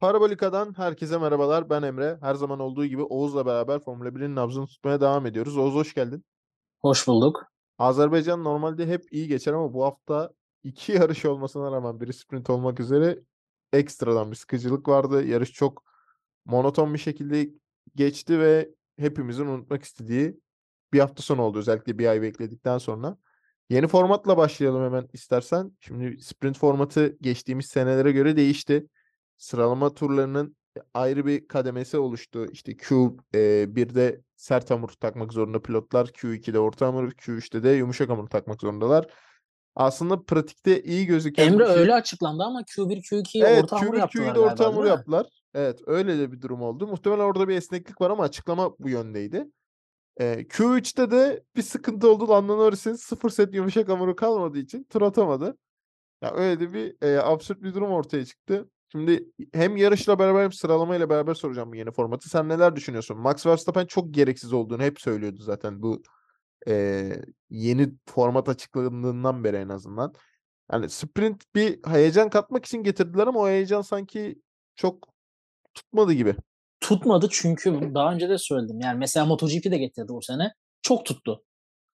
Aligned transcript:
Parabolika'dan 0.00 0.78
herkese 0.78 1.18
merhabalar. 1.18 1.70
Ben 1.70 1.82
Emre. 1.82 2.18
Her 2.20 2.34
zaman 2.34 2.60
olduğu 2.60 2.86
gibi 2.86 3.02
Oğuz'la 3.02 3.46
beraber 3.46 3.80
Formula 3.84 4.08
1'in 4.08 4.36
nabzını 4.36 4.66
tutmaya 4.66 5.00
devam 5.00 5.26
ediyoruz. 5.26 5.56
Oğuz 5.56 5.74
hoş 5.74 5.94
geldin. 5.94 6.24
Hoş 6.80 7.06
bulduk. 7.06 7.44
Azerbaycan 7.78 8.44
normalde 8.44 8.86
hep 8.86 9.12
iyi 9.12 9.28
geçer 9.28 9.52
ama 9.52 9.74
bu 9.74 9.84
hafta 9.84 10.30
iki 10.64 10.92
yarış 10.98 11.24
olmasına 11.24 11.72
rağmen 11.72 12.00
biri 12.00 12.12
sprint 12.12 12.50
olmak 12.50 12.80
üzere 12.80 13.18
ekstradan 13.72 14.30
bir 14.30 14.36
sıkıcılık 14.36 14.88
vardı. 14.88 15.26
Yarış 15.26 15.52
çok 15.52 15.84
monoton 16.44 16.94
bir 16.94 16.98
şekilde 16.98 17.50
geçti 17.94 18.40
ve 18.40 18.70
hepimizin 18.98 19.46
unutmak 19.46 19.82
istediği 19.82 20.40
bir 20.92 21.00
hafta 21.00 21.22
sonu 21.22 21.42
oldu. 21.42 21.58
Özellikle 21.58 21.98
bir 21.98 22.06
ay 22.06 22.22
bekledikten 22.22 22.78
sonra. 22.78 23.16
Yeni 23.70 23.86
formatla 23.86 24.36
başlayalım 24.36 24.84
hemen 24.84 25.08
istersen. 25.12 25.72
Şimdi 25.80 26.22
sprint 26.22 26.58
formatı 26.58 27.16
geçtiğimiz 27.20 27.66
senelere 27.66 28.12
göre 28.12 28.36
değişti. 28.36 28.86
Sıralama 29.38 29.94
turlarının 29.94 30.56
ayrı 30.94 31.26
bir 31.26 31.48
kademesi 31.48 31.98
oluştu. 31.98 32.46
İşte 32.52 32.72
Q1'de 32.72 34.20
sert 34.36 34.70
hamur 34.70 34.88
takmak 34.88 35.32
zorunda 35.32 35.62
pilotlar, 35.62 36.06
Q2'de 36.06 36.58
orta 36.58 36.86
hamur, 36.86 37.12
Q3'te 37.12 37.62
de 37.62 37.68
yumuşak 37.70 38.08
hamur 38.08 38.26
takmak 38.26 38.60
zorundalar. 38.60 39.06
Aslında 39.74 40.22
pratikte 40.22 40.82
iyi 40.82 41.06
gözüken 41.06 41.46
Emre 41.46 41.66
şey. 41.66 41.76
öyle 41.76 41.94
açıklandı 41.94 42.42
ama 42.42 42.60
Q1 42.60 43.02
Q2'yi 43.02 43.44
Evet, 43.44 43.64
orta 43.64 43.80
hamur 43.80 43.94
Q1 43.94 43.98
yaptılar 43.98 44.24
Q'yu 44.24 44.34
da 44.34 44.40
galiba 44.40 44.52
orta 44.52 44.64
hamur 44.64 44.84
yaptılar. 44.84 45.26
Evet, 45.54 45.80
öyle 45.86 46.18
de 46.18 46.32
bir 46.32 46.40
durum 46.40 46.62
oldu. 46.62 46.86
Muhtemelen 46.86 47.24
orada 47.24 47.48
bir 47.48 47.56
esneklik 47.56 48.00
var 48.00 48.10
ama 48.10 48.22
açıklama 48.22 48.78
bu 48.78 48.88
yöndeydi. 48.88 49.46
Ee, 50.20 50.46
Q3'te 50.48 51.10
de 51.10 51.42
bir 51.56 51.62
sıkıntı 51.62 52.10
oldu. 52.10 52.28
Lando 52.28 52.58
Norris'in 52.58 52.94
sıfır 52.94 53.30
set 53.30 53.54
yumuşak 53.54 53.88
hamuru 53.88 54.16
kalmadığı 54.16 54.58
için 54.58 54.84
tur 54.84 55.02
atamadı. 55.02 55.58
Ya 56.22 56.34
öyle 56.34 56.60
de 56.60 56.72
bir 56.72 56.96
e, 57.02 57.18
absürt 57.18 57.62
bir 57.62 57.74
durum 57.74 57.90
ortaya 57.90 58.24
çıktı. 58.24 58.68
Şimdi 58.92 59.24
hem 59.52 59.76
yarışla 59.76 60.18
beraber 60.18 60.42
hem 60.42 60.52
sıralamayla 60.52 61.10
beraber 61.10 61.34
soracağım 61.34 61.72
bu 61.72 61.76
yeni 61.76 61.90
formatı. 61.90 62.28
Sen 62.28 62.48
neler 62.48 62.76
düşünüyorsun? 62.76 63.18
Max 63.18 63.46
Verstappen 63.46 63.86
çok 63.86 64.14
gereksiz 64.14 64.52
olduğunu 64.52 64.82
hep 64.82 65.00
söylüyordu 65.00 65.42
zaten 65.42 65.82
bu 65.82 66.02
e, 66.68 67.12
yeni 67.50 67.90
format 68.06 68.48
açıklandığından 68.48 69.44
beri 69.44 69.56
en 69.56 69.68
azından. 69.68 70.14
Yani 70.72 70.90
sprint 70.90 71.54
bir 71.54 71.78
heyecan 71.86 72.30
katmak 72.30 72.64
için 72.64 72.82
getirdiler 72.82 73.26
ama 73.26 73.40
o 73.40 73.48
heyecan 73.48 73.82
sanki 73.82 74.42
çok 74.76 75.08
tutmadı 75.74 76.12
gibi. 76.12 76.36
Tutmadı 76.80 77.28
çünkü 77.30 77.94
daha 77.94 78.12
önce 78.12 78.28
de 78.28 78.38
söyledim. 78.38 78.80
Yani 78.80 78.98
mesela 78.98 79.26
MotoGP 79.26 79.70
de 79.70 79.78
getirdi 79.78 80.08
bu 80.08 80.22
sene. 80.22 80.52
Çok 80.82 81.06
tuttu. 81.06 81.44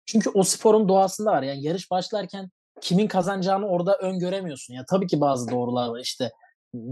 Çünkü 0.06 0.30
o 0.30 0.42
sporun 0.42 0.88
doğasında 0.88 1.30
var. 1.30 1.42
Yani 1.42 1.62
yarış 1.62 1.90
başlarken 1.90 2.50
kimin 2.80 3.06
kazanacağını 3.06 3.66
orada 3.66 3.98
öngöremiyorsun. 3.98 4.74
Ya 4.74 4.84
tabii 4.90 5.06
ki 5.06 5.20
bazı 5.20 5.50
doğrular 5.50 5.88
var. 5.88 6.00
İşte 6.00 6.30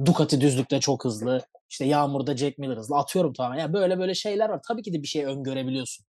Ducati 0.04 0.40
düzlükte 0.40 0.80
çok 0.80 1.04
hızlı. 1.04 1.46
İşte 1.70 1.84
Yağmur'da 1.84 2.36
Jack 2.36 2.58
Miller 2.58 2.76
hızlı. 2.76 2.96
Atıyorum 2.96 3.32
tamamen. 3.32 3.58
Ya 3.58 3.72
böyle 3.72 3.98
böyle 3.98 4.14
şeyler 4.14 4.48
var. 4.48 4.60
Tabii 4.68 4.82
ki 4.82 4.92
de 4.92 5.02
bir 5.02 5.06
şey 5.06 5.24
öngörebiliyorsun. 5.24 6.06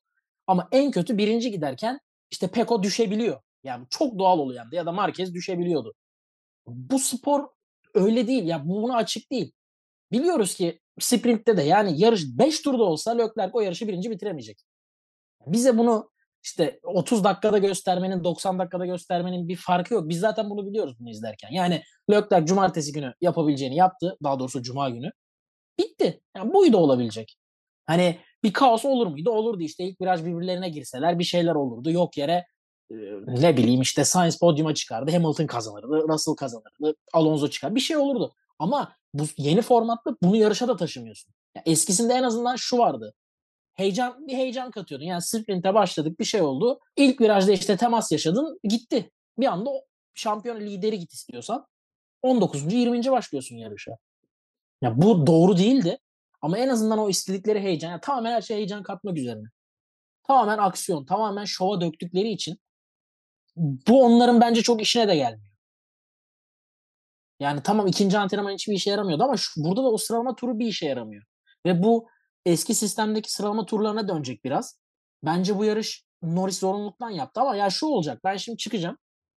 Ama 0.47 0.69
en 0.73 0.91
kötü 0.91 1.19
birinci 1.19 1.51
giderken 1.51 2.01
işte 2.31 2.48
Peko 2.48 2.83
düşebiliyor. 2.83 3.41
Yani 3.64 3.87
çok 3.91 4.19
doğal 4.19 4.39
oluyor. 4.39 4.64
Yani. 4.64 4.77
Ya 4.77 4.87
da 4.87 4.92
Marquez 4.92 5.34
düşebiliyordu. 5.34 5.95
Bu 6.67 6.98
spor 6.98 7.48
öyle 7.95 8.27
değil. 8.27 8.45
Ya 8.45 8.69
bu 8.69 8.83
buna 8.83 8.97
açık 8.97 9.31
değil. 9.31 9.53
Biliyoruz 10.12 10.55
ki 10.55 10.81
sprintte 11.01 11.57
de 11.57 11.62
yani 11.62 12.01
yarış 12.01 12.23
5 12.39 12.61
turda 12.62 12.83
olsa 12.83 13.11
Leclerc 13.11 13.51
o 13.53 13.61
yarışı 13.61 13.89
birinci 13.89 14.11
bitiremeyecek. 14.11 14.62
Bize 15.47 15.79
bunu 15.79 16.11
işte 16.43 16.81
30 16.83 17.25
dakikada 17.25 17.59
göstermenin 17.59 18.25
90 18.25 18.59
dakikada 18.59 18.87
göstermenin 18.87 19.48
bir 19.48 19.57
farkı 19.57 19.95
yok. 19.95 20.09
Biz 20.09 20.21
zaten 20.21 20.51
bunu 20.51 20.67
biliyoruz 20.67 20.95
bunu 21.01 21.11
izlerken. 21.11 21.51
Yani 21.53 21.83
Leclerc 22.11 22.47
cumartesi 22.47 22.93
günü 22.93 23.15
yapabileceğini 23.21 23.77
yaptı. 23.77 24.17
Daha 24.23 24.39
doğrusu 24.39 24.63
cuma 24.63 24.91
günü. 24.91 25.11
Bitti. 25.79 26.20
Yani 26.37 26.55
buydu 26.55 26.77
olabilecek. 26.77 27.37
Hani 27.87 28.19
bir 28.45 28.53
kaos 28.53 28.85
olur 28.85 29.07
muydu? 29.07 29.31
Olurdu 29.31 29.63
işte. 29.63 29.85
İlk 29.85 30.01
viraj 30.01 30.25
birbirlerine 30.25 30.69
girseler 30.69 31.19
bir 31.19 31.25
şeyler 31.25 31.55
olurdu. 31.55 31.91
Yok 31.91 32.17
yere 32.17 32.47
ne 33.27 33.57
bileyim 33.57 33.80
işte 33.80 34.05
Sainz 34.05 34.39
podyuma 34.39 34.74
çıkardı. 34.74 35.11
Hamilton 35.11 35.47
kazanırdı. 35.47 36.09
Russell 36.09 36.35
kazanırdı. 36.35 36.97
Alonso 37.13 37.48
çıkar. 37.48 37.74
Bir 37.74 37.80
şey 37.80 37.97
olurdu. 37.97 38.35
Ama 38.59 38.92
bu 39.14 39.24
yeni 39.36 39.63
formatta 39.63 40.17
bunu 40.23 40.36
yarışa 40.36 40.69
da 40.69 40.77
taşımıyorsun. 40.77 41.35
Ya 41.55 41.63
eskisinde 41.67 42.14
en 42.14 42.23
azından 42.23 42.57
şu 42.57 42.79
vardı. 42.79 43.14
Heyecan 43.75 44.27
bir 44.27 44.33
heyecan 44.33 44.71
katıyordun. 44.71 45.07
Yani 45.07 45.23
sprinte 45.23 45.75
başladık 45.75 46.21
bir 46.21 46.25
şey 46.25 46.43
oldu. 46.43 46.81
İlk 46.97 47.21
virajda 47.21 47.53
işte 47.53 47.77
temas 47.77 48.13
yaşadın 48.13 48.61
gitti. 48.65 49.11
Bir 49.39 49.47
anda 49.47 49.71
şampiyon 50.15 50.61
lideri 50.61 50.99
git 50.99 51.13
istiyorsan 51.13 51.67
19. 52.23 52.73
20. 52.73 53.11
başlıyorsun 53.11 53.57
yarışa. 53.57 53.93
Ya 54.83 55.03
bu 55.03 55.27
doğru 55.27 55.59
değildi. 55.59 55.99
Ama 56.41 56.59
en 56.59 56.69
azından 56.69 56.99
o 56.99 57.09
istedikleri 57.09 57.61
heyecan. 57.61 57.91
Yani 57.91 58.01
tamamen 58.01 58.33
her 58.33 58.43
şey 58.43 58.57
heyecan 58.57 58.83
katmak 58.83 59.19
üzerine. 59.19 59.47
Tamamen 60.27 60.59
aksiyon, 60.59 61.05
tamamen 61.05 61.45
şova 61.45 61.81
döktükleri 61.81 62.29
için 62.29 62.59
bu 63.57 64.05
onların 64.05 64.41
bence 64.41 64.63
çok 64.63 64.83
işine 64.83 65.09
de 65.09 65.17
gelmiyor. 65.17 65.53
Yani 67.41 67.63
tamam 67.63 67.87
ikinci 67.87 68.19
antrenman 68.19 68.53
hiçbir 68.53 68.75
işe 68.75 68.91
yaramıyordu 68.91 69.23
ama 69.25 69.37
şu, 69.37 69.65
burada 69.65 69.83
da 69.83 69.91
o 69.93 69.99
sıralama 69.99 70.35
turu 70.35 70.59
bir 70.59 70.67
işe 70.67 70.87
yaramıyor. 70.87 71.25
Ve 71.67 71.83
bu 71.83 72.09
eski 72.47 72.75
sistemdeki 72.75 73.33
sıralama 73.33 73.67
turlarına 73.67 74.08
dönecek 74.08 74.45
biraz. 74.45 74.80
Bence 75.25 75.58
bu 75.58 75.64
yarış 75.64 76.05
Norris 76.23 76.58
zorunluluktan 76.58 77.11
yaptı 77.11 77.41
ama 77.41 77.57
ya 77.57 77.70
şu 77.70 77.86
olacak. 77.86 78.20
Ben 78.25 78.36
şimdi 78.36 78.58
çıkacağım 78.58 78.98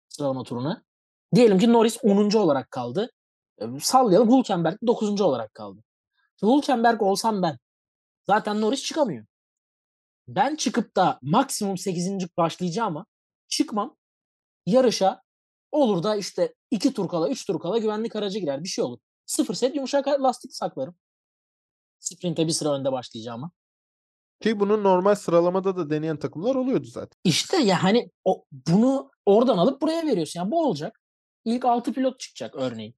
sıralama 0.10 0.44
turuna. 0.44 0.84
Diyelim 1.36 1.60
ki 1.60 1.74
Norris 1.74 1.98
10. 2.04 2.38
olarak 2.38 2.72
kaldı. 2.72 3.12
E, 3.62 3.66
sallayalım 3.80 4.38
Hülkenberg 4.38 4.78
9. 4.88 5.22
olarak 5.22 5.54
kaldı. 5.54 5.84
Hülkenberg 6.44 7.02
olsam 7.02 7.42
ben 7.42 7.58
zaten 8.28 8.62
Norris 8.62 8.84
çıkamıyor. 8.84 9.26
Ben 10.28 10.56
çıkıp 10.56 10.96
da 10.96 11.20
maksimum 11.22 11.78
8. 11.78 12.38
başlayacağıma 12.38 13.06
çıkmam. 13.48 13.96
Yarışa 14.66 15.22
olur 15.72 16.04
da 16.04 16.16
işte 16.16 16.54
2 16.72 16.94
tur 16.94 17.08
kala 17.08 17.30
3 17.30 17.46
tur 17.46 17.60
kala 17.60 17.78
güvenlik 17.78 18.16
aracı 18.16 18.40
girer 18.40 18.64
bir 18.64 18.70
şey 18.70 18.84
olur. 18.84 19.00
Sıfır 19.26 19.54
set 19.54 19.76
yumuşak 19.76 20.08
lastik 20.08 20.56
saklarım. 20.56 20.96
Sprinte 22.04 22.48
bir 22.48 22.52
sıra 22.52 22.74
önde 22.74 22.92
başlayacağıma. 22.92 23.52
Ki 24.42 24.60
bunu 24.60 24.84
normal 24.84 25.16
sıralamada 25.16 25.78
da 25.78 25.90
deneyen 25.90 26.18
takımlar 26.18 26.56
oluyordu 26.56 26.88
zaten. 26.88 27.18
İşte 27.24 27.58
ya 27.58 27.84
hani 27.84 28.12
o, 28.26 28.46
bunu 28.52 29.12
oradan 29.26 29.58
alıp 29.58 29.82
buraya 29.82 30.08
veriyorsun. 30.08 30.40
Yani 30.40 30.52
bu 30.52 30.68
olacak. 30.68 31.00
İlk 31.46 31.66
6 31.66 31.94
pilot 31.94 32.20
çıkacak 32.20 32.56
örneğin. 32.56 32.96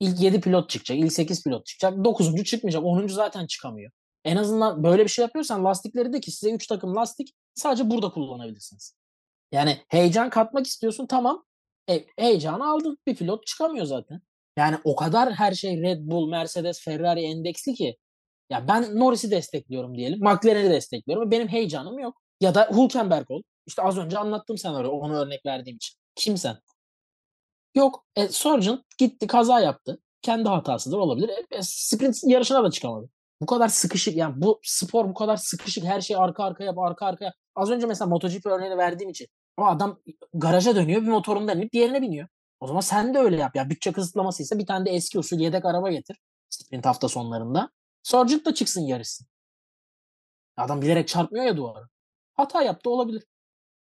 İlk 0.00 0.20
7 0.20 0.40
pilot 0.40 0.70
çıkacak. 0.70 0.98
ilk 0.98 1.12
8 1.12 1.44
pilot 1.44 1.66
çıkacak. 1.66 2.04
9. 2.04 2.44
çıkmayacak. 2.44 2.84
10. 2.84 3.06
zaten 3.06 3.46
çıkamıyor. 3.46 3.90
En 4.24 4.36
azından 4.36 4.84
böyle 4.84 5.04
bir 5.04 5.08
şey 5.08 5.22
yapıyorsan 5.22 5.64
lastikleri 5.64 6.12
de 6.12 6.20
ki 6.20 6.30
size 6.30 6.52
3 6.52 6.66
takım 6.66 6.96
lastik 6.96 7.34
sadece 7.54 7.90
burada 7.90 8.10
kullanabilirsiniz. 8.10 8.94
Yani 9.52 9.84
heyecan 9.88 10.30
katmak 10.30 10.66
istiyorsun 10.66 11.06
tamam. 11.06 11.44
E, 11.90 12.06
heyecanı 12.18 12.70
aldın. 12.70 12.98
Bir 13.06 13.16
pilot 13.16 13.46
çıkamıyor 13.46 13.86
zaten. 13.86 14.20
Yani 14.56 14.78
o 14.84 14.96
kadar 14.96 15.32
her 15.32 15.52
şey 15.52 15.82
Red 15.82 15.98
Bull, 16.00 16.28
Mercedes, 16.28 16.84
Ferrari 16.84 17.22
endeksli 17.22 17.74
ki. 17.74 17.96
Ya 18.50 18.68
ben 18.68 18.98
Norris'i 18.98 19.30
destekliyorum 19.30 19.96
diyelim. 19.96 20.18
McLaren'i 20.20 20.70
destekliyorum. 20.70 21.30
Benim 21.30 21.48
heyecanım 21.48 21.98
yok. 21.98 22.22
Ya 22.40 22.54
da 22.54 22.70
Hülkenberg 22.72 23.30
ol. 23.30 23.42
İşte 23.66 23.82
az 23.82 23.98
önce 23.98 24.18
anlattım 24.18 24.56
öyle 24.76 24.88
onu 24.88 25.18
örnek 25.18 25.46
verdiğim 25.46 25.76
için. 25.76 25.96
Kim 26.14 26.36
sen? 26.36 26.56
Yok. 27.74 28.06
E, 28.16 28.28
Sargent 28.28 28.80
gitti 28.98 29.26
kaza 29.26 29.60
yaptı. 29.60 29.98
Kendi 30.22 30.48
hatasıdır 30.48 30.98
olabilir. 30.98 31.30
E, 31.50 31.62
sprint 31.62 32.16
yarışına 32.24 32.64
da 32.64 32.70
çıkamadı. 32.70 33.08
Bu 33.40 33.46
kadar 33.46 33.68
sıkışık 33.68 34.16
yani 34.16 34.34
bu 34.42 34.60
spor 34.62 35.08
bu 35.08 35.14
kadar 35.14 35.36
sıkışık 35.36 35.84
her 35.84 36.00
şey 36.00 36.16
arka 36.16 36.44
arkaya 36.44 36.72
arka 36.76 37.06
arkaya. 37.06 37.32
Az 37.54 37.70
önce 37.70 37.86
mesela 37.86 38.08
MotoGP 38.08 38.46
örneğini 38.46 38.76
verdiğim 38.78 39.10
için 39.10 39.28
ama 39.56 39.70
adam 39.70 40.00
garaja 40.34 40.76
dönüyor 40.76 41.02
bir 41.02 41.08
motorundan 41.08 41.58
inip 41.58 41.72
diğerine 41.72 42.02
biniyor. 42.02 42.28
O 42.60 42.66
zaman 42.66 42.80
sen 42.80 43.14
de 43.14 43.18
öyle 43.18 43.36
yap. 43.36 43.56
Ya 43.56 43.70
bütçe 43.70 43.92
kısıtlamasıysa 43.92 44.58
bir 44.58 44.66
tane 44.66 44.86
de 44.86 44.90
eski 44.90 45.18
usul 45.18 45.38
yedek 45.38 45.64
araba 45.64 45.90
getir. 45.90 46.18
Sprint 46.48 46.86
hafta 46.86 47.08
sonlarında. 47.08 47.70
Sargent 48.02 48.46
da 48.46 48.54
çıksın 48.54 48.80
yarışsın. 48.80 49.26
Adam 50.56 50.82
bilerek 50.82 51.08
çarpmıyor 51.08 51.44
ya 51.44 51.56
duvara. 51.56 51.88
Hata 52.34 52.62
yaptı 52.62 52.90
olabilir. 52.90 53.24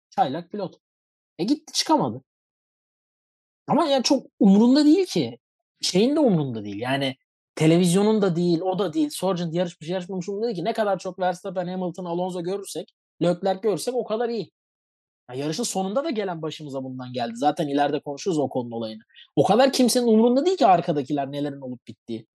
Çaylak 0.10 0.51
pilot. 0.51 0.80
E 1.38 1.44
gitti 1.44 1.74
çıkamadı. 1.74 2.22
Ama 3.68 3.86
yani 3.86 4.04
çok 4.04 4.27
umurunda 4.39 4.86
değil 4.86 5.06
ki. 5.06 5.38
Şeyin 5.81 6.16
de 6.16 6.19
umurunda 6.19 6.66
değil. 6.66 6.80
Yani 6.80 7.16
televizyonun 7.56 8.22
da 8.22 8.36
değil, 8.36 8.62
o 8.62 8.80
da 8.80 8.94
değil. 8.94 9.10
Sargent 9.10 9.54
yarışmış 9.54 9.89
yarışmamış 9.89 10.30
umurunda 10.30 10.48
değil 10.48 10.57
ki. 10.57 10.66
Ne 10.66 10.74
kadar 10.74 11.00
çok 11.00 11.19
Verstappen, 11.19 11.68
Hamilton, 11.68 12.06
Alonso 12.06 12.44
görürsek, 12.44 12.94
Leclerc 13.22 13.60
görürsek 13.62 13.95
o 13.95 14.04
kadar 14.04 14.30
iyi. 14.30 14.51
Ya 15.30 15.36
yarışın 15.36 15.63
sonunda 15.63 16.04
da 16.04 16.10
gelen 16.10 16.42
başımıza 16.42 16.83
bundan 16.83 17.13
geldi. 17.13 17.33
Zaten 17.36 17.68
ileride 17.68 18.00
konuşuruz 18.00 18.39
o 18.39 18.50
konunun 18.50 18.72
olayını. 18.72 19.01
O 19.36 19.44
kadar 19.44 19.74
kimsenin 19.74 20.07
umurunda 20.07 20.45
değil 20.45 20.57
ki 20.57 20.68
arkadakiler 20.68 21.31
nelerin 21.31 21.62
olup 21.62 21.88
bittiği. 21.88 22.27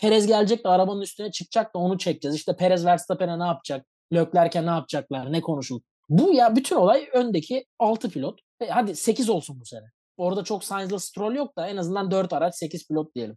Perez 0.00 0.26
gelecek 0.26 0.64
de 0.64 0.68
arabanın 0.68 1.00
üstüne 1.00 1.30
çıkacak 1.30 1.74
da 1.74 1.78
onu 1.78 1.98
çekeceğiz. 1.98 2.36
İşte 2.36 2.56
Perez 2.56 2.86
Verstappen'e 2.86 3.38
ne 3.38 3.44
yapacak? 3.44 3.86
Leclerc'e 4.12 4.66
ne 4.66 4.70
yapacaklar? 4.70 5.32
Ne 5.32 5.40
konuşulur? 5.40 5.80
Bu 6.08 6.32
ya 6.34 6.56
bütün 6.56 6.76
olay 6.76 7.08
öndeki 7.12 7.66
6 7.78 8.10
pilot. 8.10 8.40
E 8.60 8.66
hadi 8.66 8.96
8 8.96 9.30
olsun 9.30 9.60
bu 9.60 9.64
sene. 9.64 9.86
Orada 10.16 10.44
çok 10.44 10.64
Sainz'la 10.64 10.98
Stroll 10.98 11.34
yok 11.34 11.56
da 11.56 11.68
en 11.68 11.76
azından 11.76 12.10
4 12.10 12.32
araç 12.32 12.54
8 12.56 12.88
pilot 12.88 13.14
diyelim. 13.14 13.36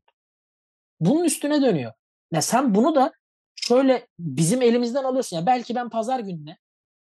Bunun 0.99 1.23
üstüne 1.23 1.61
dönüyor. 1.61 1.93
Ya 2.31 2.41
sen 2.41 2.75
bunu 2.75 2.95
da 2.95 3.13
şöyle 3.55 4.07
bizim 4.19 4.61
elimizden 4.61 5.03
alıyorsun. 5.03 5.37
Ya 5.37 5.45
belki 5.45 5.75
ben 5.75 5.89
pazar 5.89 6.19
gününe 6.19 6.57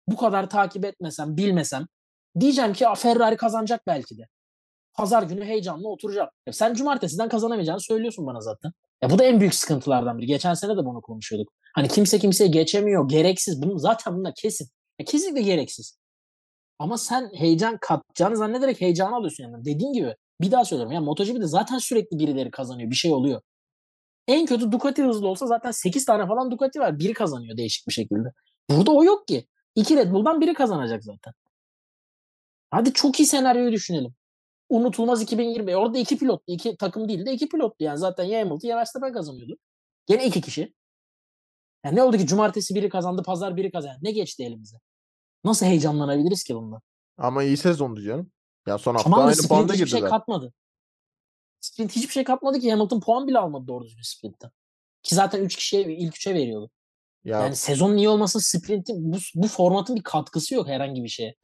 bu 0.07 0.17
kadar 0.17 0.49
takip 0.49 0.85
etmesem, 0.85 1.37
bilmesem 1.37 1.87
diyeceğim 2.39 2.73
ki 2.73 2.85
Ferrari 2.97 3.37
kazanacak 3.37 3.81
belki 3.87 4.17
de. 4.17 4.23
Pazar 4.93 5.23
günü 5.23 5.45
heyecanla 5.45 5.87
oturacağım. 5.87 6.29
Ya 6.47 6.53
sen 6.53 6.73
cumartesiden 6.73 7.29
kazanamayacağını 7.29 7.81
söylüyorsun 7.81 8.25
bana 8.25 8.41
zaten. 8.41 8.71
Ya 9.03 9.09
bu 9.09 9.19
da 9.19 9.23
en 9.23 9.39
büyük 9.39 9.55
sıkıntılardan 9.55 10.17
biri. 10.17 10.25
Geçen 10.25 10.53
sene 10.53 10.77
de 10.77 10.85
bunu 10.85 11.01
konuşuyorduk. 11.01 11.53
Hani 11.75 11.87
kimse 11.87 12.19
kimseye 12.19 12.47
geçemiyor, 12.47 13.09
gereksiz. 13.09 13.61
Bunu 13.61 13.79
zaten 13.79 14.15
bunlar 14.15 14.33
kesin. 14.35 14.67
Ya 14.99 15.05
kesinlikle 15.05 15.41
gereksiz. 15.41 15.99
Ama 16.79 16.97
sen 16.97 17.31
heyecan 17.33 17.77
katacağını 17.81 18.37
zannederek 18.37 18.81
heyecanı 18.81 19.15
alıyorsun 19.15 19.43
yanına. 19.43 19.65
Dediğim 19.65 19.93
gibi 19.93 20.15
bir 20.41 20.51
daha 20.51 20.65
söylüyorum. 20.65 20.93
Ya 20.93 21.01
MotoGP'de 21.01 21.47
zaten 21.47 21.77
sürekli 21.77 22.19
birileri 22.19 22.51
kazanıyor. 22.51 22.89
Bir 22.89 22.95
şey 22.95 23.13
oluyor. 23.13 23.41
En 24.27 24.45
kötü 24.45 24.71
Ducati 24.71 25.03
hızlı 25.03 25.27
olsa 25.27 25.47
zaten 25.47 25.71
8 25.71 26.05
tane 26.05 26.27
falan 26.27 26.51
Ducati 26.51 26.79
var. 26.79 26.99
Biri 26.99 27.13
kazanıyor 27.13 27.57
değişik 27.57 27.87
bir 27.87 27.93
şekilde. 27.93 28.29
Burada 28.69 28.91
o 28.91 29.03
yok 29.03 29.27
ki. 29.27 29.47
İki 29.75 29.97
Red 29.97 30.11
Bull'dan 30.11 30.41
biri 30.41 30.53
kazanacak 30.53 31.03
zaten. 31.03 31.33
Hadi 32.71 32.93
çok 32.93 33.19
iyi 33.19 33.25
senaryoyu 33.25 33.71
düşünelim. 33.71 34.15
Unutulmaz 34.69 35.21
2020. 35.21 35.75
Orada 35.75 35.97
iki 35.97 36.17
pilot, 36.17 36.43
iki 36.47 36.77
takım 36.77 37.07
değil 37.07 37.25
de 37.25 37.33
iki 37.33 37.49
pilottu. 37.49 37.83
Yani 37.83 37.97
zaten 37.97 38.23
ya 38.23 38.39
Hamilton 38.39 38.67
ya 38.67 38.77
Verstappen 38.77 39.13
kazanıyordu. 39.13 39.57
Gene 40.07 40.25
iki 40.27 40.41
kişi. 40.41 40.73
Yani 41.85 41.95
ne 41.95 42.03
oldu 42.03 42.17
ki 42.17 42.27
cumartesi 42.27 42.75
biri 42.75 42.89
kazandı, 42.89 43.23
pazar 43.23 43.55
biri 43.57 43.71
kazandı. 43.71 43.97
Ne 44.01 44.11
geçti 44.11 44.43
elimize? 44.43 44.77
Nasıl 45.43 45.65
heyecanlanabiliriz 45.65 46.43
ki 46.43 46.55
bundan? 46.55 46.81
Ama 47.17 47.43
iyi 47.43 47.57
sezondu 47.57 48.01
canım. 48.01 48.31
Ya 48.67 48.77
son 48.77 48.93
hafta 48.93 49.03
Tamam 49.09 49.25
aynı 49.25 49.35
sprint 49.35 49.51
banda 49.51 49.73
hiçbir 49.73 49.85
şey 49.85 49.99
girdiler. 49.99 50.09
katmadı. 50.09 50.53
Sprint 51.59 51.91
hiçbir 51.95 52.13
şey 52.13 52.23
katmadı 52.23 52.59
ki. 52.59 52.71
Hamilton 52.71 52.99
puan 52.99 53.27
bile 53.27 53.39
almadı 53.39 53.67
doğru 53.67 53.83
düzgün 53.85 54.01
sprintten. 54.01 54.51
Ki 55.03 55.15
zaten 55.15 55.43
3 55.43 55.55
kişiye 55.55 55.83
ilk 55.83 56.15
3'e 56.15 56.33
veriyordu. 56.33 56.69
Ya 57.25 57.41
Yani 57.41 57.55
sezonun 57.55 57.97
iyi 57.97 58.09
olmasının 58.09 58.41
sprintin 58.41 59.13
bu, 59.13 59.17
bu 59.35 59.47
formatın 59.47 59.95
bir 59.95 60.03
katkısı 60.03 60.55
yok 60.55 60.67
herhangi 60.67 61.03
bir 61.03 61.09
şeye. 61.09 61.35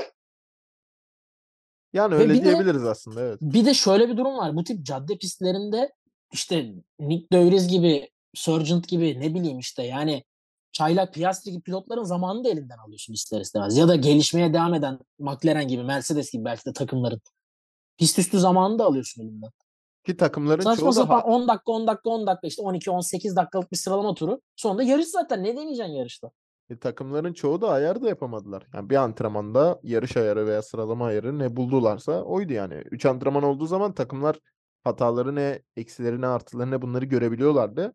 yani 1.93 2.11
Ve 2.11 2.17
öyle 2.17 2.33
bir 2.33 2.39
de- 2.39 2.45
diyebiliriz 2.45 2.83
aslında 2.83 3.21
evet. 3.21 3.39
Bir 3.41 3.65
de 3.65 3.73
şöyle 3.73 4.09
bir 4.09 4.17
durum 4.17 4.37
var. 4.37 4.55
Bu 4.55 4.63
tip 4.63 4.85
cadde 4.85 5.17
pistlerinde 5.17 5.93
işte 6.33 6.73
Nick 6.99 7.27
De 7.31 7.45
Vries 7.45 7.67
gibi, 7.67 8.09
Sargent 8.35 8.87
gibi 8.87 9.19
ne 9.19 9.35
bileyim 9.35 9.59
işte 9.59 9.83
yani 9.83 10.23
Çaylak 10.71 11.13
Piastri 11.13 11.51
gibi 11.51 11.61
pilotların 11.61 12.03
zamanını 12.03 12.43
da 12.43 12.49
elinden 12.49 12.77
alıyorsun 12.77 13.13
ister 13.13 13.41
istemez. 13.41 13.77
Ya 13.77 13.87
da 13.87 13.95
gelişmeye 13.95 14.53
devam 14.53 14.73
eden 14.73 14.99
McLaren 15.19 15.67
gibi, 15.67 15.83
Mercedes 15.83 16.31
gibi 16.31 16.45
belki 16.45 16.65
de 16.65 16.73
takımların 16.73 17.21
pist 17.97 18.19
üstü 18.19 18.39
zamanını 18.39 18.79
da 18.79 18.85
alıyorsun 18.85 19.21
elinden. 19.21 19.51
Ki 20.07 20.17
takımların 20.17 20.61
Saçma 20.61 20.81
çoğu 20.83 20.93
sapan 20.93 21.15
ha- 21.19 21.25
10 21.25 21.47
dakika 21.47 21.71
10 21.71 21.87
dakika 21.87 22.09
10 22.09 22.27
dakika 22.27 22.47
işte 22.47 22.61
12-18 22.61 23.35
dakikalık 23.35 23.71
bir 23.71 23.77
sıralama 23.77 24.13
turu. 24.13 24.41
Sonunda 24.55 24.83
yarış 24.83 25.07
zaten. 25.07 25.43
Ne 25.43 25.57
deneyeceksin 25.57 25.93
yarışta? 25.93 26.31
e, 26.69 26.77
takımların 26.77 27.33
çoğu 27.33 27.61
da 27.61 27.69
ayar 27.69 28.01
da 28.01 28.07
yapamadılar. 28.09 28.63
Yani 28.73 28.89
bir 28.89 28.95
antrenmanda 28.95 29.79
yarış 29.83 30.17
ayarı 30.17 30.47
veya 30.47 30.61
sıralama 30.61 31.05
ayarı 31.05 31.39
ne 31.39 31.55
buldularsa 31.55 32.21
oydu 32.23 32.53
yani. 32.53 32.73
3 32.73 33.05
antrenman 33.05 33.43
olduğu 33.43 33.65
zaman 33.65 33.93
takımlar 33.93 34.39
hataları 34.83 35.35
ne, 35.35 35.61
eksileri 35.75 36.21
ne, 36.21 36.27
artıları 36.27 36.71
ne 36.71 36.81
bunları 36.81 37.05
görebiliyorlardı. 37.05 37.93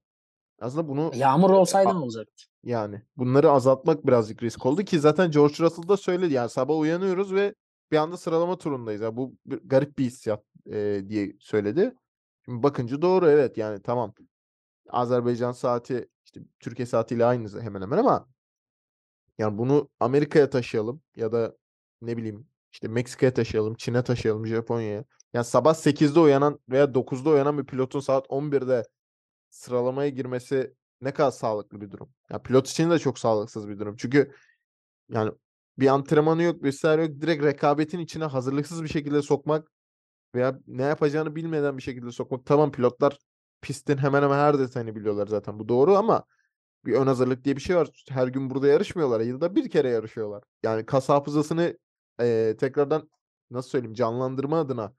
Aslında 0.61 0.89
bunu 0.89 1.11
Yağmur 1.15 1.51
olsaydı 1.51 1.89
a- 1.89 1.93
ne 1.93 1.99
olacaktı? 1.99 2.45
Yani 2.65 3.03
bunları 3.17 3.51
azaltmak 3.51 4.07
birazcık 4.07 4.43
risk 4.43 4.67
oldu 4.67 4.83
ki 4.83 4.99
zaten 5.01 5.31
George 5.31 5.55
Russell 5.61 5.89
da 5.89 5.97
söyledi 5.97 6.35
yani 6.35 6.51
sabah 6.51 6.79
uyanıyoruz 6.79 7.33
ve 7.35 7.55
bir 7.93 7.97
anda 7.97 8.17
sıralama 8.17 8.59
turundayız. 8.59 9.01
Ya 9.01 9.17
bu 9.17 9.35
bir- 9.47 9.61
garip 9.65 9.99
bir 9.99 10.05
hissiyat 10.05 10.45
e, 10.73 11.03
diye 11.09 11.33
söyledi. 11.41 11.95
Şimdi 12.45 12.63
bakınca 12.63 13.03
doğru 13.03 13.29
evet 13.29 13.59
yani 13.59 13.83
tamam. 13.83 14.15
Azerbaycan 14.89 15.53
saati 15.53 16.09
işte 16.25 16.41
Türkiye 16.61 16.87
saatiyle 16.87 17.25
aynı 17.25 17.61
hemen 17.61 17.83
hemen 17.83 17.99
ama 17.99 18.29
yani 19.39 19.59
bunu 19.59 19.91
Amerika'ya 20.01 20.51
taşıyalım 20.51 21.03
ya 21.17 21.33
da 21.33 21.57
ne 22.03 22.17
bileyim 22.17 22.47
işte 22.73 22.89
Meksika'ya 22.89 23.35
taşıyalım, 23.35 23.75
Çin'e 23.75 24.05
taşıyalım, 24.05 24.47
Japonya'ya. 24.47 25.05
Yani 25.33 25.45
sabah 25.45 25.75
8'de 25.75 26.21
uyanan 26.21 26.61
veya 26.69 26.95
9'da 26.95 27.31
uyanan 27.31 27.59
bir 27.59 27.65
pilotun 27.67 28.01
saat 28.01 28.27
11'de 28.29 28.85
sıralamaya 29.51 30.09
girmesi 30.09 30.75
ne 31.01 31.13
kadar 31.15 31.31
sağlıklı 31.31 31.81
bir 31.81 31.91
durum. 31.91 32.11
Ya 32.31 32.43
pilot 32.43 32.69
için 32.69 32.91
de 32.91 32.99
çok 32.99 33.19
sağlıksız 33.19 33.69
bir 33.69 33.79
durum. 33.79 33.97
Çünkü 33.97 34.35
yani 35.11 35.33
bir 35.79 35.87
antrenmanı 35.87 36.43
yok, 36.43 36.63
vesaire 36.63 37.03
yok. 37.03 37.21
Direkt 37.21 37.45
rekabetin 37.45 37.99
içine 37.99 38.25
hazırlıksız 38.25 38.83
bir 38.83 38.89
şekilde 38.89 39.23
sokmak 39.23 39.73
veya 40.35 40.59
ne 40.67 40.83
yapacağını 40.83 41.37
bilmeden 41.37 41.77
bir 41.79 41.83
şekilde 41.83 42.13
sokmak. 42.13 42.47
Tamam 42.47 42.73
pilotlar 42.73 43.19
pistin 43.63 43.99
hemen 43.99 44.23
hemen 44.23 44.39
her 44.39 44.59
detayını 44.59 44.97
biliyorlar 44.97 45.27
zaten. 45.27 45.59
Bu 45.59 45.69
doğru 45.69 45.97
ama 45.97 46.25
bir 46.87 46.95
ön 46.95 47.07
hazırlık 47.07 47.45
diye 47.45 47.57
bir 47.57 47.61
şey 47.61 47.77
var. 47.77 48.05
Her 48.11 48.29
gün 48.29 48.51
burada 48.51 48.69
yarışmıyorlar. 48.69 49.21
Yılda 49.21 49.57
bir 49.57 49.71
kere 49.71 49.89
yarışıyorlar. 49.89 50.45
Yani 50.63 50.87
kas 50.87 51.09
hafızasını 51.09 51.79
eee, 52.21 52.57
tekrardan 52.57 53.11
nasıl 53.51 53.71
söyleyeyim 53.71 53.95
canlandırma 53.95 54.61
adına 54.61 54.95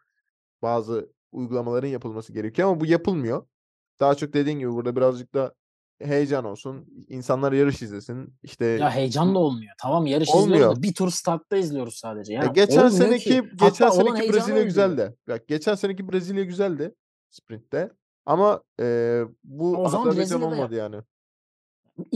bazı 0.62 1.14
uygulamaların 1.32 1.88
yapılması 1.88 2.34
gerekiyor 2.34 2.70
ama 2.70 2.80
bu 2.80 2.86
yapılmıyor. 2.86 3.48
Daha 4.00 4.16
çok 4.16 4.34
dediğin 4.34 4.60
gibi 4.60 4.72
burada 4.74 4.96
birazcık 4.96 5.34
da 5.34 5.56
heyecan 6.06 6.46
olsun. 6.46 7.06
insanlar 7.08 7.52
yarış 7.52 7.82
izlesin. 7.82 8.36
İşte 8.44 8.66
Ya 8.66 8.92
heyecan 8.92 9.36
da 9.36 9.40
olmuyor. 9.40 9.74
Tamam 9.82 10.06
yarış 10.06 10.30
Olmuyor. 10.30 10.56
izliyoruz 10.56 10.78
da 10.78 10.84
bir 10.84 10.94
tur 10.94 11.10
startta 11.12 11.58
izliyoruz 11.58 11.96
sadece. 11.96 12.34
Ya 12.34 12.44
e, 12.44 12.48
geçen 12.48 12.78
olmuyor 12.78 12.92
seneki 12.92 13.24
ki. 13.24 13.42
geçen 13.52 13.66
Hatta 13.86 13.86
olan 13.86 13.96
seneki 13.96 14.18
heyecanı 14.20 14.34
Brezilya 14.38 14.56
öldürüyor. 14.56 14.66
güzeldi. 14.66 15.16
Bak 15.30 15.48
geçen 15.48 15.76
seneki 15.76 16.12
Brezilya 16.12 16.44
güzeldi 16.44 16.96
sprintte. 17.30 17.92
Ama 18.26 18.64
eee, 18.80 19.24
bu 19.44 19.72
O 19.78 19.90
zaman 19.90 20.08
Azerbaycan 20.08 20.18
Brezilya'da 20.18 20.46
olmadı 20.56 20.76
yani. 20.76 20.96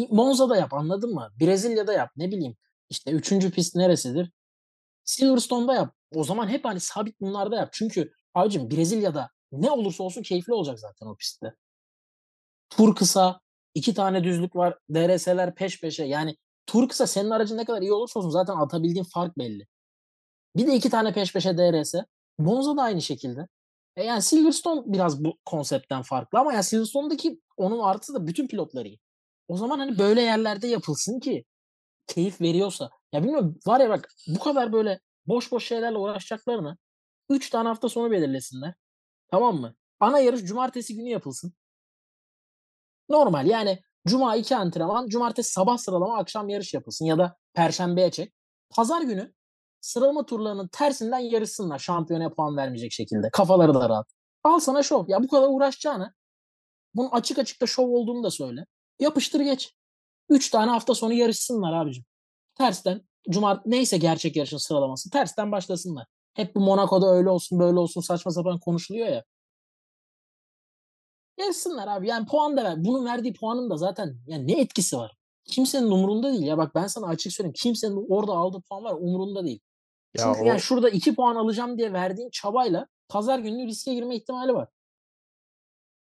Monza'da 0.10 0.57
yap 0.57 0.74
anladın 0.74 1.13
mı? 1.13 1.30
Brezilya'da 1.42 1.94
yap 1.94 2.10
ne 2.18 2.28
bileyim. 2.31 2.56
İşte 2.89 3.12
üçüncü 3.12 3.51
pist 3.51 3.75
neresidir? 3.75 4.31
Silverstone'da 5.04 5.74
yap. 5.75 5.94
O 6.16 6.24
zaman 6.24 6.48
hep 6.48 6.66
hani 6.66 6.80
sabit 6.80 7.22
bunlarda 7.22 7.56
yap. 7.56 7.69
Çünkü 7.72 8.12
abicim 8.34 8.72
Brezilya'da 8.72 9.30
ne 9.51 9.72
olursa 9.72 10.04
olsun 10.04 10.22
keyifli 10.22 10.54
olacak 10.54 10.80
zaten 10.80 11.06
o 11.07 11.16
pistte. 11.16 11.54
Tur 12.69 12.95
kısa, 12.95 13.39
iki 13.77 13.94
tane 13.94 14.24
düzlük 14.24 14.56
var, 14.56 14.77
DRS'ler 14.94 15.56
peş 15.56 15.81
peşe. 15.81 16.03
Yani 16.06 16.38
tur 16.65 16.89
kısa 16.89 17.07
senin 17.07 17.29
aracın 17.29 17.57
ne 17.57 17.65
kadar 17.65 17.81
iyi 17.81 17.94
olursa 17.94 18.19
olsun 18.19 18.29
zaten 18.29 18.53
atabildiğin 18.56 19.03
fark 19.03 19.38
belli. 19.38 19.68
Bir 20.56 20.68
de 20.68 20.75
iki 20.75 20.89
tane 20.89 21.13
peş 21.13 21.33
peşe 21.33 21.57
DRS. 21.57 21.95
Monza 22.38 22.77
da 22.77 22.81
aynı 22.81 23.01
şekilde. 23.01 23.47
E 23.95 24.03
yani 24.03 24.21
Silverstone 24.21 24.81
biraz 24.85 25.24
bu 25.24 25.38
konseptten 25.45 26.01
farklı 26.01 26.39
ama 26.39 26.53
ya 26.53 26.63
Silverstone'daki 26.63 27.41
onun 27.57 27.79
artısı 27.79 28.13
da 28.13 28.27
bütün 28.27 28.48
pilotları 28.48 28.88
iyi. 28.88 29.00
O 29.48 29.57
zaman 29.57 29.79
hani 29.79 30.00
böyle 30.00 30.22
yerlerde 30.22 30.67
yapılsın 30.67 31.19
ki 31.19 31.46
keyif 32.07 32.41
veriyorsa. 32.41 32.89
Ya 33.13 33.24
bilmiyorum 33.24 33.60
var 33.67 33.79
ya 33.79 33.89
bak 33.89 34.10
bu 34.27 34.39
kadar 34.39 34.74
böyle 34.74 35.00
boş 35.25 35.51
boş 35.51 35.67
şeylerle 35.67 35.98
uğraşacaklarını 35.98 36.77
3 37.29 37.50
tane 37.50 37.67
hafta 37.67 37.89
sonu 37.89 38.12
belirlesinler. 38.12 38.74
Tamam 39.31 39.62
mı? 39.62 39.75
Ana 40.00 40.19
yarış 40.19 40.43
cumartesi 40.43 40.96
günü 40.96 41.10
yapılsın. 41.10 41.53
Normal 43.09 43.47
yani 43.47 43.81
cuma 44.07 44.35
2 44.35 44.55
antrenman, 44.55 45.07
cumartesi 45.07 45.51
sabah 45.51 45.77
sıralama, 45.77 46.17
akşam 46.17 46.49
yarış 46.49 46.73
yapılsın 46.73 47.05
ya 47.05 47.17
da 47.17 47.35
perşembeye 47.53 48.11
çek. 48.11 48.33
Pazar 48.69 49.01
günü 49.01 49.33
sıralama 49.81 50.25
turlarının 50.25 50.67
tersinden 50.67 51.19
yarışsınlar 51.19 51.79
şampiyona 51.79 52.29
puan 52.29 52.57
vermeyecek 52.57 52.91
şekilde. 52.91 53.29
Kafaları 53.31 53.73
da 53.73 53.89
rahat. 53.89 54.07
Al 54.43 54.59
sana 54.59 54.83
şov. 54.83 55.05
Ya 55.07 55.23
bu 55.23 55.27
kadar 55.27 55.47
uğraşacağına 55.49 56.13
bunun 56.95 57.09
açık 57.09 57.39
açık 57.39 57.61
da 57.61 57.65
şov 57.65 57.89
olduğunu 57.89 58.23
da 58.23 58.31
söyle. 58.31 58.65
Yapıştır 58.99 59.39
geç. 59.39 59.73
3 60.29 60.49
tane 60.49 60.71
hafta 60.71 60.95
sonu 60.95 61.13
yarışsınlar 61.13 61.73
abicim. 61.73 62.05
Tersten 62.55 63.01
cumart 63.29 63.65
neyse 63.65 63.97
gerçek 63.97 64.35
yarışın 64.35 64.57
sıralaması 64.57 65.09
tersten 65.09 65.51
başlasınlar. 65.51 66.05
Hep 66.33 66.55
bu 66.55 66.59
Monaco'da 66.59 67.13
öyle 67.13 67.29
olsun 67.29 67.59
böyle 67.59 67.79
olsun 67.79 68.01
saçma 68.01 68.31
sapan 68.31 68.59
konuşuluyor 68.59 69.07
ya. 69.07 69.23
Yarışsınlar 71.38 71.88
abi. 71.88 72.08
Yani 72.08 72.25
puan 72.25 72.58
da 72.58 72.63
ver. 72.63 72.86
Bunun 72.86 73.06
verdiği 73.06 73.34
puanın 73.34 73.70
da 73.70 73.77
zaten 73.77 74.17
yani 74.27 74.48
ne 74.48 74.62
etkisi 74.62 74.98
var? 74.98 75.17
Kimsenin 75.46 75.91
umurunda 75.91 76.32
değil 76.34 76.44
ya. 76.44 76.58
Bak 76.58 76.75
ben 76.75 76.88
sana 76.88 77.08
açık 77.08 77.34
söyleyeyim. 77.34 77.53
Kimsenin 77.58 78.06
orada 78.10 78.32
aldığı 78.32 78.62
puan 78.62 78.84
var 78.84 78.94
umurunda 78.94 79.46
değil. 79.46 79.60
Ya 80.17 80.24
Çünkü 80.24 80.39
o- 80.41 80.46
yani 80.46 80.60
şurada 80.60 80.89
2 80.89 81.15
puan 81.15 81.36
alacağım 81.36 81.77
diye 81.77 81.94
verdiğin 81.94 82.29
çabayla 82.29 82.88
pazar 83.10 83.39
günü 83.39 83.67
riske 83.67 83.94
girme 83.94 84.15
ihtimali 84.15 84.53
var. 84.53 84.67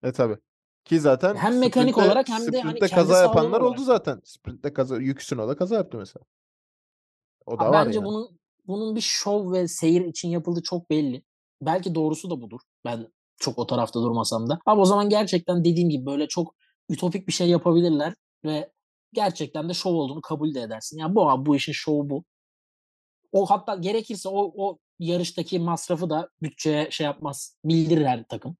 E 0.03 0.11
tabi. 0.11 0.37
Ki 0.85 0.99
zaten 0.99 1.35
Hem 1.35 1.59
mekanik 1.59 1.97
olarak 1.97 2.29
hem 2.29 2.53
de 2.53 2.61
hani 2.61 2.79
kaza 2.79 3.17
yapanlar 3.17 3.61
olarak. 3.61 3.63
oldu 3.79 3.83
zaten. 3.83 4.21
Sprintte 4.23 4.73
kaza 4.73 4.97
Yuki 4.97 5.37
da 5.37 5.55
kaza 5.55 5.75
yaptı 5.75 5.97
mesela. 5.97 6.25
O 7.45 7.59
da 7.59 7.63
Ha, 7.65 7.71
var 7.71 7.85
bence 7.85 7.95
yani. 7.99 8.05
bunun 8.05 8.39
bunun 8.67 8.95
bir 8.95 9.01
şov 9.01 9.51
ve 9.53 9.67
seyir 9.67 10.05
için 10.05 10.29
yapıldığı 10.29 10.61
çok 10.63 10.89
belli. 10.89 11.23
Belki 11.61 11.95
doğrusu 11.95 12.29
da 12.29 12.41
budur. 12.41 12.59
Ben 12.85 13.07
çok 13.41 13.59
o 13.59 13.67
tarafta 13.67 14.01
durmasam 14.01 14.49
da. 14.49 14.59
Ama 14.65 14.81
o 14.81 14.85
zaman 14.85 15.09
gerçekten 15.09 15.65
dediğim 15.65 15.89
gibi 15.89 16.05
böyle 16.05 16.27
çok 16.27 16.55
ütopik 16.89 17.27
bir 17.27 17.33
şey 17.33 17.49
yapabilirler 17.49 18.13
ve 18.45 18.71
gerçekten 19.13 19.69
de 19.69 19.73
şov 19.73 19.93
olduğunu 19.93 20.21
kabul 20.21 20.53
de 20.53 20.61
edersin. 20.61 20.99
Ya 20.99 21.15
bu 21.15 21.29
abi 21.29 21.45
bu 21.45 21.55
işin 21.55 21.71
şovu 21.71 22.09
bu. 22.09 22.23
O 23.31 23.45
hatta 23.45 23.75
gerekirse 23.75 24.29
o 24.29 24.53
o 24.55 24.77
yarıştaki 24.99 25.59
masrafı 25.59 26.09
da 26.09 26.29
bütçeye 26.41 26.91
şey 26.91 27.05
yapmaz. 27.05 27.57
Bildirir 27.65 28.23
takım. 28.29 28.57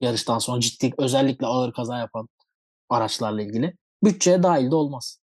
Yarıştan 0.00 0.38
sonra 0.38 0.60
ciddi 0.60 0.92
özellikle 0.98 1.46
ağır 1.46 1.72
kaza 1.72 1.98
yapan 1.98 2.28
araçlarla 2.88 3.42
ilgili. 3.42 3.76
Bütçeye 4.04 4.42
dahil 4.42 4.70
de 4.70 4.74
olmaz. 4.74 5.18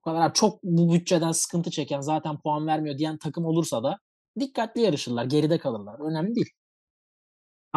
Bu 0.00 0.10
kadar 0.10 0.34
çok 0.34 0.62
bu 0.62 0.94
bütçeden 0.94 1.32
sıkıntı 1.32 1.70
çeken 1.70 2.00
zaten 2.00 2.40
puan 2.40 2.66
vermiyor 2.66 2.98
diyen 2.98 3.18
takım 3.18 3.44
olursa 3.44 3.82
da 3.82 3.98
dikkatli 4.40 4.80
yarışırlar. 4.80 5.24
Geride 5.24 5.58
kalırlar. 5.58 6.10
Önemli 6.10 6.34
değil. 6.34 6.50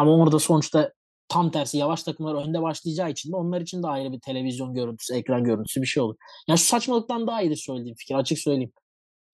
Ama 0.00 0.16
orada 0.16 0.38
sonuçta 0.38 0.92
tam 1.28 1.50
tersi 1.50 1.78
yavaş 1.78 2.02
takımlar 2.02 2.34
önde 2.34 2.62
başlayacağı 2.62 3.10
için 3.10 3.32
de 3.32 3.36
onlar 3.36 3.60
için 3.60 3.82
de 3.82 3.86
ayrı 3.86 4.12
bir 4.12 4.20
televizyon 4.20 4.74
görüntüsü, 4.74 5.14
ekran 5.14 5.44
görüntüsü 5.44 5.82
bir 5.82 5.86
şey 5.86 6.02
olur. 6.02 6.16
Ya 6.48 6.56
şu 6.56 6.64
saçmalıktan 6.64 7.26
daha 7.26 7.42
iyidir 7.42 7.56
söylediğim 7.56 7.96
fikir. 7.96 8.14
Açık 8.14 8.38
söyleyeyim. 8.38 8.72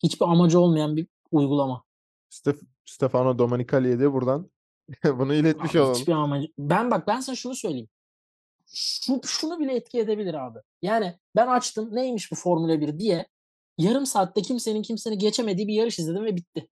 Hiçbir 0.02 0.26
amacı 0.26 0.60
olmayan 0.60 0.96
bir 0.96 1.06
uygulama. 1.30 1.84
Stef 2.30 2.60
Stefano 2.84 3.38
Domenicali'ye 3.38 3.98
de 4.00 4.12
buradan 4.12 4.50
bunu 5.04 5.34
iletmiş 5.34 5.70
Abi 5.70 5.80
olalım. 5.80 5.94
hiçbir 5.94 6.12
amacı. 6.12 6.48
Ben 6.58 6.90
bak 6.90 7.06
ben 7.06 7.20
sana 7.20 7.36
şunu 7.36 7.54
söyleyeyim. 7.54 7.88
Şu, 8.74 9.20
şunu 9.24 9.58
bile 9.58 9.74
etki 9.74 9.98
edebilir 9.98 10.34
abi. 10.34 10.58
Yani 10.82 11.18
ben 11.36 11.46
açtım 11.46 11.88
neymiş 11.92 12.32
bu 12.32 12.36
Formula 12.36 12.80
1 12.80 12.98
diye 12.98 13.26
yarım 13.78 14.06
saatte 14.06 14.42
kimsenin 14.42 14.82
kimseni 14.82 15.18
geçemediği 15.18 15.68
bir 15.68 15.74
yarış 15.74 15.98
izledim 15.98 16.24
ve 16.24 16.36
bitti. 16.36 16.68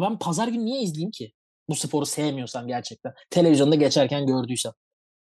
Ben 0.00 0.18
pazar 0.18 0.48
günü 0.48 0.64
niye 0.64 0.82
izleyeyim 0.82 1.10
ki? 1.10 1.32
Bu 1.68 1.74
sporu 1.74 2.06
sevmiyorsam 2.06 2.66
gerçekten. 2.66 3.12
Televizyonda 3.30 3.74
geçerken 3.74 4.26
gördüysem. 4.26 4.72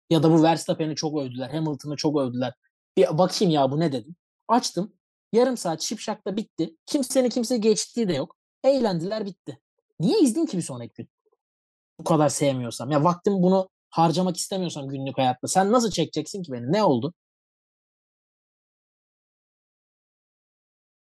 Ya 0.10 0.24
da 0.24 0.32
bu 0.32 0.44
Verstappen'i 0.44 0.96
çok 0.96 1.20
övdüler. 1.22 1.50
Hamilton'ı 1.50 1.96
çok 1.96 2.20
övdüler. 2.22 2.54
Bir 2.98 3.18
bakayım 3.18 3.54
ya 3.54 3.72
bu 3.72 3.80
ne 3.80 3.92
dedim. 3.92 4.16
Açtım. 4.48 4.94
Yarım 5.34 5.58
saat 5.58 5.82
şipşakta 5.82 6.38
bitti. 6.38 6.76
Kimsenin 6.86 7.30
kimse 7.30 7.58
geçtiği 7.58 8.08
de 8.08 8.14
yok. 8.14 8.36
Eğlendiler 8.64 9.26
bitti. 9.26 9.60
Niye 10.00 10.20
izleyeyim 10.20 10.48
ki 10.48 10.58
bir 10.58 10.62
sonraki 10.62 10.94
gün? 10.94 11.10
Bu 12.00 12.04
kadar 12.04 12.30
sevmiyorsam. 12.30 12.92
Ya 12.92 13.04
vaktim 13.04 13.34
bunu 13.34 13.70
harcamak 13.90 14.38
istemiyorsam 14.38 14.88
günlük 14.88 15.18
hayatta. 15.18 15.48
Sen 15.48 15.72
nasıl 15.72 15.92
çekeceksin 15.92 16.44
ki 16.44 16.52
beni? 16.52 16.72
Ne 16.72 16.84
oldu? 16.84 17.14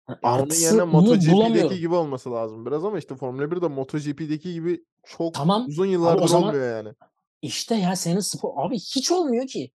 Ya 0.09 0.19
onun 0.23 0.55
yerine 0.63 0.83
MotoGP'deki 0.83 1.81
gibi 1.81 1.95
olması 1.95 2.33
lazım 2.33 2.67
biraz 2.67 2.85
ama 2.85 2.99
işte 2.99 3.17
Formula 3.17 3.51
1 3.51 3.63
de 3.63 3.69
MotoGP'deki 3.69 4.53
gibi 4.53 4.85
çok 5.07 5.35
Tamam. 5.35 5.67
uzun 5.67 5.85
Abi 5.85 5.91
yıllardır 5.91 6.23
o 6.23 6.29
zaman 6.29 6.49
olmuyor 6.49 6.77
yani. 6.77 6.95
işte 7.43 7.75
ya 7.75 7.97
senin 7.97 8.21
spor 8.21 8.67
abi 8.67 8.75
hiç 8.75 9.11
olmuyor 9.11 9.47
ki. 9.47 9.71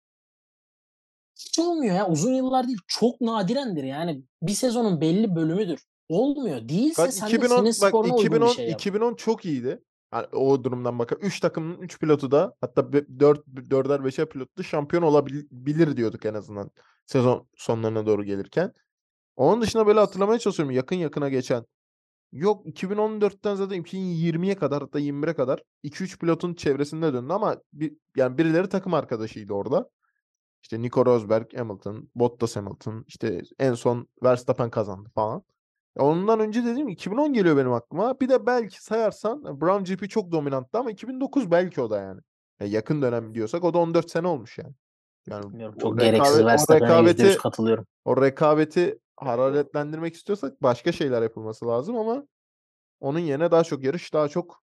Hiç 1.39 1.59
olmuyor 1.59 1.95
ya. 1.97 2.09
Uzun 2.09 2.35
yıllar 2.35 2.67
değil. 2.69 2.79
Çok 2.87 3.21
nadirendir 3.21 3.85
yani. 3.85 4.23
Bir 4.43 4.53
sezonun 4.53 5.01
belli 5.01 5.37
bölümüdür. 5.37 5.81
Olmuyor. 6.09 6.69
Değilse 6.69 7.03
Bak 7.03 7.13
sen 7.13 7.31
de 7.31 7.37
2010 7.37 7.57
senin 7.57 7.67
bak 7.67 7.89
sporuna 7.89 8.15
bir 8.15 8.19
2010 8.19 8.49
şey 8.49 8.65
yap. 8.69 8.81
2010 8.81 9.15
çok 9.15 9.45
iyiydi. 9.45 9.83
Yani 10.15 10.27
o 10.33 10.65
durumdan 10.65 10.99
bakın 10.99 11.19
3 11.23 11.41
takımın 11.41 11.79
3 11.81 11.99
pilotu 12.01 12.31
da 12.31 12.55
hatta 12.61 12.93
4 12.93 13.47
4'er 13.47 14.09
5'er 14.09 14.27
pilotlu 14.27 14.65
şampiyon 14.65 15.03
olabilir 15.03 15.97
diyorduk 15.97 16.27
en 16.27 16.35
azından 16.35 16.71
sezon 17.07 17.49
sonlarına 17.57 18.07
doğru 18.07 18.25
gelirken. 18.25 18.73
Onun 19.37 19.63
dışında 19.63 19.87
böyle 19.87 20.01
hatırlamaya 20.01 20.39
çalışıyorum 20.39 20.75
yakın 20.75 20.97
yakına 20.97 21.29
geçen. 21.29 21.65
Yok 22.33 22.67
2014'ten 22.67 23.55
zaten 23.55 23.83
2020'ye 23.83 24.57
kadar 24.57 24.83
hatta 24.83 25.01
21'e 25.01 25.35
kadar 25.35 25.63
2-3 25.85 26.19
pilotun 26.19 26.55
çevresinde 26.55 27.13
döndü 27.13 27.33
ama 27.33 27.57
bir, 27.73 27.97
yani 28.17 28.39
birileri 28.39 28.69
takım 28.69 28.95
arkadaşıydı 28.95 29.53
orada. 29.53 29.91
İşte 30.63 30.83
Nico 30.83 31.07
Rosberg, 31.07 31.59
Hamilton, 31.59 32.09
Bottas 32.15 32.57
Hamilton, 32.57 33.05
işte 33.07 33.43
en 33.59 33.75
son 33.75 34.09
Verstappen 34.23 34.71
kazandı 34.71 35.09
falan. 35.15 35.43
Ondan 35.99 36.41
önce 36.41 36.65
dediğim 36.65 36.89
2010 36.89 37.33
geliyor 37.33 37.57
benim 37.57 37.73
aklıma. 37.73 38.21
Bir 38.21 38.29
de 38.29 38.47
belki 38.47 38.85
sayarsan 38.85 39.61
Brown 39.61 39.85
GP 39.85 40.11
çok 40.11 40.33
dominanttı 40.33 40.79
ama 40.79 40.91
2009 40.91 41.51
belki 41.51 41.81
o 41.81 41.91
da 41.91 42.01
yani. 42.01 42.21
Ya 42.61 42.67
yakın 42.67 43.03
dönem 43.03 43.35
diyorsak 43.35 43.65
o 43.65 43.75
da 43.75 43.79
14 43.79 44.11
sene 44.11 44.27
olmuş 44.27 44.59
yani. 44.59 44.75
Yani 45.27 45.45
Bilmiyorum, 45.45 45.75
o 45.79 45.81
çok 45.81 46.01
gereksiz 46.01 46.45
Verstappen'e 46.45 46.91
%100 46.91 46.93
rekabeti 46.93 47.39
katılıyorum. 47.39 47.87
o 48.05 48.23
rekabeti 48.23 48.99
hararetlendirmek 49.17 50.15
istiyorsak 50.15 50.63
başka 50.63 50.93
şeyler 50.93 51.23
yapılması 51.23 51.67
lazım 51.67 51.97
ama 51.97 52.27
onun 53.01 53.19
yerine 53.19 53.51
daha 53.51 53.65
çok 53.65 53.85
yarış, 53.85 54.15
daha 54.15 54.29
çok 54.29 54.63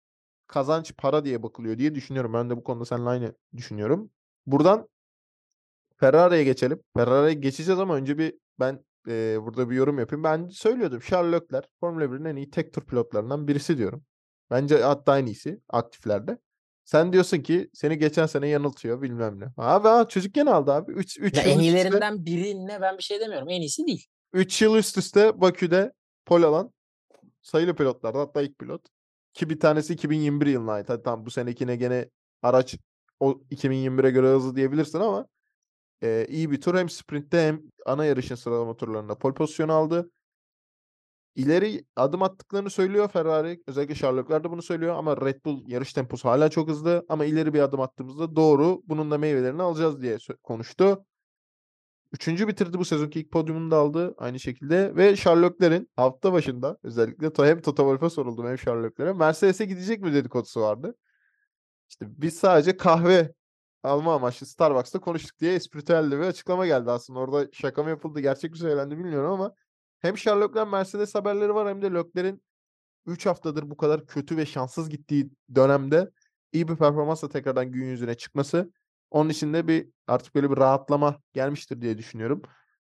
kazanç, 0.47 0.93
para 0.99 1.25
diye 1.25 1.43
bakılıyor 1.43 1.79
diye 1.79 1.95
düşünüyorum. 1.95 2.33
Ben 2.33 2.51
de 2.51 2.57
bu 2.57 2.65
konuda 2.65 2.85
seninle 2.85 3.09
aynı 3.09 3.35
düşünüyorum. 3.57 4.11
Buradan 4.47 4.89
Ferrari'ye 5.97 6.45
geçelim. 6.45 6.81
Ferrari'ye 6.97 7.35
geçeceğiz 7.35 7.81
ama 7.81 7.95
önce 7.97 8.19
bir 8.19 8.35
ben 8.61 8.85
eee, 9.07 9.39
burada 9.43 9.71
bir 9.71 9.77
yorum 9.77 9.99
yapayım. 9.99 10.25
Ben 10.25 10.49
söylüyordum 10.49 11.01
Charles 11.01 11.43
Leclerc 11.43 11.69
Formula 11.81 12.05
1'in 12.05 12.25
en 12.25 12.37
iyi 12.37 12.51
tek 12.51 12.73
tur 12.73 12.83
pilotlarından 12.87 13.49
birisi 13.49 13.79
diyorum. 13.79 14.05
Bence 14.51 14.83
hatta 14.83 15.19
en 15.19 15.27
iyisi 15.27 15.61
aktiflerde. 15.69 16.39
Sen 16.85 17.13
diyorsun 17.13 17.39
ki 17.39 17.71
seni 17.73 17.99
geçen 17.99 18.27
sene 18.27 18.49
yanıltıyor 18.49 19.03
bilmem 19.03 19.41
ne. 19.41 19.45
Abi 19.57 19.89
ha, 19.89 20.09
çocuk 20.09 20.35
gene 20.35 20.51
aldı 20.51 20.73
abi. 20.73 20.93
3 20.93 21.19
3 21.19 21.37
Ya 21.37 21.43
en 21.43 21.59
iyilerinden 21.59 22.27
birine 22.27 22.81
ben 22.81 22.99
bir 22.99 23.03
şey 23.03 23.21
demiyorum. 23.21 23.49
En 23.49 23.61
iyisi 23.61 23.87
değil. 23.87 24.07
3 24.33 24.63
yıl 24.63 24.77
üst 24.77 24.99
üste 24.99 25.41
Bakü'de 25.41 25.93
pol 26.27 26.43
alan 26.43 26.73
sayılı 27.43 27.77
pilotlardan 27.77 28.19
hatta 28.21 28.43
ilk 28.43 28.59
pilot. 28.59 28.83
Ki 29.35 29.51
bir 29.51 29.61
tanesi 29.61 29.95
2021 29.95 30.47
yılına 30.47 30.73
ait. 30.73 30.89
Hadi 30.89 31.03
tamam 31.03 31.27
bu 31.27 31.31
senekine 31.31 31.77
gene 31.77 32.11
araç 32.43 32.77
o 33.21 33.41
2021'e 33.51 34.11
göre 34.11 34.27
hızlı 34.29 34.57
diyebilirsin 34.57 35.01
ama 35.01 35.27
eee, 36.03 36.27
iyi 36.31 36.51
bir 36.51 36.61
tur 36.61 36.75
hem 36.79 36.89
sprintte 36.89 37.49
hem 37.49 37.63
ana 37.87 38.05
yarışın 38.05 38.35
sıralama 38.35 38.77
turlarında 38.77 39.19
pole 39.19 39.35
pozisyonu 39.35 39.73
aldı. 39.73 40.11
İleri 41.35 41.85
adım 41.97 42.23
attıklarını 42.23 42.71
söylüyor 42.71 43.09
Ferrari. 43.09 43.63
Özellikle 43.67 44.17
Leclerc 44.17 44.45
de 44.45 44.51
bunu 44.51 44.63
söylüyor 44.63 44.95
ama 44.97 45.17
Red 45.17 45.45
Bull 45.45 45.69
yarış 45.69 45.93
temposu 45.93 46.29
hala 46.29 46.49
çok 46.51 46.69
hızlı 46.69 47.07
ama 47.09 47.25
ileri 47.25 47.55
bir 47.55 47.61
adım 47.61 47.81
attığımızda 47.81 48.37
doğru 48.37 48.83
bunun 48.87 49.11
da 49.11 49.19
meyvelerini 49.19 49.63
alacağız 49.63 50.03
diye 50.03 50.19
konuştu. 50.43 51.07
Üçüncü 52.13 52.49
bitirdi 52.49 52.79
bu 52.79 52.85
sezonki 52.85 53.21
ilk 53.21 53.31
podyumunu 53.31 53.71
da 53.71 53.77
aldı 53.77 54.15
aynı 54.19 54.41
şekilde 54.41 54.97
ve 54.97 55.17
Charles 55.17 55.53
Leclerc'in 55.53 55.91
hafta 55.97 56.33
başında 56.33 56.79
özellikle 56.83 57.47
hem 57.47 57.61
Toto 57.61 57.83
Wolff'e 57.83 58.11
soruldu 58.11 58.49
hem 58.49 58.83
Leclerc'e 58.85 59.13
Mercedes'e 59.13 59.65
gidecek 59.65 60.01
mi 60.01 60.13
dedikodusu 60.13 60.61
vardı. 60.61 60.95
İşte 61.89 62.07
biz 62.09 62.35
sadece 62.39 62.77
kahve 62.77 63.35
alma 63.83 64.15
amaçlı 64.15 64.47
Starbucks'ta 64.47 65.01
konuştuk 65.01 65.39
diye 65.39 65.55
espritüel 65.55 66.11
de 66.11 66.19
bir 66.19 66.25
açıklama 66.25 66.67
geldi 66.67 66.91
aslında. 66.91 67.19
Orada 67.19 67.49
şaka 67.53 67.83
mı 67.83 67.91
yapıldı, 67.91 68.21
gerçek 68.21 68.51
mi 68.51 68.59
söylendi 68.59 68.99
bilmiyorum 68.99 69.31
ama 69.31 69.55
hem 69.99 70.15
Leclerc 70.15 70.71
Mercedes 70.71 71.15
haberleri 71.15 71.55
var 71.55 71.69
hem 71.69 71.83
de 71.83 71.95
Leclerc'in 71.95 72.43
3 73.07 73.27
haftadır 73.27 73.71
bu 73.71 73.77
kadar 73.77 74.07
kötü 74.07 74.37
ve 74.37 74.47
şanssız 74.47 74.91
gittiği 74.91 75.31
dönemde 75.55 76.11
iyi 76.53 76.69
bir 76.69 76.77
performansla 76.77 77.29
tekrardan 77.29 77.73
gün 77.73 77.85
yüzüne 77.85 78.15
çıkması 78.15 78.73
onun 79.11 79.31
için 79.31 79.55
de 79.55 79.69
bir 79.69 79.89
artık 80.07 80.35
böyle 80.35 80.51
bir 80.51 80.57
rahatlama 80.57 81.21
gelmiştir 81.33 81.81
diye 81.83 81.99
düşünüyorum. 81.99 82.43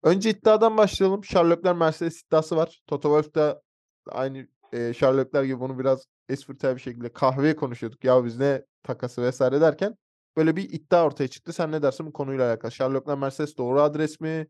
Önce 0.02 0.30
iddiadan 0.30 0.76
başlayalım. 0.76 1.20
Leclerc 1.22 1.72
Mercedes 1.72 2.22
iddiası 2.22 2.56
var. 2.56 2.82
Toto 2.86 3.08
Wolff 3.08 3.34
da 3.34 3.62
aynı 4.08 4.38
e, 4.72 4.78
Leclerc 4.78 5.46
gibi 5.46 5.60
bunu 5.60 5.78
biraz 5.78 6.04
espritüel 6.28 6.76
bir 6.76 6.80
şekilde 6.80 7.12
kahveye 7.12 7.56
konuşuyorduk. 7.56 8.04
Ya 8.04 8.24
biz 8.24 8.38
ne 8.38 8.64
takası 8.82 9.22
vesaire 9.22 9.60
derken 9.60 9.96
böyle 10.36 10.56
bir 10.56 10.70
iddia 10.70 11.04
ortaya 11.06 11.28
çıktı. 11.28 11.52
Sen 11.52 11.72
ne 11.72 11.82
dersin 11.82 12.06
bu 12.06 12.12
konuyla 12.12 12.48
alakalı? 12.50 12.94
Leclerc 12.94 13.14
Mercedes 13.20 13.56
doğru 13.56 13.80
adres 13.80 14.20
mi? 14.20 14.46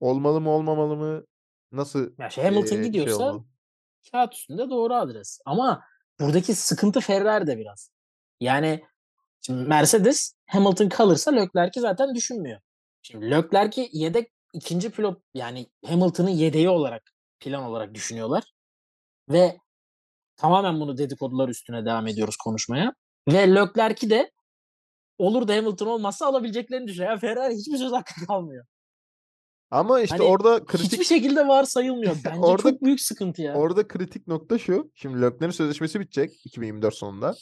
Olmalı 0.00 0.40
mı 0.40 0.50
olmamalı 0.50 0.96
mı? 0.96 1.24
Nasıl 1.72 2.10
Ya 2.18 2.30
şey 2.30 2.44
Hamilton 2.44 2.76
şey 2.76 2.82
gidiyorsa 2.84 3.24
olmalı? 3.24 3.44
kağıt 4.12 4.34
üstünde 4.34 4.70
doğru 4.70 4.94
adres. 4.94 5.40
Ama 5.46 5.84
buradaki 6.20 6.54
sıkıntı 6.54 7.00
Ferrari'de 7.00 7.58
biraz. 7.58 7.90
Yani 8.40 8.84
şimdi 9.42 9.68
Mercedes 9.68 10.34
Hamilton 10.46 10.88
kalırsa 10.88 11.30
Leclerc'i 11.30 11.80
zaten 11.80 12.14
düşünmüyor. 12.14 12.60
Şimdi 13.02 13.30
Leclerc'i 13.30 13.88
yedek 13.92 14.32
ikinci 14.52 14.90
pilot 14.90 15.22
yani 15.34 15.66
Hamilton'ın 15.86 16.30
yedeği 16.30 16.68
olarak 16.68 17.02
plan 17.40 17.62
olarak 17.64 17.94
düşünüyorlar. 17.94 18.44
Ve 19.28 19.56
tamamen 20.36 20.80
bunu 20.80 20.98
dedikodular 20.98 21.48
üstüne 21.48 21.84
devam 21.84 22.06
ediyoruz 22.06 22.36
konuşmaya. 22.36 22.94
Ve 23.28 23.54
Leclerc'i 23.54 24.10
de 24.10 24.30
olur 25.18 25.48
da 25.48 25.56
Hamilton 25.56 25.86
olmazsa 25.86 26.26
alabileceklerini 26.26 26.86
düşünüyor. 26.86 27.10
Yani 27.10 27.20
Ferrari 27.20 27.54
hiçbir 27.54 27.76
söz 27.76 27.92
hakkı 27.92 28.14
kalmıyor. 28.26 28.66
Ama 29.70 30.00
işte 30.00 30.16
Hani 30.16 30.26
orada 30.26 30.64
kritik 30.64 30.92
hiçbir 30.92 31.04
şekilde 31.04 31.48
var 31.48 31.64
sayılmıyor. 31.64 32.16
Bence 32.24 32.40
Orada- 32.40 32.62
çok 32.62 32.82
büyük 32.82 33.00
sıkıntı 33.00 33.42
ya. 33.42 33.54
Orada 33.54 33.88
kritik 33.88 34.26
nokta 34.26 34.58
şu. 34.58 34.90
Şimdi 34.94 35.22
Leclerc'in 35.22 35.50
sözleşmesi 35.50 36.00
bitecek 36.00 36.46
2024 36.46 36.94
sonunda. 36.94 37.34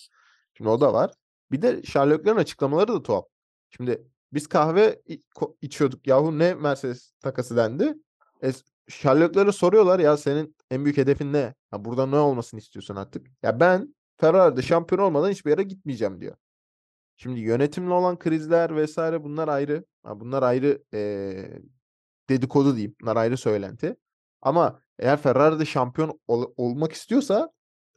Şimdi 0.57 0.71
o 0.71 0.81
da 0.81 0.93
var. 0.93 1.11
Bir 1.53 1.63
de 1.63 1.77
Leclerc'in 1.77 2.37
açıklamaları 2.37 2.89
da 2.95 3.03
tuhaf. 3.03 3.25
Şimdi 3.71 4.07
biz 4.33 4.47
kahve 4.47 5.03
içiyorduk. 5.63 6.07
Yahu 6.07 6.39
ne 6.39 6.55
Mercedes 6.55 7.13
takası 7.21 7.57
dendi. 7.57 7.95
E, 8.43 8.53
Leclerc'e 9.07 9.53
soruyorlar 9.53 9.99
ya 9.99 10.17
senin 10.17 10.57
en 10.71 10.85
büyük 10.85 10.97
hedefin 10.97 11.33
ne? 11.33 11.55
Ya 11.73 11.85
burada 11.85 12.07
ne 12.07 12.17
olmasını 12.17 12.61
istiyorsun 12.61 12.97
artık? 12.97 13.27
Ya 13.43 13.61
ben 13.61 13.95
Ferrari'de 14.17 14.63
şampiyon 14.63 15.03
olmadan 15.03 15.31
hiçbir 15.31 15.51
yere 15.51 15.63
gitmeyeceğim 15.63 16.21
diyor. 16.21 16.37
Şimdi 17.17 17.41
yönetimle 17.41 17.93
olan 17.93 18.19
krizler 18.19 18.77
vesaire 18.77 19.25
bunlar 19.25 19.49
ayrı. 19.49 19.85
Bunlar 20.05 20.43
ayrı 20.43 20.83
eee, 20.93 21.63
dedikodu 22.29 22.75
diyeyim. 22.77 22.97
Bunlar 23.01 23.17
ayrı 23.17 23.37
söylenti. 23.37 23.97
Ama 24.43 24.83
eğer 24.99 25.17
Ferrari'de 25.17 25.65
şampiyon 25.65 26.21
ol- 26.29 26.53
olmak 26.57 26.93
istiyorsa 26.93 27.51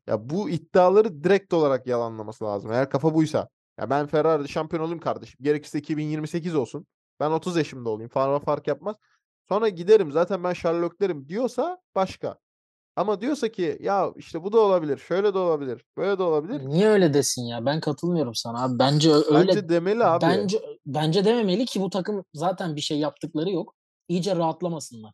ya 0.07 0.29
bu 0.29 0.49
iddiaları 0.49 1.23
direkt 1.23 1.53
olarak 1.53 1.87
yalanlaması 1.87 2.43
lazım. 2.43 2.71
Eğer 2.71 2.89
kafa 2.89 3.13
buysa. 3.13 3.49
Ya 3.79 3.89
ben 3.89 4.07
Ferrari'de 4.07 4.47
şampiyon 4.47 4.83
olayım 4.83 4.99
kardeşim. 4.99 5.37
Gerekirse 5.41 5.79
2028 5.79 6.55
olsun. 6.55 6.85
Ben 7.19 7.31
30 7.31 7.57
yaşımda 7.57 7.89
olayım. 7.89 8.09
Fark 8.09 8.45
fark 8.45 8.67
yapmaz. 8.67 8.95
Sonra 9.49 9.69
giderim. 9.69 10.11
Zaten 10.11 10.43
ben 10.43 10.53
Sherlock 10.53 11.01
derim 11.01 11.29
diyorsa 11.29 11.77
başka. 11.95 12.37
Ama 12.95 13.21
diyorsa 13.21 13.49
ki 13.49 13.77
ya 13.81 14.11
işte 14.15 14.43
bu 14.43 14.51
da 14.51 14.59
olabilir. 14.59 14.97
Şöyle 14.97 15.33
de 15.33 15.37
olabilir. 15.37 15.85
Böyle 15.97 16.17
de 16.17 16.23
olabilir. 16.23 16.67
Niye 16.67 16.87
öyle 16.87 17.13
desin 17.13 17.41
ya? 17.41 17.65
Ben 17.65 17.79
katılmıyorum 17.79 18.35
sana 18.35 18.63
abi. 18.63 18.79
Bence 18.79 19.13
öyle 19.13 19.47
Bence 19.47 19.69
demeli 19.69 20.03
abi. 20.03 20.21
bence 20.25 20.61
bence 20.85 21.25
dememeli 21.25 21.65
ki 21.65 21.81
bu 21.81 21.89
takım 21.89 22.23
zaten 22.33 22.75
bir 22.75 22.81
şey 22.81 22.99
yaptıkları 22.99 23.49
yok. 23.49 23.75
İyice 24.07 24.35
rahatlamasınlar. 24.35 25.13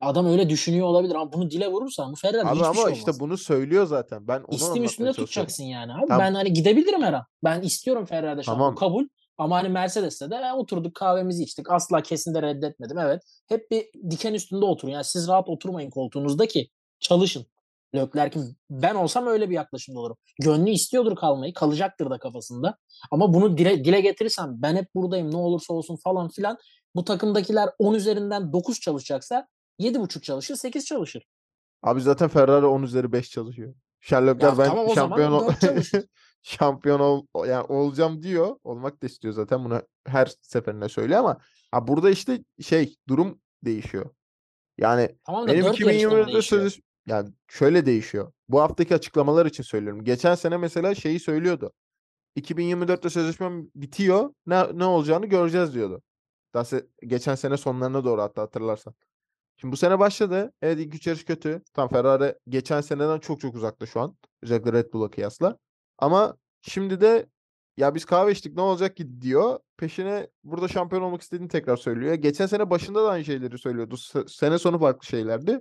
Adam 0.00 0.26
öyle 0.26 0.48
düşünüyor 0.48 0.86
olabilir 0.86 1.14
ama 1.14 1.32
bunu 1.32 1.50
dile 1.50 1.68
vurursan 1.68 2.12
bu 2.12 2.16
Ferrari 2.16 2.48
hiçbir 2.48 2.64
ama 2.64 2.74
şey 2.74 2.82
olmaz. 2.84 2.98
işte 2.98 3.12
bunu 3.20 3.38
söylüyor 3.38 3.86
zaten. 3.86 4.28
Ben 4.28 4.38
onu 4.40 4.56
İstim 4.56 4.84
üstünde 4.84 5.12
tutacaksın 5.12 5.64
yani 5.64 5.92
abi. 5.92 6.06
Tamam. 6.08 6.18
Ben 6.18 6.34
hani 6.34 6.52
gidebilirim 6.52 7.02
her 7.02 7.12
an. 7.12 7.24
Ben 7.44 7.60
istiyorum 7.62 8.06
Ferrari'de 8.06 8.42
şampiyon 8.42 8.58
Tamam. 8.58 8.74
kabul. 8.74 9.04
Ama 9.38 9.56
hani 9.56 9.68
Mercedes'te 9.68 10.30
de 10.30 10.34
"E, 10.34 10.52
oturduk 10.52 10.94
kahvemizi 10.94 11.42
içtik. 11.42 11.70
Asla 11.70 12.02
kesin 12.02 12.34
de 12.34 12.42
reddetmedim. 12.42 12.98
Evet. 12.98 13.22
Hep 13.48 13.70
bir 13.70 13.86
diken 14.10 14.34
üstünde 14.34 14.64
oturun. 14.64 14.92
Yani 14.92 15.04
siz 15.04 15.28
rahat 15.28 15.48
oturmayın 15.48 15.90
koltuğunuzda 15.90 16.46
ki 16.46 16.68
çalışın. 17.00 17.46
Leclerc'in 17.94 18.56
ben 18.70 18.94
olsam 18.94 19.26
öyle 19.26 19.50
bir 19.50 19.54
yaklaşımda 19.54 20.00
olurum. 20.00 20.16
Gönlü 20.42 20.70
istiyordur 20.70 21.16
kalmayı. 21.16 21.54
Kalacaktır 21.54 22.10
da 22.10 22.18
kafasında. 22.18 22.78
Ama 23.10 23.34
bunu 23.34 23.58
dile, 23.58 23.84
dile 23.84 24.00
getirirsem 24.00 24.54
ben 24.58 24.76
hep 24.76 24.94
buradayım 24.94 25.30
ne 25.32 25.36
olursa 25.36 25.74
olsun 25.74 25.96
falan 25.96 26.28
filan. 26.28 26.58
Bu 26.94 27.04
takımdakiler 27.04 27.68
10 27.78 27.94
üzerinden 27.94 28.52
9 28.52 28.80
çalışacaksa 28.80 29.48
7,5 29.78 30.20
çalışır 30.22 30.56
8 30.56 30.84
çalışır. 30.84 31.26
Abi 31.82 32.00
zaten 32.00 32.28
Ferrari 32.28 32.66
10 32.66 32.82
üzeri 32.82 33.12
5 33.12 33.30
çalışıyor. 33.30 33.74
Sherlockler 34.00 34.58
ben 34.58 34.68
tamam 34.68 34.88
şampiyon 34.94 35.32
ol- 35.32 35.52
şampiyon 36.42 37.00
ol 37.00 37.24
yani 37.46 37.62
olacağım 37.66 38.22
diyor. 38.22 38.56
Olmak 38.64 39.02
da 39.02 39.06
istiyor 39.06 39.34
zaten. 39.34 39.64
Bunu 39.64 39.82
her 40.06 40.32
seferinde 40.42 40.88
söylüyor 40.88 41.20
ama 41.20 41.38
ha 41.70 41.88
burada 41.88 42.10
işte 42.10 42.44
şey 42.62 42.96
durum 43.08 43.40
değişiyor. 43.64 44.10
Yani 44.78 45.16
Tamam 45.26 45.48
da 45.48 45.52
benim 45.52 45.64
4 45.64 45.80
yarışta 45.80 46.08
mı 46.08 46.14
2024'te 46.14 46.32
değişiyor? 46.32 46.42
sözleş 46.62 46.80
yani 47.06 47.30
şöyle 47.48 47.86
değişiyor. 47.86 48.32
Bu 48.48 48.60
haftaki 48.60 48.94
açıklamalar 48.94 49.46
için 49.46 49.62
söylüyorum. 49.62 50.04
Geçen 50.04 50.34
sene 50.34 50.56
mesela 50.56 50.94
şeyi 50.94 51.20
söylüyordu. 51.20 51.72
2024'te 52.36 53.10
sözleşmem 53.10 53.66
bitiyor. 53.74 54.34
Ne 54.46 54.78
ne 54.78 54.84
olacağını 54.84 55.26
göreceğiz 55.26 55.74
diyordu. 55.74 56.02
Daha 56.54 56.62
se- 56.62 56.86
geçen 57.06 57.34
sene 57.34 57.56
sonlarına 57.56 58.04
doğru 58.04 58.22
hatta 58.22 58.42
hatırlarsan. 58.42 58.94
Şimdi 59.56 59.72
bu 59.72 59.76
sene 59.76 59.98
başladı. 59.98 60.52
Evet 60.62 60.78
ilk 60.78 60.94
üç 60.94 61.06
yarış 61.06 61.24
kötü. 61.24 61.62
Tam 61.74 61.88
Ferrari 61.88 62.34
geçen 62.48 62.80
seneden 62.80 63.18
çok 63.18 63.40
çok 63.40 63.54
uzakta 63.54 63.86
şu 63.86 64.00
an. 64.00 64.16
Özellikle 64.42 64.72
Red 64.72 64.92
Bull'a 64.92 65.10
kıyasla. 65.10 65.58
Ama 65.98 66.36
şimdi 66.62 67.00
de 67.00 67.26
ya 67.76 67.94
biz 67.94 68.04
kahve 68.04 68.32
içtik 68.32 68.54
ne 68.54 68.60
olacak 68.60 68.96
ki 68.96 69.20
diyor. 69.20 69.58
Peşine 69.76 70.30
burada 70.44 70.68
şampiyon 70.68 71.02
olmak 71.02 71.22
istediğini 71.22 71.48
tekrar 71.48 71.76
söylüyor. 71.76 72.14
Geçen 72.14 72.46
sene 72.46 72.70
başında 72.70 73.04
da 73.04 73.10
aynı 73.10 73.24
şeyleri 73.24 73.58
söylüyordu. 73.58 73.96
Sene 74.28 74.58
sonu 74.58 74.78
farklı 74.78 75.06
şeylerdi. 75.06 75.60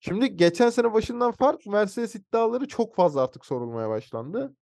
Şimdi 0.00 0.36
geçen 0.36 0.70
sene 0.70 0.92
başından 0.92 1.32
fark 1.32 1.66
Mercedes 1.66 2.14
iddiaları 2.14 2.68
çok 2.68 2.94
fazla 2.94 3.22
artık 3.22 3.46
sorulmaya 3.46 3.88
başlandı. 3.88 4.56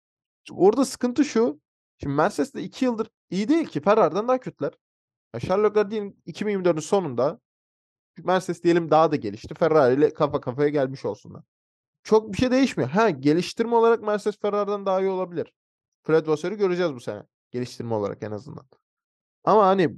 Orada 0.53 0.85
sıkıntı 0.85 1.25
şu. 1.25 1.61
Şimdi 1.99 2.15
Mercedes 2.15 2.55
de 2.55 2.63
2 2.63 2.85
yıldır 2.85 3.11
iyi 3.31 3.49
değil 3.49 3.67
ki. 3.67 3.81
Ferrari'den 3.81 4.29
daha 4.29 4.41
kötüler. 4.41 4.73
Ya 5.35 5.41
Sherlock'lar 5.41 5.91
diyelim 5.91 6.17
2024'ün 6.27 6.81
sonunda 6.81 7.41
Mercedes 8.25 8.63
diyelim 8.63 8.91
daha 8.91 9.13
da 9.13 9.17
gelişti. 9.17 9.55
Ferrari 9.55 9.95
ile 9.95 10.15
kafa 10.15 10.41
kafaya 10.41 10.69
gelmiş 10.69 11.05
olsunlar. 11.05 11.43
Çok 12.03 12.33
bir 12.33 12.39
şey 12.39 12.51
değişmiyor. 12.51 12.91
Ha 12.91 13.11
geliştirme 13.11 13.77
olarak 13.77 14.03
Mercedes 14.03 14.39
Ferrari'den 14.41 14.87
daha 14.87 15.01
iyi 15.01 15.11
olabilir. 15.11 15.53
Fred 16.03 16.27
Vassar'ı 16.27 16.55
göreceğiz 16.55 16.95
bu 16.95 17.01
sene. 17.01 17.23
Geliştirme 17.51 17.95
olarak 17.95 18.23
en 18.23 18.31
azından. 18.31 18.67
Ama 19.45 19.67
hani 19.67 19.97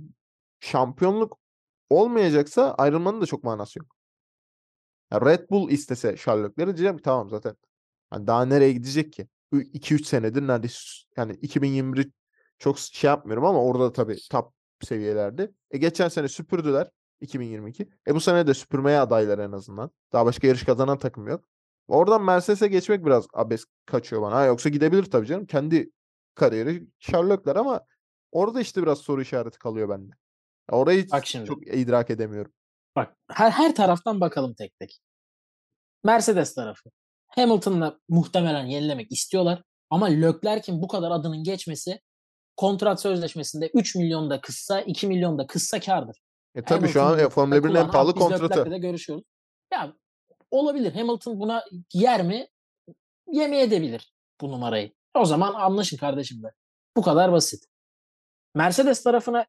şampiyonluk 0.60 1.38
olmayacaksa 1.90 2.74
ayrılmanın 2.74 3.20
da 3.20 3.26
çok 3.26 3.44
manası 3.44 3.78
yok. 3.78 3.96
Ya 5.12 5.20
Red 5.20 5.50
Bull 5.50 5.70
istese 5.70 6.16
Sherlock'ları 6.16 6.66
diyeceğim 6.66 6.96
ki 6.96 7.02
tamam 7.02 7.30
zaten. 7.30 7.56
Hani 8.10 8.26
daha 8.26 8.44
nereye 8.44 8.72
gidecek 8.72 9.12
ki? 9.12 9.28
2-3 9.52 10.04
senedir 10.04 10.46
neredeyse 10.46 10.78
yani 11.16 11.32
2021 11.32 12.10
çok 12.58 12.78
şey 12.78 13.08
yapmıyorum 13.08 13.44
ama 13.44 13.64
orada 13.64 13.84
da 13.84 13.92
tabii 13.92 14.16
top 14.30 14.52
seviyelerde. 14.80 15.52
E 15.70 15.78
geçen 15.78 16.08
sene 16.08 16.28
süpürdüler 16.28 16.90
2022. 17.20 17.88
E 18.08 18.14
bu 18.14 18.20
sene 18.20 18.46
de 18.46 18.54
süpürmeye 18.54 18.98
adaylar 18.98 19.38
en 19.38 19.52
azından. 19.52 19.90
Daha 20.12 20.26
başka 20.26 20.46
yarış 20.46 20.64
kazanan 20.64 20.98
takım 20.98 21.28
yok. 21.28 21.44
Oradan 21.88 22.24
Mercedes'e 22.24 22.68
geçmek 22.68 23.06
biraz 23.06 23.26
abes 23.34 23.64
kaçıyor 23.86 24.22
bana. 24.22 24.34
Ha, 24.34 24.44
yoksa 24.44 24.68
gidebilir 24.68 25.04
tabii 25.04 25.26
canım. 25.26 25.46
Kendi 25.46 25.90
kariyeri 26.34 26.86
Sherlock'lar 26.98 27.56
ama 27.56 27.80
orada 28.32 28.60
işte 28.60 28.82
biraz 28.82 28.98
soru 28.98 29.22
işareti 29.22 29.58
kalıyor 29.58 29.88
bende. 29.88 30.12
Orayı 30.70 31.10
Bak 31.10 31.26
şimdi. 31.26 31.46
çok 31.46 31.66
idrak 31.66 32.10
edemiyorum. 32.10 32.52
Bak 32.96 33.16
her, 33.30 33.50
her 33.50 33.74
taraftan 33.74 34.20
bakalım 34.20 34.54
tek 34.54 34.78
tek. 34.78 34.98
Mercedes 36.04 36.54
tarafı. 36.54 36.90
Hamilton'la 37.28 37.98
muhtemelen 38.08 38.66
yenilemek 38.66 39.12
istiyorlar. 39.12 39.62
Ama 39.90 40.06
Leclerc'in 40.06 40.82
bu 40.82 40.88
kadar 40.88 41.10
adının 41.10 41.44
geçmesi 41.44 42.00
kontrat 42.56 43.00
sözleşmesinde 43.00 43.70
3 43.74 43.94
milyon 43.94 44.30
da 44.30 44.40
kıssa 44.40 44.80
2 44.80 45.06
milyon 45.06 45.38
da 45.38 45.46
kıssa 45.46 45.80
kardır. 45.80 46.16
E 46.54 46.62
tabii 46.62 46.88
şu 46.88 47.02
an 47.02 47.18
e, 47.18 47.28
Formula 47.28 47.56
1'in 47.58 47.74
en 47.74 47.90
pahalı 47.90 48.10
"Ah, 48.10 48.14
biz 48.16 48.22
kontratı. 48.22 48.70
de 48.70 48.78
görüşüyoruz. 48.78 49.24
Ya 49.72 49.92
olabilir. 50.50 50.92
Hamilton 50.94 51.40
buna 51.40 51.64
yer 51.94 52.22
mi? 52.22 52.48
Yemeyebilir 53.32 54.12
bu 54.40 54.50
numarayı. 54.52 54.92
O 55.14 55.24
zaman 55.24 55.54
anlaşın 55.54 55.96
kardeşim 55.96 56.42
de. 56.42 56.52
Bu 56.96 57.02
kadar 57.02 57.32
basit. 57.32 57.64
Mercedes 58.54 59.02
tarafına 59.02 59.46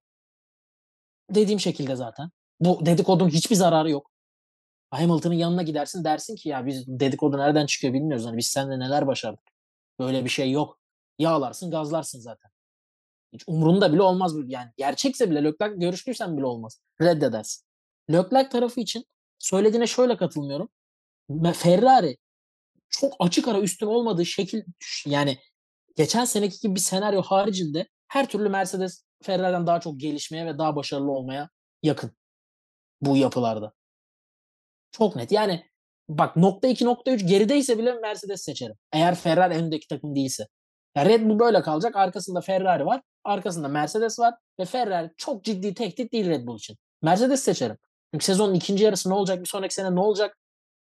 dediğim 1.29 1.59
şekilde 1.59 1.95
zaten. 1.95 2.29
Bu 2.59 2.85
dedikodun 2.85 3.29
hiçbir 3.29 3.55
zararı 3.55 3.89
yok. 3.89 4.11
Hamilton'ın 4.91 5.33
yanına 5.35 5.63
gidersin 5.63 6.03
dersin 6.03 6.35
ki 6.35 6.49
ya 6.49 6.65
biz 6.65 6.87
dedikodu 6.87 7.37
nereden 7.37 7.65
çıkıyor 7.65 7.93
bilmiyoruz. 7.93 8.25
Hani 8.25 8.37
biz 8.37 8.47
seninle 8.47 8.79
neler 8.79 9.07
başardık. 9.07 9.43
Böyle 9.99 10.25
bir 10.25 10.29
şey 10.29 10.51
yok. 10.51 10.79
Yağlarsın 11.19 11.71
gazlarsın 11.71 12.19
zaten. 12.19 12.51
Hiç 13.33 13.43
umrunda 13.47 13.93
bile 13.93 14.01
olmaz. 14.01 14.33
Yani 14.47 14.71
gerçekse 14.77 15.31
bile 15.31 15.43
Leclerc 15.43 15.75
görüştüysen 15.75 16.37
bile 16.37 16.45
olmaz. 16.45 16.81
Reddedersin. 17.01 17.65
Leclerc 18.11 18.49
tarafı 18.49 18.81
için 18.81 19.05
söylediğine 19.39 19.87
şöyle 19.87 20.17
katılmıyorum. 20.17 20.69
Ferrari 21.53 22.17
çok 22.89 23.13
açık 23.19 23.47
ara 23.47 23.59
üstün 23.59 23.87
olmadığı 23.87 24.25
şekil 24.25 24.63
yani 25.05 25.37
geçen 25.95 26.25
seneki 26.25 26.59
gibi 26.59 26.75
bir 26.75 26.79
senaryo 26.79 27.21
haricinde 27.21 27.87
her 28.07 28.29
türlü 28.29 28.49
Mercedes 28.49 29.05
Ferrari'den 29.23 29.67
daha 29.67 29.79
çok 29.79 29.99
gelişmeye 29.99 30.45
ve 30.45 30.57
daha 30.57 30.75
başarılı 30.75 31.11
olmaya 31.11 31.49
yakın 31.83 32.11
bu 33.01 33.17
yapılarda. 33.17 33.73
Çok 34.91 35.15
net. 35.15 35.31
Yani 35.31 35.65
bak 36.09 36.35
nokta 36.35 36.67
2 36.67 36.85
nokta 36.85 37.11
3 37.11 37.27
gerideyse 37.27 37.77
bile 37.77 37.93
Mercedes 37.93 38.41
seçerim. 38.41 38.75
Eğer 38.91 39.15
Ferrari 39.15 39.53
önündeki 39.55 39.87
takım 39.87 40.15
değilse. 40.15 40.47
Yani 40.95 41.09
Red 41.09 41.29
Bull 41.29 41.39
böyle 41.39 41.61
kalacak. 41.61 41.95
Arkasında 41.95 42.41
Ferrari 42.41 42.85
var. 42.85 43.01
Arkasında 43.23 43.67
Mercedes 43.67 44.19
var. 44.19 44.33
Ve 44.59 44.65
Ferrari 44.65 45.11
çok 45.17 45.43
ciddi 45.43 45.73
tehdit 45.73 46.13
değil 46.13 46.29
Red 46.29 46.47
Bull 46.47 46.57
için. 46.57 46.77
Mercedes 47.01 47.43
seçerim. 47.43 47.77
Çünkü 48.13 48.25
sezonun 48.25 48.53
ikinci 48.53 48.83
yarısı 48.83 49.09
ne 49.09 49.13
olacak? 49.13 49.39
Bir 49.39 49.45
sonraki 49.45 49.75
sene 49.75 49.95
ne 49.95 49.99
olacak? 49.99 50.37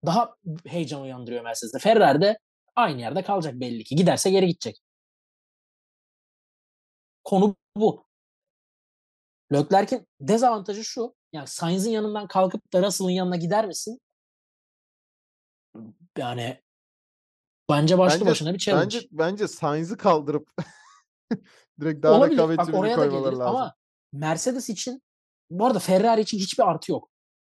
Daha 0.07 0.35
heyecan 0.67 1.03
uyandırıyor 1.03 1.45
Mercedes'te. 1.45 1.79
Ferrari 1.79 2.21
de 2.21 2.39
aynı 2.77 3.01
yerde 3.01 3.23
kalacak 3.23 3.55
belli 3.55 3.85
ki. 3.85 3.97
Giderse 3.97 4.31
geri 4.31 4.47
gidecek. 4.47 4.77
Konu 7.25 7.57
bu. 7.77 8.07
Leclerc'in 9.53 10.07
dezavantajı 10.21 10.85
şu. 10.85 11.15
Yani 11.33 11.47
Sainz'in 11.47 11.91
yanından 11.91 12.27
kalkıp 12.27 12.73
da 12.73 12.83
Russell'ın 12.83 13.11
yanına 13.11 13.37
gider 13.37 13.67
misin? 13.67 13.99
Yani 16.19 16.62
bence 17.71 17.99
başlı 17.99 18.21
Bence, 18.21 18.31
başına 18.31 18.55
bir 18.55 18.59
challenge. 18.59 18.97
bence, 18.97 19.09
bence 19.13 19.49
Sainz'ı 19.49 19.97
kaldırıp 19.97 20.51
direkt 21.81 22.03
daha 22.03 22.19
Olabilir. 22.19 22.39
Rekabetçi 22.39 22.73
birini 22.73 22.95
koymaları 22.95 23.39
lazım. 23.39 23.57
ama 23.57 23.75
Mercedes 24.13 24.69
için 24.71 25.03
bu 25.51 25.67
arada 25.67 25.79
Ferrari 25.79 26.21
için 26.21 26.39
hiçbir 26.39 26.71
artı 26.71 26.93
yok. 26.93 27.11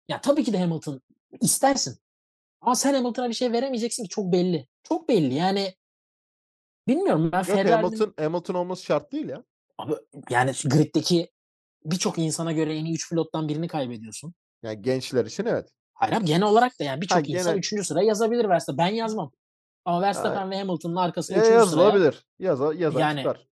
Ya 0.08 0.20
tabii 0.20 0.44
ki 0.44 0.52
de 0.52 0.58
Hamilton 0.58 1.00
istersin. 1.40 1.98
Ama 2.60 2.74
sen 2.74 2.94
Hamilton'a 2.94 3.28
bir 3.28 3.34
şey 3.34 3.52
veremeyeceksin 3.52 4.02
ki 4.02 4.08
çok 4.08 4.32
belli. 4.32 4.68
Çok 4.82 5.08
belli. 5.08 5.34
Yani 5.34 5.74
bilmiyorum 6.88 7.32
ben 7.32 7.42
Ferrari'nin 7.42 7.72
Hamilton, 7.72 8.14
Hamilton 8.18 8.54
olması 8.54 8.82
şart 8.82 9.12
değil 9.12 9.28
ya. 9.28 9.44
abi, 9.78 9.92
yani 10.30 10.52
griddeki 10.64 11.30
birçok 11.84 12.18
insana 12.18 12.52
göre 12.52 12.76
en 12.76 12.84
iyi 12.84 12.94
3 12.94 13.10
pilottan 13.10 13.48
birini 13.48 13.68
kaybediyorsun. 13.68 14.34
Yani 14.62 14.82
gençler 14.82 15.24
için 15.24 15.44
evet. 15.44 15.68
Hayır 15.94 16.12
abi 16.12 16.24
genel 16.24 16.42
olarak 16.42 16.80
da 16.80 16.84
yani 16.84 17.00
birçok 17.00 17.28
insan 17.28 17.44
genel- 17.44 17.58
3. 17.58 17.86
sıraya 17.86 18.06
yazabilir 18.06 18.48
Verstappen. 18.48 18.86
Ben 18.86 18.94
yazmam. 18.94 19.32
Ama 19.86 20.00
Verstappen 20.02 20.50
ve 20.50 20.58
Hamilton'ın 20.58 20.96
arkasında 20.96 21.38
E, 21.38 21.40
3. 21.40 21.44
sıraya 21.46 21.58
yazılabilir. 21.58 22.26
Yaza, 22.38 22.74
yazar 22.74 23.00
Yani- 23.00 23.18
çıkar. 23.22 23.46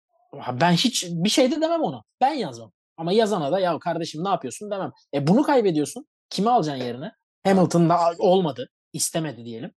Ben 0.61 0.73
hiç 0.73 1.07
bir 1.11 1.29
şey 1.29 1.51
de 1.51 1.61
demem 1.61 1.83
ona. 1.83 2.03
Ben 2.20 2.33
yazmam. 2.33 2.73
Ama 2.97 3.12
yazana 3.12 3.53
da 3.53 3.61
ya 3.61 3.79
kardeşim 3.79 4.25
ne 4.25 4.29
yapıyorsun 4.29 4.70
demem. 4.70 4.92
E 5.14 5.27
bunu 5.27 5.42
kaybediyorsun. 5.42 6.07
Kimi 6.31 6.51
alacaksın 6.51 6.85
yerine? 6.85 7.12
Hamilton 7.44 7.88
da 7.88 7.99
olmadı. 8.18 8.68
istemedi 8.92 9.44
diyelim. 9.44 9.73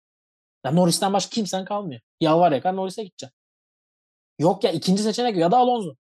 Ya 0.64 0.71
Norris'ten 0.73 1.12
başka 1.12 1.31
kimsen 1.31 1.64
kalmıyor. 1.64 2.01
Yalvar 2.21 2.53
yakar 2.53 2.77
Norris'e 2.77 3.05
gideceksin. 3.05 3.37
Yok 4.38 4.64
ya 4.64 4.71
ikinci 4.71 5.03
seçenek 5.03 5.37
ya 5.37 5.51
da 5.51 5.57
Alonso. 5.59 5.95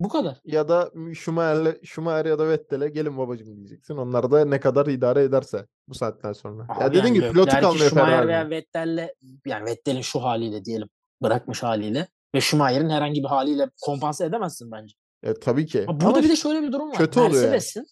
Bu 0.00 0.08
kadar. 0.08 0.40
Ya 0.44 0.68
da 0.68 0.90
Schumacher'le 1.14 1.84
Schumacher 1.84 2.24
ya 2.24 2.38
da 2.38 2.48
Vettel'e 2.48 2.88
gelin 2.88 3.18
babacım 3.18 3.56
diyeceksin. 3.56 3.96
Onlar 3.96 4.30
da 4.30 4.44
ne 4.44 4.60
kadar 4.60 4.86
idare 4.86 5.22
ederse 5.22 5.66
bu 5.88 5.94
saatten 5.94 6.32
sonra. 6.32 6.66
Abi 6.68 6.82
ya 6.82 6.88
dediğin 6.90 7.04
yani 7.04 7.14
gibi 7.14 7.30
pilotu 7.32 7.60
kalmıyor 7.60 7.88
Schumacher 7.88 8.10
Ferrari'nin. 8.10 8.28
veya 8.28 8.50
Vettel'le 8.50 9.08
yani 9.46 9.64
Vettel'in 9.64 10.00
şu 10.00 10.22
haliyle 10.22 10.64
diyelim 10.64 10.88
bırakmış 11.22 11.62
haliyle 11.62 12.08
ve 12.34 12.40
Schumacher'in 12.40 12.90
herhangi 12.90 13.20
bir 13.22 13.28
haliyle 13.28 13.70
kompanse 13.82 14.24
edemezsin 14.24 14.70
bence. 14.72 14.94
E, 15.22 15.34
tabii 15.34 15.66
ki. 15.66 15.84
Ama 15.88 16.00
burada 16.00 16.18
Ama 16.18 16.22
bir 16.22 16.28
de 16.28 16.36
şöyle 16.36 16.62
bir 16.62 16.72
durum 16.72 16.88
var. 16.90 16.96
kötü 16.96 17.20
oluyor 17.20 17.52
yani. 17.52 17.86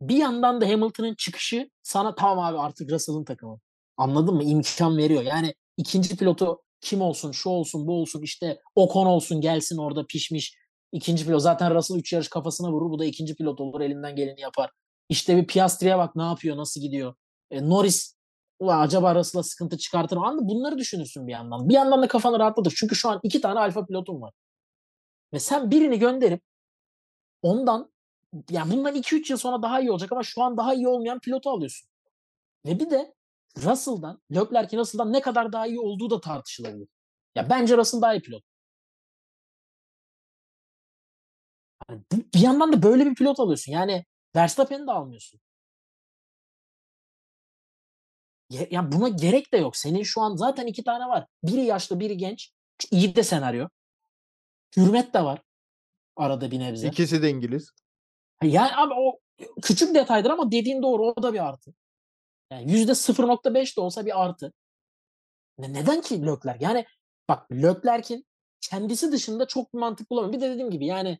Bir 0.00 0.16
yandan 0.16 0.60
da 0.60 0.68
Hamilton'ın 0.68 1.14
çıkışı 1.14 1.70
sana 1.82 2.14
tamam 2.14 2.38
abi 2.38 2.58
artık 2.58 2.90
Russell'ın 2.92 3.24
takımı. 3.24 3.58
Anladın 3.96 4.34
mı? 4.34 4.44
İmkan 4.44 4.96
veriyor. 4.96 5.22
Yani 5.22 5.54
ikinci 5.76 6.16
pilotu 6.16 6.62
kim 6.80 7.00
olsun, 7.00 7.32
şu 7.32 7.48
olsun, 7.48 7.86
bu 7.86 8.00
olsun, 8.00 8.22
işte 8.22 8.58
Ocon 8.74 9.06
olsun 9.06 9.40
gelsin 9.40 9.76
orada 9.78 10.06
pişmiş. 10.06 10.59
İkinci 10.92 11.26
pilot. 11.26 11.42
Zaten 11.42 11.74
Russell 11.74 11.96
3 11.96 12.12
yarış 12.12 12.28
kafasına 12.28 12.72
vurur. 12.72 12.90
Bu 12.90 12.98
da 12.98 13.04
ikinci 13.04 13.34
pilot 13.34 13.60
olur. 13.60 13.80
Elinden 13.80 14.16
geleni 14.16 14.40
yapar. 14.40 14.70
İşte 15.08 15.36
bir 15.36 15.46
Piastri'ye 15.46 15.98
bak 15.98 16.16
ne 16.16 16.22
yapıyor, 16.22 16.56
nasıl 16.56 16.80
gidiyor. 16.80 17.14
E, 17.50 17.68
Norris 17.68 18.20
Ulan 18.60 18.80
acaba 18.80 19.14
Russell'a 19.14 19.42
sıkıntı 19.42 19.78
çıkartır 19.78 20.16
mı? 20.16 20.26
Anladın? 20.26 20.48
Bunları 20.48 20.78
düşünürsün 20.78 21.26
bir 21.26 21.32
yandan. 21.32 21.68
Bir 21.68 21.74
yandan 21.74 22.02
da 22.02 22.08
kafanı 22.08 22.38
rahatlatır. 22.38 22.74
Çünkü 22.76 22.96
şu 22.96 23.08
an 23.10 23.20
iki 23.22 23.40
tane 23.40 23.60
alfa 23.60 23.86
pilotum 23.86 24.22
var. 24.22 24.32
Ve 25.32 25.38
sen 25.38 25.70
birini 25.70 25.98
gönderip 25.98 26.42
ondan 27.42 27.92
yani 28.50 28.72
bundan 28.72 28.94
2-3 28.96 29.32
yıl 29.32 29.38
sonra 29.38 29.62
daha 29.62 29.80
iyi 29.80 29.90
olacak 29.90 30.12
ama 30.12 30.22
şu 30.22 30.42
an 30.42 30.56
daha 30.56 30.74
iyi 30.74 30.88
olmayan 30.88 31.20
pilotu 31.20 31.50
alıyorsun. 31.50 31.88
Ve 32.66 32.80
bir 32.80 32.90
de 32.90 33.14
Russell'dan, 33.58 34.22
Leclerc'in 34.32 34.78
Russell'dan 34.78 35.12
ne 35.12 35.20
kadar 35.20 35.52
daha 35.52 35.66
iyi 35.66 35.80
olduğu 35.80 36.10
da 36.10 36.20
tartışılabilir. 36.20 36.88
Ya 37.34 37.50
bence 37.50 37.76
Russell 37.76 38.02
daha 38.02 38.14
iyi 38.14 38.22
pilot. 38.22 38.44
Yani 41.90 42.02
bu- 42.12 42.24
bir 42.34 42.40
yandan 42.40 42.72
da 42.72 42.82
böyle 42.82 43.06
bir 43.06 43.14
pilot 43.14 43.40
alıyorsun. 43.40 43.72
Yani 43.72 44.04
Verstappen'i 44.36 44.86
de 44.86 44.90
almıyorsun. 44.92 45.40
Yani 48.70 48.92
buna 48.92 49.08
gerek 49.08 49.52
de 49.52 49.56
yok. 49.56 49.76
Senin 49.76 50.02
şu 50.02 50.20
an 50.20 50.36
zaten 50.36 50.66
iki 50.66 50.84
tane 50.84 51.08
var. 51.08 51.26
Biri 51.42 51.60
yaşlı, 51.60 52.00
biri 52.00 52.16
genç. 52.16 52.52
İyi 52.90 53.16
de 53.16 53.22
senaryo. 53.22 53.68
Hürmet 54.76 55.14
de 55.14 55.24
var. 55.24 55.42
Arada 56.16 56.50
bir 56.50 56.60
nebze. 56.60 56.88
İkisi 56.88 57.22
de 57.22 57.30
İngiliz. 57.30 57.70
Yani 58.42 58.76
abi 58.76 58.94
o 58.96 59.18
küçük 59.62 59.94
detaydır 59.94 60.30
ama 60.30 60.52
dediğin 60.52 60.82
doğru 60.82 61.06
o 61.06 61.22
da 61.22 61.32
bir 61.32 61.48
artı. 61.48 61.74
Yani 62.50 62.72
yüzde 62.72 62.92
0.5 62.94 63.76
de 63.76 63.80
olsa 63.80 64.06
bir 64.06 64.24
artı. 64.24 64.52
Ne, 65.58 65.72
neden 65.72 66.00
ki 66.00 66.26
Leclerc? 66.26 66.64
Yani 66.64 66.86
bak 67.28 67.52
Leclerc'in 67.52 68.26
kendisi 68.60 69.12
dışında 69.12 69.46
çok 69.46 69.74
bir 69.74 69.78
mantık 69.78 70.10
bulamıyorum. 70.10 70.40
Bir 70.40 70.46
de 70.46 70.50
dediğim 70.50 70.70
gibi 70.70 70.86
yani 70.86 71.18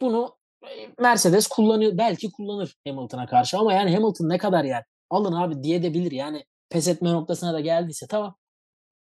bunu 0.00 0.36
e, 0.64 0.88
Mercedes 0.98 1.46
kullanıyor. 1.46 1.98
Belki 1.98 2.32
kullanır 2.32 2.76
Hamilton'a 2.88 3.26
karşı 3.26 3.58
ama 3.58 3.72
yani 3.72 3.94
Hamilton 3.94 4.28
ne 4.28 4.38
kadar 4.38 4.64
yer? 4.64 4.84
Alın 5.10 5.32
abi 5.32 5.62
diye 5.62 5.82
de 5.82 5.94
bilir. 5.94 6.12
Yani 6.12 6.44
pes 6.70 6.88
etme 6.88 7.12
noktasına 7.12 7.52
da 7.52 7.60
geldiyse 7.60 8.06
tamam. 8.06 8.36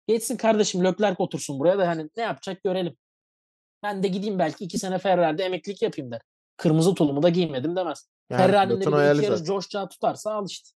Geçsin 0.08 0.38
kardeşim 0.38 0.84
Leclerc 0.84 1.24
otursun 1.24 1.60
buraya 1.60 1.80
da 1.80 1.88
hani 1.88 2.10
ne 2.18 2.24
yapacak 2.24 2.64
görelim. 2.64 2.98
Ben 3.84 4.04
de 4.04 4.08
gideyim 4.08 4.40
belki 4.40 4.66
iki 4.66 4.80
sene 4.80 4.98
Ferrari'de 4.98 5.44
emeklilik 5.44 5.82
yapayım 5.82 6.12
der. 6.12 6.22
Kırmızı 6.58 6.96
tulumu 6.96 7.24
da 7.24 7.30
giymedim 7.30 7.76
demez. 7.76 8.10
Yani 8.30 8.42
Ferrari'nin 8.42 8.82
de 8.82 8.86
bir 8.88 9.24
yarış 9.24 9.44
coşacağı 9.44 9.90
tutarsa 9.90 10.34
al 10.34 10.46
işte. 10.50 10.70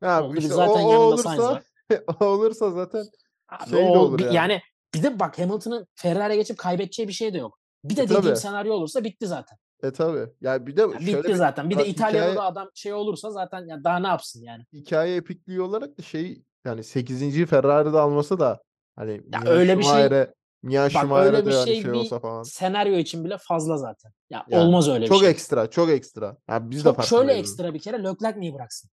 Ha, 0.00 0.22
Oldu. 0.22 0.36
işte 0.38 0.54
zaten 0.54 0.84
o, 0.84 0.88
o 0.88 0.96
olursa 0.96 1.62
o 2.20 2.24
olursa 2.24 2.70
zaten 2.70 3.04
Abi 3.48 3.70
şey 3.70 3.78
de 3.78 3.88
o 3.88 3.98
olur 3.98 4.20
yani. 4.20 4.34
yani. 4.34 4.60
bir 4.94 5.02
de 5.02 5.20
bak 5.20 5.38
Hamilton'ın 5.38 5.86
Ferrari'ye 5.94 6.36
geçip 6.36 6.58
kaybedeceği 6.58 7.08
bir 7.08 7.12
şey 7.12 7.34
de 7.34 7.38
yok. 7.38 7.58
Bir 7.84 7.96
de 7.96 8.02
E, 8.02 8.04
dediğim 8.04 8.22
tabii. 8.22 8.36
senaryo 8.36 8.72
olursa 8.74 9.04
bitti 9.04 9.26
zaten. 9.26 9.58
e 9.82 9.92
tabii. 9.92 10.30
Ya 10.40 10.66
bir 10.66 10.76
de 10.76 10.80
Ya 10.80 10.88
şöyle 10.88 11.06
bitti 11.18 11.28
bir 11.28 11.34
zaten. 11.34 11.70
Bir 11.70 11.78
de 11.78 11.86
İtalya'da 11.86 12.26
hikaye- 12.26 12.36
da 12.36 12.42
adam 12.44 12.68
şey 12.74 12.92
olursa 12.92 13.30
zaten 13.30 13.66
ya 13.66 13.84
daha 13.84 13.98
ne 13.98 14.06
yapsın 14.06 14.42
yani. 14.42 14.64
hikaye 14.72 15.16
epikliği 15.16 15.60
olarak 15.60 15.98
da 15.98 16.02
şey 16.02 16.42
yani 16.64 16.84
8. 16.84 17.46
Ferrari'de 17.46 17.98
alması 17.98 18.38
da 18.40 18.62
hani 18.96 19.20
Ya 19.32 19.42
öyle 19.46 19.78
bir 19.78 19.82
şey- 19.82 19.92
Schumacher'e 19.92 20.34
Mia 20.62 20.84
Bak 20.84 20.90
Schumacher'e 20.92 21.26
öyle 21.36 21.46
bir 21.46 21.52
de 21.52 21.56
hani 21.56 21.66
şey 21.66 21.82
şey 21.82 21.90
olsa 21.92 22.18
falan. 22.20 22.42
senaryo 22.42 22.94
için 22.96 23.24
bile 23.24 23.38
fazla 23.38 23.76
zaten. 23.76 24.12
Ya 24.30 24.46
Yani 24.48 24.64
olmaz 24.64 24.88
öyle 24.88 25.06
Çok 25.06 25.16
bir 25.16 25.20
şey. 25.20 25.30
ekstra, 25.30 25.70
çok 25.70 25.90
ekstra. 25.90 26.36
Yani 26.48 26.70
biz 26.70 26.78
de 26.78 26.82
Çok 26.88 26.94
şöyle 26.94 27.06
farkındayız 27.08 27.28
bunun. 27.36 27.40
ekstra 27.40 27.74
bir 27.74 27.78
kere 27.78 28.04
Leclerc 28.04 28.40
niye 28.40 28.54
bıraksın? 28.54 28.90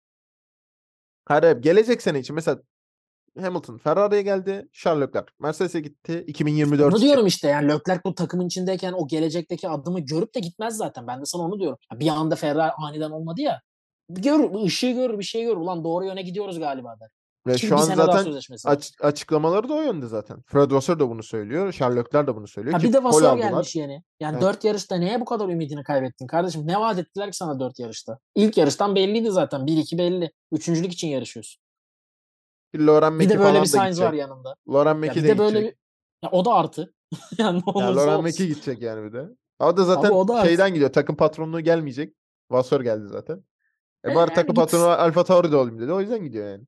Hayır, 1.25 1.43
hayır, 1.43 1.57
gelecek 1.57 2.01
sene 2.01 2.19
için 2.19 2.35
mesela 2.35 2.59
Hamilton 3.39 3.77
Ferrari'ye 3.77 4.21
geldi, 4.21 4.69
Charles 4.73 5.07
Leclerc 5.07 5.25
Mercedes'e 5.39 5.79
gitti, 5.79 6.23
2024 6.27 6.93
Bunu 6.93 7.01
diyorum 7.01 7.27
işte 7.27 7.47
yani 7.47 7.67
Leclerc 7.67 8.01
bu 8.05 8.15
takımın 8.15 8.47
içindeyken 8.47 8.93
o 8.93 9.07
gelecekteki 9.07 9.69
adımı 9.69 9.99
görüp 9.99 10.35
de 10.35 10.39
gitmez 10.39 10.77
zaten. 10.77 11.07
Ben 11.07 11.21
de 11.21 11.25
sana 11.25 11.41
onu 11.41 11.59
diyorum. 11.59 11.77
Bir 11.93 12.07
anda 12.07 12.35
Ferrari 12.35 12.71
aniden 12.71 13.11
olmadı 13.11 13.41
ya. 13.41 13.61
Bir 14.09 14.21
Görür, 14.21 14.53
bir 14.53 14.65
ışığı 14.65 14.91
görür, 14.91 15.19
bir 15.19 15.23
şey 15.23 15.43
görür. 15.43 15.57
Ulan 15.57 15.83
doğru 15.83 16.05
yöne 16.05 16.21
gidiyoruz 16.21 16.59
galiba 16.59 16.95
der. 16.99 17.09
Ve 17.47 17.57
Çünkü 17.57 17.67
şu 17.67 17.75
bir 17.75 17.81
an 17.81 17.95
zaten 18.05 18.33
aç- 18.65 18.91
açıklamaları 19.01 19.69
da 19.69 19.73
o 19.73 19.81
yönde 19.81 20.07
zaten. 20.07 20.41
Fred 20.47 20.71
Vasseur 20.71 20.99
da 20.99 21.09
bunu 21.09 21.23
söylüyor, 21.23 21.73
Leclerc 21.73 22.27
de 22.27 22.35
bunu 22.35 22.47
söylüyor 22.47 22.77
Ha 22.77 22.83
bir 22.83 22.93
de 22.93 22.97
aldılar. 22.97 23.37
gelmiş 23.37 23.75
yeni. 23.75 24.03
Yani 24.19 24.33
Evet. 24.33 24.41
dört 24.41 24.63
yarışta 24.63 24.95
neye 24.95 25.21
bu 25.21 25.25
kadar 25.25 25.49
ümidini 25.49 25.83
kaybettin 25.83 26.27
kardeşim? 26.27 26.67
Ne 26.67 26.79
vaat 26.79 26.99
ettiler 26.99 27.31
ki 27.31 27.37
sana 27.37 27.59
dört 27.59 27.79
yarışta? 27.79 28.17
İlk 28.35 28.57
yarıştan 28.57 28.95
belliydi 28.95 29.31
zaten. 29.31 29.65
1-2 29.67 29.97
belli. 29.97 30.31
Üçüncülük 30.51 30.93
için 30.93 31.07
yarışıyorsun. 31.07 31.61
Bir 32.73 32.79
Loren 32.79 33.13
Bir 33.13 33.17
Meki 33.17 33.29
de 33.29 33.39
böyle 33.39 33.61
bir 33.61 33.65
Sainz 33.65 34.01
var 34.01 34.13
yanında. 34.13 34.55
Loren 34.69 34.89
Ya 34.89 34.93
Meki 34.93 35.15
bir 35.15 35.23
de 35.23 35.27
de 35.27 35.37
böyle 35.37 35.59
gidecek. 35.59 35.77
bir... 36.23 36.27
Ya 36.27 36.31
o 36.31 36.45
da 36.45 36.53
artı. 36.53 36.93
yani 37.37 37.61
ne 37.75 37.81
Ya 37.81 37.87
olsun. 37.89 38.23
Meki 38.23 38.47
gidecek 38.47 38.81
yani 38.81 39.03
bir 39.07 39.13
de. 39.13 39.25
O 39.59 39.77
da 39.77 39.83
zaten 39.83 40.09
o 40.11 40.27
da 40.27 40.35
artı. 40.35 40.47
şeyden 40.47 40.73
gidiyor. 40.73 40.93
Takım 40.93 41.15
patronluğu 41.15 41.59
gelmeyecek. 41.61 42.15
Vasseur 42.51 42.81
geldi 42.81 43.07
zaten. 43.07 43.43
E 44.03 44.11
E, 44.11 44.15
bari 44.15 44.19
yani 44.29 44.35
takım 44.35 44.55
git. 44.55 44.55
patronu 44.55 44.85
Alfa 44.87 45.23
Tauri'de 45.23 45.55
olayım 45.55 45.79
dedi. 45.81 45.93
O 45.93 46.01
yüzden 46.01 46.23
gidiyor 46.23 46.49
yani. 46.51 46.63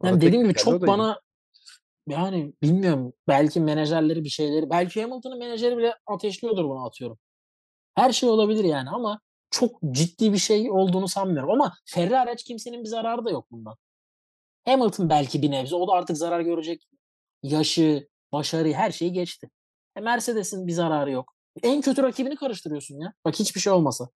O 0.00 0.06
Yani 0.06 0.16
dediğim 0.20 0.44
gibi 0.44 0.54
geldi, 0.54 0.64
çok 0.64 0.86
bana 0.86 1.20
yani 2.08 2.52
bilmiyorum 2.62 3.12
belki 3.28 3.60
menajerleri 3.60 4.24
bir 4.24 4.28
şeyleri 4.28 4.70
belki 4.70 5.02
Hamilton'ın 5.02 5.38
menajeri 5.38 5.76
bile 5.76 5.94
ateşliyordur 6.06 6.64
bunu 6.64 6.84
atıyorum. 6.86 7.18
Her 7.94 8.12
şey 8.12 8.28
olabilir 8.28 8.64
yani 8.64 8.90
ama 8.90 9.20
çok 9.50 9.70
ciddi 9.90 10.32
bir 10.32 10.38
şey 10.38 10.70
olduğunu 10.70 11.08
sanmıyorum. 11.08 11.50
Ama 11.50 11.72
Ferrari 11.86 12.32
hiç 12.32 12.44
kimsenin 12.44 12.80
bir 12.84 12.88
zararı 12.88 13.24
da 13.24 13.30
yok 13.30 13.46
bundan. 13.50 13.74
Hamilton 14.66 15.10
belki 15.10 15.42
bir 15.42 15.50
nebze. 15.50 15.76
O 15.76 15.88
da 15.88 15.92
artık 15.92 16.16
zarar 16.16 16.40
görecek. 16.40 16.88
Yaşı, 17.42 18.08
başarı 18.32 18.72
her 18.72 18.90
şeyi 18.90 19.12
geçti. 19.12 19.50
E 19.96 20.00
Mercedes'in 20.00 20.66
bir 20.66 20.72
zararı 20.72 21.10
yok. 21.10 21.32
En 21.62 21.80
kötü 21.80 22.02
rakibini 22.02 22.36
karıştırıyorsun 22.36 23.00
ya. 23.00 23.12
Bak 23.24 23.34
hiçbir 23.38 23.60
şey 23.60 23.72
olmasa. 23.72 24.08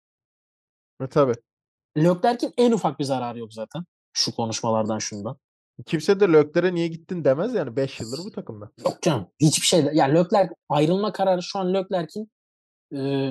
E 1.02 1.06
tabii. 1.06 1.34
Leclerc'in 1.96 2.52
en 2.56 2.72
ufak 2.72 2.98
bir 2.98 3.04
zararı 3.04 3.38
yok 3.38 3.52
zaten. 3.52 3.84
Şu 4.12 4.34
konuşmalardan 4.34 4.98
şundan. 4.98 5.36
Kimse 5.86 6.20
de 6.20 6.32
Leclerc'e 6.32 6.74
niye 6.74 6.88
gittin 6.88 7.24
demez 7.24 7.54
yani 7.54 7.76
5 7.76 8.00
yıldır 8.00 8.18
bu 8.18 8.30
takımda. 8.30 8.70
Yok 8.84 9.02
canım. 9.02 9.26
Hiçbir 9.40 9.66
şey. 9.66 9.84
Ya 9.92 10.04
Leclerc 10.04 10.54
ayrılma 10.68 11.12
kararı 11.12 11.42
şu 11.42 11.58
an 11.58 11.74
Leclerc'in 11.74 12.30
e, 12.94 13.30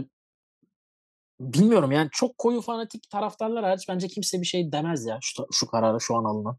bilmiyorum 1.39 1.91
yani 1.91 2.09
çok 2.11 2.37
koyu 2.37 2.61
fanatik 2.61 3.09
taraftarlar 3.09 3.63
hariç 3.63 3.89
bence 3.89 4.07
kimse 4.07 4.41
bir 4.41 4.45
şey 4.45 4.71
demez 4.71 5.05
ya 5.05 5.19
şu, 5.21 5.47
şu 5.51 5.67
kararı 5.67 6.01
şu 6.01 6.15
an 6.15 6.23
alınan. 6.23 6.57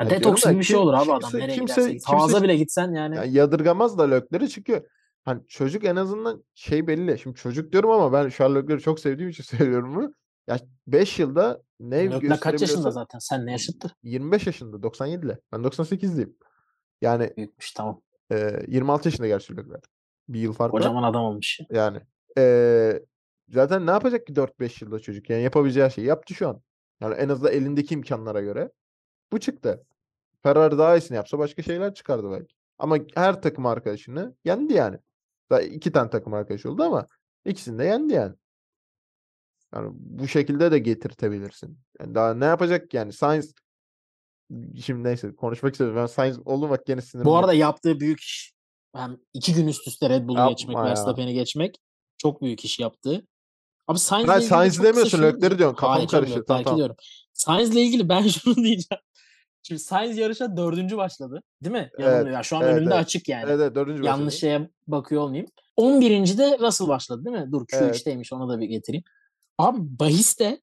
Ya 0.00 0.04
Ya 0.06 0.10
detoks 0.10 0.22
diyorum 0.42 0.42
da 0.44 0.50
gibi 0.52 0.60
bir 0.60 0.64
şey 0.64 0.76
olur 0.76 0.94
abi 0.94 1.04
kimse- 1.04 1.26
adam 1.26 1.40
nereye 1.40 1.54
kimse- 1.56 1.74
giderse 1.74 1.92
git. 1.92 2.04
kimse- 2.06 2.42
bile 2.42 2.56
gitsen 2.56 2.92
yani. 2.92 3.16
Yani 3.16 3.32
yadırgamaz 3.32 3.98
da 3.98 4.02
Leclerc'i 4.10 4.48
çünkü 4.48 4.86
hani 5.24 5.46
çocuk 5.48 5.84
en 5.84 5.96
azından 5.96 6.44
şey 6.54 6.86
belli. 6.86 7.18
Şimdi 7.18 7.36
çocuk 7.36 7.72
diyorum 7.72 7.90
ama 7.90 8.12
ben 8.12 8.28
Charles 8.28 8.62
Leclerc'i 8.62 8.82
çok 8.84 9.00
sevdiğim 9.00 9.30
için 9.30 9.44
söylüyorum 9.74 9.94
bunu. 9.94 10.14
Ya 10.48 10.58
5 10.86 11.18
yılda 11.18 11.62
ne 11.80 12.04
Leclerc 12.10 12.40
kaç 12.40 12.60
yaşında 12.60 12.90
zaten? 12.90 13.18
Sen 13.18 13.46
ne 13.46 13.52
yaşıttır? 13.52 13.90
25 14.02 14.46
yaşında 14.46 14.76
97'li. 14.76 15.38
Ben 15.52 15.60
98'liyim. 15.64 16.36
Yani 17.02 17.32
Büyükmüş 17.36 17.72
tamam. 17.72 18.00
e, 18.32 18.60
26 18.68 19.08
yaşında 19.08 19.26
gerçi 19.26 19.56
Leclerc. 19.56 19.88
Bir 20.28 20.40
yıl 20.40 20.52
fark 20.52 20.74
var. 20.74 20.80
Kocaman 20.80 21.02
adam 21.02 21.22
olmuş. 21.24 21.60
ya. 21.60 21.66
Yani 21.70 22.00
eee, 22.36 23.04
zaten 23.48 23.86
ne 23.86 23.90
yapacak 23.90 24.26
ki 24.26 24.32
4-5 24.36 24.82
yılda 24.82 24.98
çocuk? 24.98 25.30
Yani 25.30 25.42
yapabileceği 25.42 25.90
şeyi 25.90 26.06
yaptı 26.06 26.34
şu 26.34 26.48
an. 26.48 26.60
Yani 27.00 27.14
en 27.14 27.28
azından 27.28 27.52
elindeki 27.52 27.94
imkanlara 27.94 28.40
göre 28.40 28.70
bu 29.32 29.40
çıktı. 29.40 29.86
Ferrari 30.42 30.78
daha 30.78 30.96
iyisini 30.96 31.16
yapsa 31.16 31.38
başka 31.38 31.62
şeyler 31.62 31.94
çıkardı 31.94 32.30
belki. 32.30 32.54
Ama 32.78 32.98
her 33.14 33.42
takım 33.42 33.66
arkadaşını 33.66 34.34
yendi 34.44 34.72
yani. 34.72 34.98
Daha 35.50 35.60
iki 35.60 35.92
tane 35.92 36.10
takım 36.10 36.34
arkadaş 36.34 36.66
oldu 36.66 36.82
ama 36.82 37.06
ikisini 37.44 37.78
de 37.78 37.84
yendi 37.84 38.12
yani. 38.12 38.34
Yani 39.74 39.90
bu 39.94 40.28
şekilde 40.28 40.70
de 40.72 40.78
getirtebilirsin. 40.78 41.78
Yani 42.00 42.14
daha 42.14 42.34
ne 42.34 42.44
yapacak 42.44 42.94
yani? 42.94 43.12
Sainz 43.12 43.54
şimdi 44.82 45.04
neyse 45.04 45.34
konuşmak 45.36 45.72
istedim. 45.72 45.96
Ben 45.96 46.06
Sainz 46.06 46.38
oldum 46.44 46.70
bak 46.70 46.86
gene 46.86 47.00
sinirim. 47.00 47.24
Bu 47.24 47.36
arada 47.36 47.52
yaptığı 47.52 48.00
büyük 48.00 48.20
iş. 48.20 48.52
Hem 48.94 49.16
iki 49.34 49.54
gün 49.54 49.66
üst 49.66 49.88
üste 49.88 50.10
Red 50.10 50.28
Bull'u 50.28 50.48
geçmek. 50.48 50.76
Verstappen'i 50.76 51.34
geçmek 51.34 51.76
çok 52.18 52.42
büyük 52.42 52.64
iş 52.64 52.78
yaptı. 52.78 53.26
Abi 53.88 53.98
Sainz'le 53.98 54.28
Ha, 54.28 54.36
ilgili 54.36 54.48
Sainz'i 54.48 54.76
çok 54.76 54.84
kısa 54.84 54.94
demiyorsun, 54.94 55.22
Leclerc'i 55.22 55.58
diyorsun. 55.58 55.76
Kafam 55.76 55.94
Hayır 55.94 56.08
karıştı. 56.08 56.44
Tamam, 56.44 56.62
tamam. 56.64 56.78
diyorum. 56.78 56.96
Sainz'le 57.32 57.74
ilgili 57.74 58.08
ben 58.08 58.22
şunu 58.28 58.56
diyeceğim. 58.56 59.02
Şimdi 59.66 59.80
Sainz 59.80 60.18
yarışa 60.18 60.56
dördüncü 60.56 60.96
başladı. 60.96 61.42
Değil 61.64 61.72
mi? 61.72 61.90
Evet, 61.94 62.06
Yanılmıyor. 62.06 62.36
Ya 62.36 62.42
şu 62.42 62.56
an 62.56 62.62
evet, 62.62 62.74
önümde 62.74 62.94
evet. 62.94 63.04
açık 63.04 63.28
yani. 63.28 63.44
Evet, 63.46 63.60
evet 63.60 63.74
dördüncü 63.74 64.04
Yanlış 64.04 64.26
başladı. 64.26 64.40
şeye 64.40 64.70
bakıyor 64.86 65.22
olmayayım. 65.22 65.50
11. 65.76 66.38
de 66.38 66.58
Russell 66.58 66.88
başladı 66.88 67.24
değil 67.24 67.36
mi? 67.36 67.52
Dur 67.52 67.64
Evet. 67.72 67.96
Q3'teymiş 67.96 68.34
onu 68.34 68.48
da 68.48 68.60
bir 68.60 68.66
getireyim. 68.66 69.04
Abi 69.58 69.78
bahiste 69.80 70.60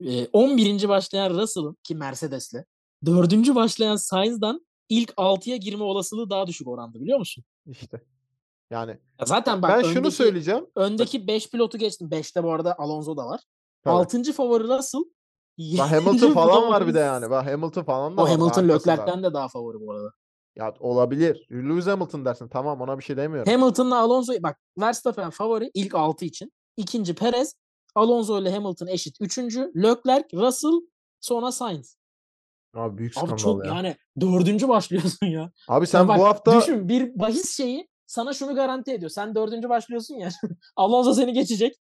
e, 0.00 0.26
11. 0.26 0.88
başlayan 0.88 1.30
Russell'ın 1.30 1.76
ki 1.82 1.94
Mercedes'le 1.94 2.64
4. 3.06 3.54
başlayan 3.54 3.96
Sainz'dan 3.96 4.66
ilk 4.88 5.10
6'ya 5.10 5.56
girme 5.56 5.84
olasılığı 5.84 6.30
daha 6.30 6.46
düşük 6.46 6.68
oranda 6.68 7.00
biliyor 7.00 7.18
musun? 7.18 7.44
İşte. 7.66 8.00
Yani 8.70 8.90
Ya 9.20 9.26
zaten 9.26 9.62
bak 9.62 9.70
ben 9.70 9.82
şunu 9.82 9.98
öndeki, 9.98 10.14
söyleyeceğim. 10.14 10.66
öndeki 10.76 11.26
5 11.26 11.50
pilotu 11.50 11.78
geçtim. 11.78 12.08
5'te 12.08 12.42
bu 12.42 12.52
arada 12.52 12.78
Alonso 12.78 13.16
da 13.16 13.26
var. 13.26 13.40
Tabii. 13.84 13.94
6. 13.94 14.32
favori 14.32 14.64
Russell. 14.64 15.04
Bak 15.58 15.92
Hamilton 15.92 16.32
falan 16.34 16.72
var 16.72 16.86
bir 16.86 16.94
de 16.94 16.98
yani. 16.98 17.30
Bak 17.30 17.46
Hamilton 17.46 17.82
falan 17.82 18.16
da 18.16 18.22
O 18.22 18.24
var 18.24 18.30
Hamilton. 18.30 18.68
Leclerc'ten 18.68 19.22
de 19.22 19.34
daha 19.34 19.48
favori 19.48 19.80
bu 19.80 19.92
arada. 19.92 20.10
Ya 20.56 20.74
olabilir. 20.80 21.46
Lewis 21.50 21.86
Hamilton 21.86 22.24
dersin. 22.24 22.48
Tamam 22.48 22.80
ona 22.80 22.98
bir 22.98 23.04
şey 23.04 23.16
demiyorum. 23.16 23.52
Hamilton'la 23.52 23.98
Alonso 23.98 24.32
bak 24.40 24.58
Verstappen 24.80 25.30
favori 25.30 25.70
ilk 25.74 25.94
6 25.94 26.24
için. 26.24 26.52
İkinci 26.76 27.14
Perez, 27.14 27.54
Alonso 27.94 28.40
ile 28.40 28.52
Hamilton 28.52 28.86
eşit. 28.86 29.16
Üçüncü 29.20 29.72
Leclerc, 29.76 30.36
Russell, 30.36 30.80
sonra 31.20 31.52
Sainz. 31.52 31.96
Abi 32.74 32.98
büyük 32.98 33.18
Abi 33.18 33.26
skandal 33.26 33.36
çok 33.36 33.66
ya. 33.66 33.74
yani 33.74 33.96
dördüncü 34.20 34.68
başlıyorsun 34.68 35.26
ya. 35.26 35.52
Abi 35.68 35.82
Ya 35.82 35.86
sen 35.86 36.08
bak, 36.08 36.18
bu 36.18 36.24
hafta 36.24 36.60
düşün 36.60 36.88
bir 36.88 37.18
bahis 37.18 37.56
şeyi 37.56 37.88
sana 38.06 38.32
şunu 38.32 38.54
garanti 38.54 38.92
ediyor. 38.92 39.10
Sen 39.10 39.34
dördüncü 39.34 39.68
başlıyorsun 39.68 40.14
ya. 40.14 40.28
Alonso 40.76 41.14
seni 41.14 41.32
geçecek. 41.32 41.76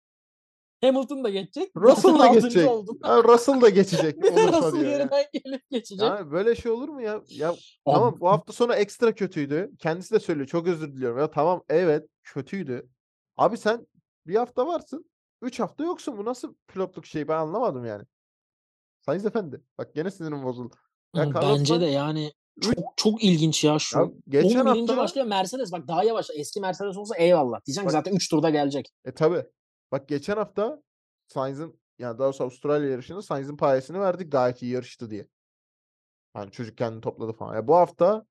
Hamilton 0.84 1.24
da 1.24 1.30
geçecek. 1.30 1.70
Russell 1.76 2.18
da 2.18 2.26
geçecek. 2.26 2.68
Ya 3.04 3.24
Russell 3.24 3.60
da 3.60 3.68
geçecek 3.68 4.22
Bir 4.22 4.36
de 4.36 4.48
Russell 4.48 4.84
ya. 4.84 4.90
yerinden 4.90 5.24
gelip 5.32 5.70
geçecek. 5.70 6.08
Yani 6.08 6.30
böyle 6.30 6.54
şey 6.56 6.72
olur 6.72 6.88
mu 6.88 7.02
ya? 7.02 7.22
Ya 7.28 7.54
tamam 7.86 8.16
bu 8.20 8.28
hafta 8.28 8.52
sonu 8.52 8.74
ekstra 8.74 9.14
kötüydü. 9.14 9.70
Kendisi 9.78 10.14
de 10.14 10.20
söylüyor. 10.20 10.46
Çok 10.46 10.66
özür 10.66 10.92
diliyorum. 10.92 11.18
Ya 11.18 11.30
tamam 11.30 11.62
evet 11.68 12.06
kötüydü. 12.22 12.88
Abi 13.36 13.56
sen 13.58 13.86
bir 14.26 14.34
hafta 14.34 14.66
varsın. 14.66 15.10
Üç 15.42 15.60
hafta 15.60 15.84
yoksun. 15.84 16.18
Bu 16.18 16.24
nasıl 16.24 16.54
pilotluk 16.68 17.06
şey 17.06 17.28
ben 17.28 17.36
anlamadım 17.38 17.84
yani. 17.84 18.04
Sayın 19.06 19.26
Efendi. 19.26 19.60
Bak 19.78 19.94
gene 19.94 20.10
sinirim 20.10 20.44
bozuldu. 20.44 20.74
Ya 21.16 21.34
Bence 21.34 21.80
de 21.80 21.84
Sainz- 21.84 21.90
yani 21.90 22.32
çok 22.60 22.74
çok 22.96 23.24
ilginç 23.24 23.64
ya 23.64 23.78
şu. 23.78 23.98
Ya 23.98 24.10
geçen 24.28 24.60
11. 24.66 24.80
hafta 24.80 24.96
başlıyor 24.96 25.26
Mercedes. 25.26 25.72
Bak 25.72 25.88
daha 25.88 26.04
yavaş. 26.04 26.28
Eski 26.34 26.60
Mercedes 26.60 26.96
olsa 26.96 27.16
eyvallah. 27.16 27.60
Ki 27.60 27.72
Bak- 27.84 27.90
zaten 27.92 28.14
3 28.14 28.28
turda 28.30 28.50
gelecek. 28.50 28.90
E 29.04 29.12
tabi. 29.12 29.44
Bak 29.92 30.08
geçen 30.08 30.36
hafta 30.36 30.82
Sainz'in 31.26 31.80
yani 31.98 32.18
daha 32.18 32.26
doğrusu 32.26 32.44
Avustralya 32.44 32.90
yarışında 32.90 33.22
Sainz'in 33.22 33.56
payesini 33.56 34.00
verdik 34.00 34.32
gayet 34.32 34.62
iyi 34.62 34.72
yarıştı 34.72 35.10
diye. 35.10 35.28
Yani 36.36 36.50
çocuk 36.50 36.78
kendini 36.78 37.00
topladı 37.00 37.32
falan. 37.32 37.54
Ya 37.54 37.68
bu 37.68 37.76
hafta 37.76 38.26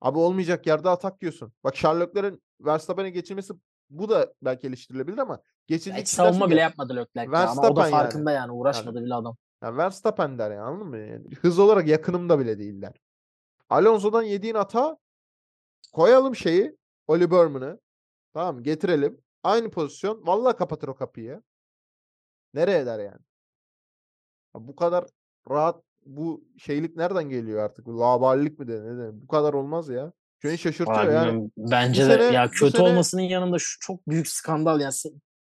abi 0.00 0.18
olmayacak 0.18 0.66
yerde 0.66 0.88
atak 0.88 1.22
yiyorsun. 1.22 1.52
Bak 1.64 1.76
Sherlock'ların 1.76 2.42
Verstappen'e 2.60 3.10
geçilmesi 3.10 3.54
bu 3.90 4.08
da 4.08 4.34
belki 4.42 4.66
eleştirilebilir 4.66 5.18
ama 5.18 5.34
Ya 5.34 5.40
geçildiği 5.66 6.00
hiç 6.00 6.08
savunma 6.08 6.50
bile 6.50 6.60
yapmadı 6.60 6.96
Leclerc 6.96 7.32
ya. 7.32 7.50
Ama 7.50 7.62
o 7.62 7.64
da 7.64 7.80
Verstappen 7.80 7.82
yani. 7.82 7.90
farkında 7.90 8.32
yani. 8.32 8.52
Uğraşmadı 8.52 9.02
bile 9.04 9.14
adam. 9.14 9.36
Ya 9.62 9.76
Verstappen 9.76 10.38
der 10.38 10.50
yani 10.50 10.60
anladın 10.60 10.86
mı? 10.86 10.98
Yani 10.98 11.24
hız 11.40 11.58
olarak 11.58 11.88
yakınımda 11.88 12.38
bile 12.38 12.58
değiller. 12.58 12.94
Alonso'dan 13.70 14.22
yediğin 14.22 14.54
hata 14.54 14.96
koyalım 15.92 16.36
şeyi 16.36 16.76
Oli 17.06 17.30
Berman'ı. 17.30 17.80
Tamam? 18.34 18.62
Getirelim. 18.62 19.20
Aynı 19.44 19.70
pozisyon. 19.70 20.26
Vallahi 20.26 20.56
kapatır 20.56 20.88
o 20.88 20.94
kapıyı. 20.94 21.42
Nereye 22.54 22.86
der 22.86 22.98
yani? 22.98 23.20
Ya 24.54 24.68
bu 24.68 24.76
kadar 24.76 25.04
rahat 25.50 25.82
bu 26.06 26.44
şeylik 26.58 26.96
nereden 26.96 27.28
geliyor 27.28 27.64
artık? 27.64 27.88
Laballik 27.88 28.58
mi 28.58 28.68
de 28.68 28.82
ne 28.82 28.98
de? 28.98 29.22
Bu 29.22 29.26
kadar 29.26 29.52
olmaz 29.54 29.88
ya. 29.88 30.12
Beni 30.44 30.58
şaşırtıyor 30.58 31.06
Vay 31.06 31.14
yani. 31.14 31.50
Bence 31.56 32.04
bu 32.04 32.08
de 32.08 32.12
sene- 32.12 32.34
ya 32.34 32.50
kötü 32.50 32.76
sene- 32.76 32.82
olmasının 32.88 33.22
yanında 33.22 33.56
şu 33.58 33.80
çok 33.80 34.08
büyük 34.08 34.28
skandal 34.28 34.80
ya. 34.80 34.90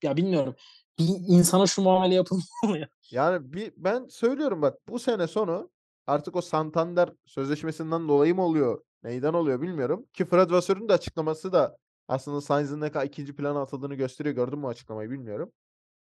Ya 0.03 0.17
bilmiyorum. 0.17 0.55
Bir 0.99 1.07
insana 1.27 1.65
şu 1.67 1.81
muamele 1.81 2.15
yapılmalı 2.15 2.79
ya. 2.79 2.87
Yani 3.11 3.53
bir 3.53 3.73
ben 3.77 4.07
söylüyorum 4.07 4.61
bak 4.61 4.77
bu 4.89 4.99
sene 4.99 5.27
sonu 5.27 5.69
artık 6.07 6.35
o 6.35 6.41
Santander 6.41 7.09
sözleşmesinden 7.25 8.07
dolayı 8.07 8.35
mı 8.35 8.43
oluyor? 8.43 8.83
Neyden 9.03 9.33
oluyor 9.33 9.61
bilmiyorum. 9.61 10.05
Ki 10.13 10.25
Fred 10.25 10.51
Vasseur'un 10.51 10.89
da 10.89 10.93
açıklaması 10.93 11.53
da 11.53 11.77
aslında 12.07 12.41
Sainz'in 12.41 12.81
ne 12.81 12.91
kadar 12.91 13.05
ikinci 13.05 13.35
plana 13.35 13.61
atıldığını 13.61 13.95
gösteriyor. 13.95 14.35
Gördün 14.35 14.59
mü 14.59 14.67
açıklamayı 14.67 15.09
bilmiyorum. 15.09 15.51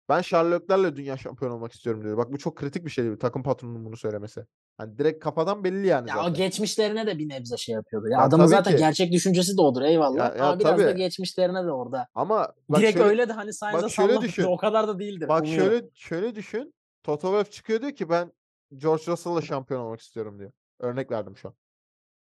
Ben 0.08 0.20
Sherlock'larla 0.20 0.96
dünya 0.96 1.16
şampiyonu 1.16 1.54
olmak 1.54 1.72
istiyorum 1.72 2.04
dedi. 2.04 2.16
Bak 2.16 2.32
bu 2.32 2.38
çok 2.38 2.56
kritik 2.56 2.84
bir 2.84 2.90
şey 2.90 3.04
değil. 3.04 3.16
Takım 3.16 3.42
patronunun 3.42 3.84
bunu 3.84 3.96
söylemesi. 3.96 4.46
Hani 4.78 4.98
direkt 4.98 5.24
kafadan 5.24 5.64
belli 5.64 5.86
yani 5.86 6.08
Ya 6.10 6.16
zaten. 6.16 6.30
o 6.30 6.34
geçmişlerine 6.34 7.06
de 7.06 7.18
bir 7.18 7.28
nebze 7.28 7.56
şey 7.56 7.74
yapıyordu. 7.74 8.08
Ya 8.08 8.18
Ya 8.18 8.24
adamın 8.24 8.46
zaten 8.46 8.72
ki. 8.72 8.78
gerçek 8.78 9.12
düşüncesi 9.12 9.56
de 9.56 9.60
odur 9.60 9.82
eyvallah. 9.82 10.16
Ya- 10.16 10.34
ya 10.36 10.44
Ama 10.44 10.60
biraz 10.60 10.78
da 10.78 10.82
tabii. 10.88 10.96
geçmişlerine 10.98 11.64
de 11.64 11.70
orada. 11.72 12.08
Ama 12.14 12.52
bak 12.68 12.80
Direkt 12.80 12.96
şöyle, 12.98 13.08
öyle 13.10 13.28
de 13.28 13.32
hani 13.32 13.52
sallamıştı. 13.52 14.20
düşün. 14.20 14.42
O 14.48 14.56
kadar 14.56 14.88
da 14.88 14.98
değildir. 14.98 15.28
bak 15.28 15.42
umuyorum. 15.42 15.70
şöyle 15.70 15.86
şöyle 15.94 16.34
düşün. 16.34 16.74
Toto 17.02 17.28
Wolff 17.28 17.52
çıkıyor 17.52 17.80
diyor 17.80 17.92
ki 17.92 18.08
ben 18.08 18.32
George 18.76 19.02
Russell'la 19.06 19.42
şampiyon 19.42 19.80
olmak 19.80 20.00
istiyorum 20.00 20.38
diyor. 20.38 20.52
Örnek 20.80 21.10
verdim 21.10 21.36
şu 21.36 21.48
an. 21.48 21.54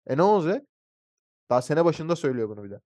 E 0.06 0.16
ne 0.16 0.22
olacak? 0.22 0.64
Daha 1.50 1.62
sene 1.62 1.84
başında 1.84 2.16
söylüyor 2.16 2.48
bunu 2.48 2.64
bir 2.64 2.70
de. 2.70 2.80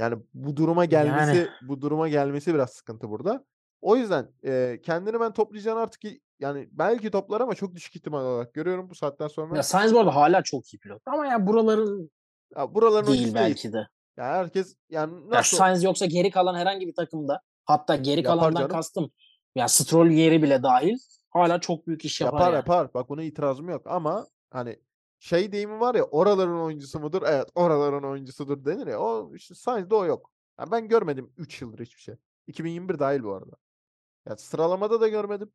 Yani 0.00 0.22
bu 0.34 0.56
duruma 0.56 0.84
gelmesi 0.84 1.36
Yani. 1.38 1.48
bu 1.62 1.80
duruma 1.80 2.08
gelmesi 2.08 2.54
biraz 2.54 2.70
sıkıntı 2.70 3.10
burada. 3.10 3.44
O 3.80 3.96
yüzden 3.96 4.28
e, 4.44 4.80
kendini 4.82 5.20
ben 5.20 5.32
toplayacağını 5.32 5.80
artık 5.80 6.02
yani 6.40 6.68
belki 6.72 7.10
toplar 7.10 7.40
ama 7.40 7.54
çok 7.54 7.74
düşük 7.74 7.96
ihtimal 7.96 8.24
olarak 8.24 8.54
görüyorum 8.54 8.90
bu 8.90 8.94
saatten 8.94 9.28
sonra. 9.28 9.56
Ya 9.56 9.62
Sainz 9.62 9.94
bu 9.94 9.98
arada 10.00 10.14
hala 10.14 10.42
çok 10.42 10.74
iyi 10.74 10.78
pilot. 10.78 11.02
Ama 11.06 11.26
ya 11.26 11.46
buraların 11.46 12.10
Ya 12.56 12.74
buraların 12.74 13.06
değil 13.06 13.18
oyuncusu 13.18 13.34
değil. 13.34 13.46
belki 13.46 13.72
de. 13.72 13.88
Ya 14.16 14.24
herkes 14.24 14.76
yani 14.90 15.14
Ya 15.14 15.38
nasıl 15.38 15.56
Sainz 15.56 15.82
yoksa 15.84 16.06
geri 16.06 16.30
kalan 16.30 16.54
herhangi 16.54 16.86
bir 16.86 16.94
takımda 16.94 17.40
hatta 17.64 17.96
geri 17.96 18.20
Yapar 18.20 18.38
kalandan 18.38 18.60
canım. 18.60 18.70
kastım 18.76 19.10
ya 19.54 19.68
Stroll 19.68 20.06
yeri 20.10 20.42
bile 20.42 20.62
dahil 20.62 20.98
hala 21.30 21.60
çok 21.60 21.86
büyük 21.86 22.04
iş 22.04 22.20
yapar, 22.20 22.38
yapar 22.38 22.46
yani. 22.46 22.56
yapar. 22.56 22.94
Bak 22.94 23.08
buna 23.08 23.22
itirazım 23.22 23.68
yok 23.68 23.82
ama 23.86 24.26
hani 24.50 24.76
şey 25.20 25.52
deyimi 25.52 25.80
var 25.80 25.94
ya 25.94 26.04
oraların 26.04 26.60
oyuncusu 26.60 27.00
mudur? 27.00 27.22
Evet 27.26 27.50
oraların 27.54 28.10
oyuncusudur 28.10 28.64
denir 28.64 28.86
ya. 28.86 29.00
O 29.00 29.34
işte 29.36 29.54
Sainz'de 29.54 29.94
o 29.94 30.06
yok. 30.06 30.32
Ya 30.60 30.70
ben 30.70 30.88
görmedim 30.88 31.32
3 31.38 31.62
yıldır 31.62 31.80
hiçbir 31.80 32.00
şey. 32.02 32.16
2021 32.46 32.98
dahil 32.98 33.22
bu 33.22 33.34
arada. 33.34 33.56
Ya 34.26 34.36
sıralamada 34.36 35.00
da 35.00 35.08
görmedim. 35.08 35.52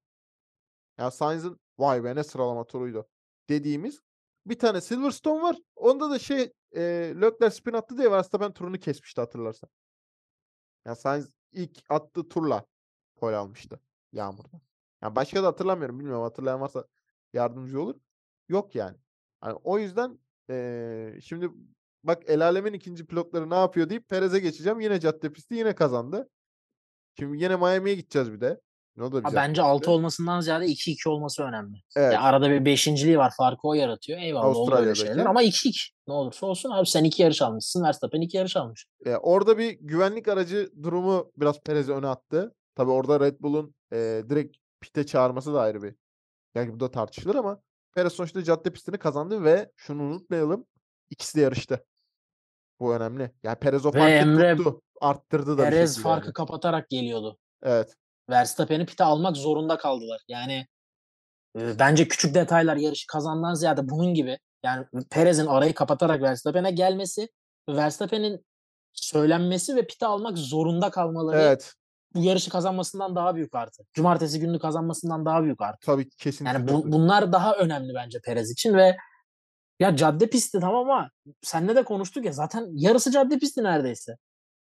Ya 0.98 1.12
Sainz'in 1.12 1.60
vay 1.78 2.04
be 2.04 2.16
ne 2.16 2.24
sıralama 2.24 2.68
turuydu 2.68 3.08
dediğimiz 3.50 4.02
bir 4.46 4.60
tane 4.60 4.82
Silverstone 4.82 5.42
var. 5.44 5.58
Onda 5.76 6.10
da 6.10 6.20
şey 6.20 6.54
e, 6.76 6.82
Leclerc 7.22 7.56
spin 7.56 7.74
attı 7.74 7.98
diye 7.98 8.12
Verstappen 8.12 8.54
turunu 8.54 8.80
kesmişti 8.80 9.22
hatırlarsan. 9.22 9.70
Ya 10.86 10.96
Sainz 10.96 11.30
ilk 11.52 11.84
attığı 11.90 12.30
turla 12.30 12.66
pole 13.16 13.36
almıştı 13.36 13.80
Yağmur'da. 14.12 14.62
Ya 15.02 15.16
başka 15.16 15.44
da 15.44 15.48
hatırlamıyorum. 15.48 16.00
Bilmiyorum 16.00 16.24
hatırlayan 16.24 16.62
varsa 16.62 16.86
yardımcı 17.34 17.82
olur. 17.82 17.96
Yok 18.50 18.76
yani. 18.76 18.98
Hani 19.46 19.60
o 19.64 19.80
yüzden 19.80 20.20
eee, 20.50 21.20
şimdi 21.24 21.50
bak 22.04 22.24
El 22.28 22.46
Alem'in 22.46 22.74
ikinci 22.74 23.06
pilotları 23.06 23.50
ne 23.50 23.56
yapıyor 23.56 23.90
deyip 23.90 24.10
Perez'e 24.10 24.40
geçeceğim. 24.40 24.80
Yine 24.80 25.00
cadde 25.00 25.34
pisti 25.34 25.56
yine 25.56 25.76
kazandı. 25.76 26.30
Şimdi 27.20 27.44
yine 27.44 27.56
Miami'ye 27.56 27.96
gideceğiz 27.96 28.32
bir 28.32 28.42
de. 28.42 28.62
O 29.02 29.12
da 29.12 29.18
Ha, 29.18 29.34
bence 29.36 29.62
bir 29.62 29.68
6 29.68 29.80
pisti. 29.80 29.90
olmasından 29.90 30.42
ziyade 30.42 30.66
2-2 30.66 31.10
olması 31.10 31.44
önemli. 31.44 31.78
Evet. 31.96 32.14
Ya 32.14 32.22
arada 32.22 32.50
bir 32.50 32.66
beşinciliği 32.66 33.18
var. 33.18 33.34
Farkı 33.38 33.68
o 33.68 33.74
yaratıyor. 33.74 34.20
Eyvallah 34.20 34.56
olur 34.56 34.74
öyle 34.74 34.96
şeyler. 34.96 35.26
Ama 35.26 35.44
2-2. 35.44 35.90
Ne 36.08 36.14
olursa 36.14 36.46
olsun 36.46 36.70
abi 36.72 36.86
sen 36.88 37.04
2 37.04 37.22
yarış 37.22 37.42
almışsın. 37.42 37.84
Verstappen 37.84 38.22
2 38.22 38.38
yarış 38.38 38.58
almış. 38.58 38.86
E, 39.06 39.16
orada 39.16 39.58
bir 39.58 39.72
güvenlik 39.82 40.28
aracı 40.28 40.70
durumu 40.84 41.32
biraz 41.38 41.60
Perez'i 41.64 41.94
öne 41.94 42.08
attı. 42.08 42.56
Tabii 42.76 42.92
orada 42.92 43.20
Red 43.20 43.36
Bull'un 43.40 43.76
e, 43.94 44.24
direkt 44.30 44.58
pite 44.82 45.06
çağırması 45.06 45.54
da 45.54 45.62
ayrı 45.62 45.84
bir. 45.84 45.96
Yani 46.56 46.74
bu 46.74 46.80
da 46.80 46.92
tartışılır 46.92 47.36
ama 47.36 47.62
Perez 47.96 48.14
sonuçta 48.14 48.44
cadde 48.44 48.70
pistini 48.74 48.98
kazandı 48.98 49.44
ve 49.44 49.72
şunu 49.76 50.04
unutmayalım. 50.04 50.66
ikisi 51.10 51.38
de 51.38 51.42
yarıştı. 51.42 51.86
Bu 52.80 52.96
önemli. 52.96 53.32
Yani 53.44 53.56
Perez 53.56 53.86
o 53.86 53.92
farkı 53.92 54.08
Emre 54.08 54.56
tuttu. 54.56 54.82
Arttırdı 55.02 55.58
da 55.58 55.64
Perez 55.64 56.02
farkı 56.02 56.28
yani. 56.28 56.34
kapatarak 56.34 56.90
geliyordu. 56.90 57.38
Evet. 57.64 57.96
Verstappen'i 58.30 58.86
pite 58.86 59.04
almak 59.04 59.38
zorunda 59.38 59.78
kaldılar. 59.78 60.22
Yani 60.28 60.68
e, 61.60 61.80
bence 61.80 62.08
küçük 62.08 62.36
detaylar 62.36 62.76
yarışı 62.76 63.08
kazandan 63.08 63.54
ziyade 63.54 63.90
bunun 63.90 64.14
gibi 64.14 64.40
yani 64.64 64.86
Perez'in 65.12 65.46
arayı 65.46 65.74
kapatarak 65.74 66.22
Verstappen'e 66.22 66.72
gelmesi 66.72 67.30
ve 67.70 67.76
Verstappen'in 67.76 68.46
söylenmesi 68.94 69.76
ve 69.76 69.88
pite 69.88 70.06
almak 70.06 70.38
zorunda 70.38 70.92
kalmaları 70.92 71.38
Evet. 71.42 71.74
Bu 72.16 72.24
yarışı 72.24 72.50
kazanmasından 72.52 73.16
daha 73.16 73.36
büyük 73.36 73.56
artı. 73.56 73.84
Cumartesi 73.94 74.40
gününü 74.40 74.60
kazanmasından 74.60 75.26
daha 75.26 75.44
büyük 75.44 75.62
artı. 75.62 75.86
Tabii 75.86 76.10
kesinlikle. 76.10 76.58
Yani 76.58 76.68
bu- 76.68 76.92
bunlar 76.92 77.32
daha 77.32 77.56
önemli 77.56 77.94
bence 77.96 78.20
Perez 78.26 78.52
için 78.52 78.74
ve 78.74 78.98
ya 79.80 79.96
cadde 79.96 80.30
pisti 80.30 80.60
tamam 80.60 80.90
ama 80.90 81.10
senle 81.42 81.76
de 81.76 81.84
konuştuk 81.84 82.26
ya 82.26 82.32
zaten 82.32 82.68
yarısı 82.74 83.12
cadde 83.12 83.38
pisti 83.40 83.64
neredeyse. 83.64 84.18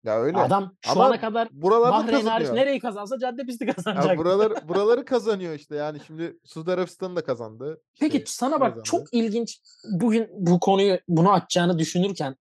Ya 0.05 0.21
öyle. 0.21 0.39
Adam 0.39 0.73
şu 0.81 0.91
Ama 0.93 1.07
ana 1.07 1.21
kadar 1.21 1.49
Bahreyn 1.53 2.27
hariç 2.27 2.49
nereyi 2.51 2.81
kazansa 2.81 3.19
cadde 3.19 3.43
pisti 3.43 3.65
Ya 3.67 3.73
kazanacak. 3.75 4.19
buraları, 4.19 4.55
buraları 4.69 5.05
kazanıyor 5.05 5.55
işte. 5.55 5.77
Yani 5.77 5.99
şimdi 6.07 6.39
Suudi 6.45 6.73
Arabistan'ı 6.73 7.17
da 7.17 7.25
kazandı. 7.25 7.81
Peki 8.01 8.17
İşte 8.19 8.31
sana 8.31 8.61
bak 8.61 8.69
kazandı. 8.69 8.83
çok 8.85 9.15
ilginç 9.15 9.61
bugün 9.91 10.29
bu 10.33 10.61
konuyu 10.61 10.99
bunu 11.09 11.33
açacağını 11.33 11.79
düşünürken 11.79 12.37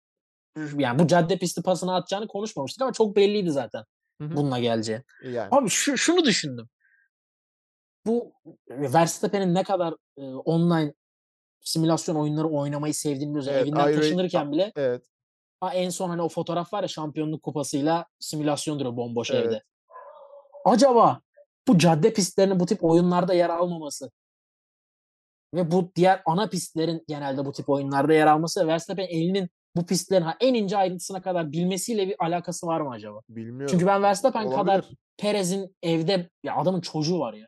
yani 0.76 0.98
bu 0.98 1.07
cadde 1.07 1.38
pisti 1.38 1.62
pasını 1.62 1.94
atacağını 1.94 2.28
konuşmamıştık 2.28 2.83
ama 2.83 2.92
çok 2.92 3.16
belliydi 3.16 3.50
zaten 3.50 3.85
Hı 4.22 4.26
hı. 4.26 4.37
bununla 4.37 4.58
geleceği. 4.58 5.02
E, 5.22 5.30
yani. 5.30 5.48
Abi 5.50 5.68
şu, 5.68 5.98
şunu 5.98 6.24
düşündüm. 6.24 6.68
Bu 8.06 8.32
Verstappen'in 8.70 9.54
ne 9.54 9.62
kadar 9.62 9.94
e, 10.16 10.22
online 10.22 10.94
simülasyon 11.61 12.16
oyunları 12.16 12.48
oynamayı 12.48 12.94
sevdiğini 12.94 13.30
biliyoruz. 13.30 13.48
Evet, 13.48 13.62
evinden 13.62 13.80
iRacing- 13.80 13.96
taşınırken 13.96 14.52
bile 14.52 14.72
Evet. 14.76 15.04
ha, 15.61 15.74
en 15.74 15.90
son 15.90 16.08
hani 16.08 16.22
o 16.22 16.28
fotoğraf 16.28 16.72
var 16.72 16.82
ya 16.82 16.88
şampiyonluk 16.88 17.42
kupasıyla 17.42 18.06
simülasyon 18.20 18.78
duruyor 18.78 18.96
bomboş 18.96 19.30
Evet. 19.30 19.46
evde. 19.46 19.62
Acaba 20.64 21.20
bu 21.68 21.78
cadde 21.78 22.12
pistlerinin 22.12 22.61
bu 22.61 22.66
tip 22.66 22.85
oyunlarda 22.85 23.35
yer 23.35 23.50
almaması 23.50 24.11
ve 25.54 25.70
bu 25.70 25.92
diğer 25.96 26.22
ana 26.26 26.48
pistlerin 26.48 27.04
genelde 27.08 27.44
bu 27.44 27.52
tip 27.52 27.68
oyunlarda 27.70 28.12
yer 28.14 28.26
alması 28.26 28.61
ve 28.61 28.66
Verstappen 28.66 29.06
elinin 29.06 29.50
bu 29.76 29.87
pistlerin 29.87 30.22
ha, 30.24 30.37
en 30.40 30.54
ince 30.54 30.76
ayrıntısına 30.76 31.22
kadar 31.22 31.52
bilmesiyle 31.52 32.08
bir 32.08 32.16
alakası 32.18 32.66
var 32.66 32.80
mı 32.80 32.90
acaba? 32.90 33.20
Bilmiyorum. 33.28 33.66
Çünkü 33.70 33.87
ben 33.87 34.02
Verstappen 34.02 34.50
kadar 34.50 34.78
Olabilir. 34.78 34.96
Perez'in 35.18 35.76
evde 35.82 36.30
ya 36.44 36.56
adamın 36.56 36.80
çocuğu 36.80 37.18
var 37.18 37.35
ya. 37.35 37.46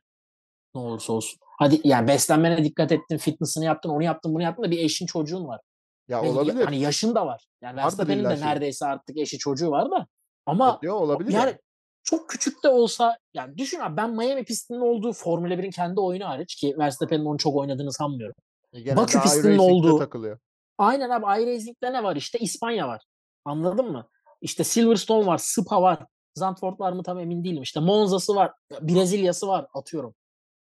Ne 0.74 0.80
olursa 0.80 1.12
olsun. 1.12 1.38
Hadi 1.58 1.80
yani 1.84 2.08
beslenmene 2.08 2.64
dikkat 2.64 2.92
ettin, 2.92 3.16
fitness'ını 3.18 3.64
yaptın, 3.64 3.90
onu 3.90 4.02
yaptın, 4.02 4.34
bunu 4.34 4.42
yaptın 4.42 4.62
da 4.64 4.70
bir 4.70 4.78
eşin 4.78 5.06
çocuğun 5.06 5.46
var. 5.46 5.60
Ya 6.08 6.22
Ve 6.22 6.26
ya- 6.26 6.32
olabilir. 6.32 6.64
hani 6.64 6.80
yaşın 6.80 7.14
da 7.14 7.26
var. 7.26 7.46
Yani 7.62 7.76
Verstappen'in 7.76 8.24
de 8.24 8.37
şey. 8.37 8.46
neredeyse 8.46 8.87
artık 8.87 9.18
eşi 9.18 9.38
çocuğu 9.38 9.70
var 9.70 9.90
da. 9.90 10.06
Ama 10.46 10.78
Yok, 10.82 11.00
olabilir 11.00 11.32
yani 11.32 11.46
yani. 11.46 11.58
çok 12.04 12.28
küçük 12.30 12.64
de 12.64 12.68
olsa 12.68 13.18
yani 13.34 13.58
düşün 13.58 13.80
abi 13.80 13.96
ben 13.96 14.10
Miami 14.10 14.44
pistinin 14.44 14.80
olduğu 14.80 15.12
Formula 15.12 15.54
1'in 15.54 15.70
kendi 15.70 16.00
oyunu 16.00 16.24
hariç 16.24 16.54
ki 16.54 16.74
Verstappen'in 16.78 17.24
onu 17.24 17.38
çok 17.38 17.56
oynadığını 17.56 17.92
sanmıyorum. 17.92 18.34
E, 18.74 18.96
Bakü 18.96 19.20
pistinin 19.20 19.58
olduğu- 19.58 19.98
takılıyor. 19.98 20.38
Aynen 20.78 21.10
abi 21.10 21.42
iRacing'de 21.42 21.92
ne 21.92 22.02
var 22.02 22.16
işte 22.16 22.38
İspanya 22.38 22.88
var. 22.88 23.02
Anladın 23.44 23.92
mı? 23.92 24.08
İşte 24.40 24.64
Silverstone 24.64 25.26
var, 25.26 25.38
Spa 25.38 25.82
var. 25.82 26.06
Zandvoort 26.34 26.80
var 26.80 26.92
mı 26.92 27.02
tam 27.02 27.18
emin 27.18 27.44
değilim. 27.44 27.62
İşte 27.62 27.80
Monza'sı 27.80 28.34
var, 28.34 28.52
Brezilya'sı 28.80 29.48
var 29.48 29.66
atıyorum. 29.74 30.14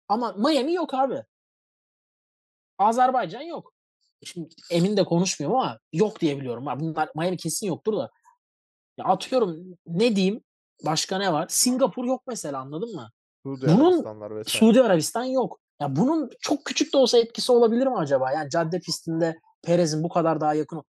Ama 0.08 0.32
Miami 0.32 0.72
yok 0.74 0.94
abi. 0.94 1.22
Azerbaycan 2.78 3.40
yok. 3.40 3.72
Şimdi 4.24 4.48
emin 4.70 4.96
de 4.96 5.04
konuşmuyorum 5.04 5.58
ama 5.58 5.78
yok 5.92 6.20
diye 6.20 6.36
biliyorum. 6.40 6.66
Bunlar 6.80 7.10
Miami 7.14 7.36
kesin 7.36 7.66
yoktur 7.66 7.96
da. 7.96 8.10
Ya 8.96 9.04
atıyorum 9.04 9.78
ne 9.86 10.16
diyeyim? 10.16 10.44
Başka 10.84 11.18
ne 11.18 11.32
var? 11.32 11.46
Singapur 11.48 12.04
yok 12.04 12.22
mesela 12.26 12.60
anladın 12.60 12.94
mı? 12.94 13.10
Suudi 13.42 13.66
Bunun. 13.66 14.42
Suudi 14.46 14.82
Arabistan 14.82 15.24
yok. 15.24 15.60
Ya 15.80 15.96
bunun 15.96 16.30
çok 16.40 16.64
küçük 16.64 16.92
de 16.92 16.96
olsa 16.96 17.18
etkisi 17.18 17.52
olabilir 17.52 17.86
mi 17.86 17.96
acaba? 17.98 18.32
Yani 18.32 18.50
cadde 18.50 18.80
pistinde 18.80 19.40
Perez'in 19.64 20.02
bu 20.02 20.08
kadar 20.08 20.40
daha 20.40 20.54
yakın. 20.54 20.82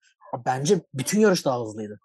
Bence 0.45 0.81
bütün 0.93 1.19
yarış 1.19 1.45
daha 1.45 1.61
hızlıydı. 1.61 1.99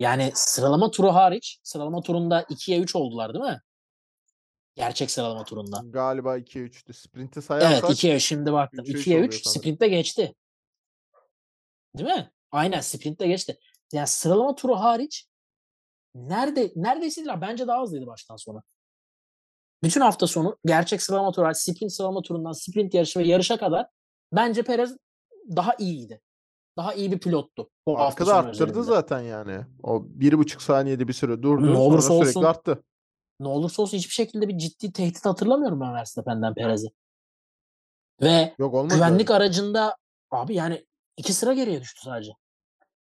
Yani 0.00 0.30
sıralama 0.34 0.90
turu 0.90 1.14
hariç, 1.14 1.60
sıralama 1.62 2.02
turunda 2.02 2.42
2'ye 2.42 2.80
3 2.80 2.96
oldular 2.96 3.34
değil 3.34 3.44
mi? 3.44 3.60
Gerçek 4.74 5.10
sıralama 5.10 5.44
turunda. 5.44 5.80
Galiba 5.84 6.38
2'ye 6.38 6.64
3'tü. 6.64 6.92
Sprinti 6.92 7.38
Evet 7.38 7.44
sayarsak 7.46 7.90
2'ye 7.90 8.20
şimdi 8.20 8.52
baktım. 8.52 8.84
üçe 8.84 8.92
üç 8.92 9.06
2'ye 9.06 9.16
oluyor 9.16 9.32
3 9.32 9.42
sanırım. 9.44 9.60
sprintte 9.60 9.88
geçti. 9.88 10.34
Değil 11.98 12.08
mi? 12.08 12.30
Aynen 12.50 12.80
sprintte 12.80 13.26
geçti. 13.26 13.58
Yani 13.92 14.06
sıralama 14.06 14.54
turu 14.54 14.76
hariç 14.76 15.28
nerede 16.14 16.72
neredeyse 16.76 17.24
bence 17.40 17.66
daha 17.66 17.82
hızlıydı 17.82 18.06
baştan 18.06 18.36
sona. 18.36 18.62
Bütün 19.82 20.00
hafta 20.00 20.26
sonu 20.26 20.58
gerçek 20.66 21.02
sıralama 21.02 21.32
turu 21.32 21.54
sprint 21.54 21.92
sıralama 21.92 22.22
turundan 22.22 22.52
sprint 22.52 22.94
yarışı 22.94 23.20
ve 23.20 23.24
yarışa 23.24 23.56
kadar 23.56 23.86
bence 24.36 24.62
Perez 24.62 24.96
daha 25.56 25.74
iyiydi. 25.74 26.20
Daha 26.76 26.94
iyi 26.94 27.12
bir 27.12 27.18
pilottu. 27.18 27.70
Bu 27.86 27.98
arkada 27.98 28.34
arttırdı 28.34 28.62
özelinde. 28.62 28.82
zaten 28.82 29.20
yani. 29.20 29.60
O 29.82 30.02
bir 30.06 30.38
buçuk 30.38 30.62
saniyede 30.62 31.08
bir 31.08 31.12
süre 31.12 31.42
durdu. 31.42 31.62
Ne 31.62 31.66
sonra 31.66 31.78
olursa 31.78 32.08
sürekli 32.08 32.28
olsun. 32.28 32.42
arttı. 32.42 32.84
Ne 33.40 33.48
olursa 33.48 33.82
olsun 33.82 33.96
hiçbir 33.98 34.14
şekilde 34.14 34.48
bir 34.48 34.58
ciddi 34.58 34.92
tehdit 34.92 35.24
hatırlamıyorum 35.24 35.80
ben 35.80 35.94
Verstappen'den 35.94 36.54
Perez'i. 36.54 36.88
Ve 38.22 38.54
Yok 38.58 38.74
olmadı. 38.74 38.94
güvenlik 38.94 39.30
öyle. 39.30 39.36
aracında 39.36 39.96
abi 40.30 40.54
yani 40.54 40.86
iki 41.16 41.32
sıra 41.32 41.54
geriye 41.54 41.80
düştü 41.80 42.00
sadece. 42.04 42.32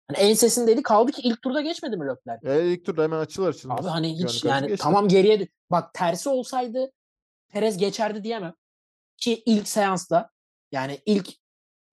Hani 0.09 0.19
ensesindeydi 0.19 0.83
kaldı 0.83 1.13
ki 1.13 1.23
ilk 1.23 1.43
turda 1.43 1.61
geçmedi 1.61 1.97
mi 1.97 2.07
Leclerc? 2.07 2.51
E, 2.53 2.73
ilk 2.73 2.85
turda 2.87 3.03
hemen 3.03 3.19
açılır 3.19 3.49
açılmaz. 3.49 3.81
Abi 3.81 3.89
hani 3.89 4.19
hiç 4.19 4.45
yani 4.45 4.69
geçti. 4.69 4.83
tamam 4.83 5.09
geriye 5.09 5.49
bak 5.71 5.95
tersi 5.95 6.29
olsaydı 6.29 6.93
Perez 7.49 7.77
geçerdi 7.79 8.25
diyemem. 8.25 8.55
Ki 9.17 9.43
ilk 9.47 9.69
seansta 9.69 10.31
yani 10.75 10.99
ilk 11.07 11.29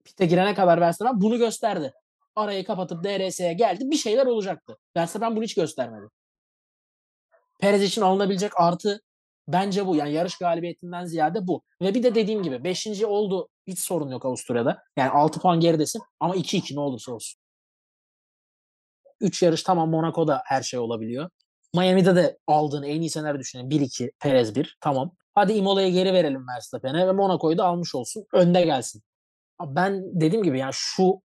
pite 0.06 0.26
girene 0.26 0.56
kadar 0.56 0.82
Verstappen 0.82 1.22
bunu 1.22 1.38
gösterdi. 1.38 1.94
Arayı 2.36 2.66
kapatıp 2.66 3.04
DRS'ye 3.04 3.54
geldi 3.54 3.92
bir 3.92 3.96
şeyler 3.96 4.26
olacaktı. 4.26 4.78
Verstappen 4.98 5.36
bunu 5.36 5.44
hiç 5.44 5.56
göstermedi. 5.56 6.06
Perez 7.60 7.84
için 7.84 8.02
alınabilecek 8.02 8.60
artı 8.60 9.02
bence 9.48 9.88
bu. 9.88 9.96
Yani 9.96 10.14
yarış 10.14 10.38
galibiyetinden 10.38 11.06
ziyade 11.06 11.48
bu. 11.48 11.62
Ve 11.82 11.94
bir 11.94 12.04
de 12.04 12.16
dediğim 12.16 12.44
gibi 12.44 12.64
5. 12.64 13.04
oldu. 13.04 13.50
Hiç 13.68 13.80
sorun 13.80 14.10
yok 14.10 14.26
Avusturya'da. 14.26 14.84
Yani 14.98 15.10
6 15.10 15.40
puan 15.40 15.60
geridesin 15.60 16.02
ama 16.20 16.36
2-2 16.36 16.76
ne 16.76 16.80
olursa 16.80 17.12
olsun. 17.12 17.42
3 19.20 19.44
yarış 19.44 19.64
tamam 19.64 19.90
Monaco'da 19.90 20.42
her 20.46 20.64
şey 20.64 20.80
olabiliyor. 20.80 21.30
Miami'de 21.76 22.16
de 22.16 22.38
aldığın 22.48 22.84
en 22.84 23.02
iyi 23.02 23.10
senaryo 23.10 23.40
düşünelim. 23.40 23.70
1-2 23.70 24.12
Perez 24.20 24.56
1 24.56 24.78
tamam. 24.82 25.16
Hadi 25.36 25.54
Imola'ya 25.54 25.90
geri 25.90 26.14
verelim 26.14 26.48
Verstappen'e 26.48 27.08
ve 27.08 27.12
Monaco'yu 27.12 27.58
da 27.58 27.66
almış 27.66 27.96
olsun. 27.96 28.26
Önde 28.34 28.62
gelsin. 28.62 29.02
Ben 29.66 30.22
dediğim 30.22 30.44
gibi 30.44 30.60
yani 30.60 30.74
şu 30.74 31.22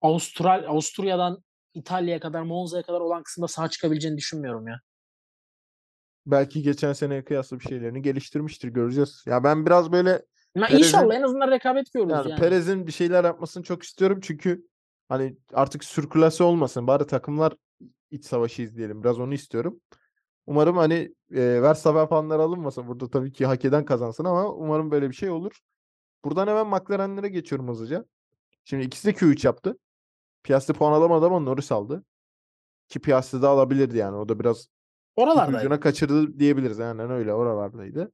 Avustral 0.00 0.64
Avusturya'dan 0.68 1.44
İtalya'ya 1.74 2.20
kadar 2.20 2.42
Monza'ya 2.42 2.82
kadar 2.82 3.00
olan 3.00 3.22
kısımda 3.22 3.48
sağ 3.48 3.68
çıkabileceğini 3.68 4.16
düşünmüyorum 4.16 4.68
ya. 4.68 4.80
Belki 6.26 6.62
geçen 6.62 6.92
seneye 6.92 7.24
kıyasla 7.24 7.60
bir 7.60 7.64
şeylerini 7.64 8.02
geliştirmiştir. 8.02 8.68
Göreceğiz. 8.68 9.24
Ya 9.26 9.44
ben 9.44 9.66
biraz 9.66 9.92
böyle 9.92 10.10
Ya 10.10 10.66
Perez'in- 10.66 10.78
inşallah 10.78 11.14
en 11.14 11.22
azından 11.22 11.50
rekabet 11.50 11.92
görürüz 11.92 12.12
yani, 12.12 12.30
yani. 12.30 12.40
Perez'in 12.40 12.86
bir 12.86 12.92
şeyler 12.92 13.24
yapmasını 13.24 13.62
çok 13.62 13.82
istiyorum. 13.82 14.20
Çünkü 14.22 14.66
hani 15.08 15.36
artık 15.52 15.84
sürkülası 15.84 16.44
olmasın. 16.44 16.86
Bari 16.86 17.06
takımlar 17.06 17.52
iç 18.10 18.24
savaşı 18.24 18.62
izleyelim. 18.62 19.02
Biraz 19.02 19.18
onu 19.18 19.34
istiyorum. 19.34 19.80
Umarım 20.46 20.76
hani 20.76 21.14
e, 21.34 21.62
Verstappen 21.62 22.06
fanları 22.06 22.42
alınmasın. 22.42 22.88
Burada 22.88 23.10
tabii 23.10 23.32
ki 23.32 23.46
hak 23.46 23.64
eden 23.64 23.84
kazansın 23.84 24.24
ama 24.24 24.52
umarım 24.52 24.90
böyle 24.90 25.08
bir 25.10 25.14
şey 25.14 25.30
olur. 25.30 25.60
Buradan 26.24 26.46
hemen 26.48 26.66
McLaren'lere 26.66 27.28
geçiyorum 27.28 27.68
hızlıca. 27.68 28.04
Şimdi 28.64 28.84
ikisi 28.84 29.08
de 29.08 29.12
Q3 29.12 29.46
yaptı. 29.46 29.78
Piastri 30.42 30.74
puan 30.74 30.92
alamadı 30.92 31.26
ama 31.26 31.40
Norris 31.40 31.72
aldı. 31.72 32.04
Ki 32.88 32.98
Piastri 33.00 33.42
de 33.42 33.46
alabilirdi 33.46 33.96
yani. 33.96 34.16
O 34.16 34.28
da 34.28 34.38
biraz 34.40 34.68
Oralardaydı. 35.16 35.58
ucuna 35.58 35.80
kaçırdı 35.80 36.38
diyebiliriz. 36.38 36.80
Aynen 36.80 37.10
öyle 37.10 37.34
oralardaydı. 37.34 38.12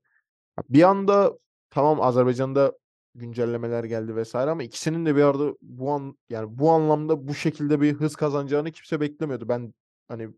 Bir 0.68 0.82
anda 0.82 1.38
tamam 1.70 2.00
Azerbaycan'da 2.00 2.72
güncellemeler 3.14 3.84
geldi 3.84 4.16
vesaire 4.16 4.50
ama 4.50 4.62
ikisinin 4.62 5.06
de 5.06 5.16
bir 5.16 5.22
arada 5.22 5.54
bu 5.62 5.90
an 5.92 6.18
yani 6.30 6.58
bu 6.58 6.70
anlamda 6.70 7.28
bu 7.28 7.34
şekilde 7.34 7.80
bir 7.80 7.92
hız 7.94 8.16
kazanacağını 8.16 8.72
kimse 8.72 9.00
beklemiyordu. 9.00 9.48
Ben 9.48 9.74
hani 10.08 10.28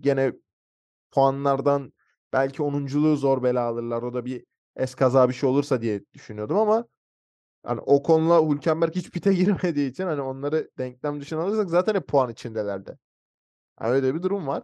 gene 0.00 0.32
puanlardan 1.10 1.92
belki 2.32 2.62
10'unculuğu 2.62 3.16
zor 3.16 3.42
bela 3.42 3.62
alırlar. 3.62 4.02
O 4.02 4.14
da 4.14 4.24
bir 4.24 4.44
eskaza 4.76 5.28
bir 5.28 5.34
şey 5.34 5.48
olursa 5.48 5.82
diye 5.82 6.04
düşünüyordum 6.14 6.56
ama 6.56 6.84
hani 7.62 7.80
o 7.80 8.02
konuda 8.02 8.50
Hülkenberg 8.54 8.94
hiç 8.94 9.10
pite 9.10 9.34
girmediği 9.34 9.90
için 9.90 10.04
hani 10.04 10.20
onları 10.20 10.70
denklem 10.78 11.20
dışına 11.20 11.42
alırsak 11.42 11.70
zaten 11.70 11.94
hep 11.94 12.08
puan 12.08 12.30
içindelerdi. 12.30 12.98
Yani 13.80 13.90
öyle 13.92 14.14
bir 14.14 14.22
durum 14.22 14.46
var. 14.46 14.62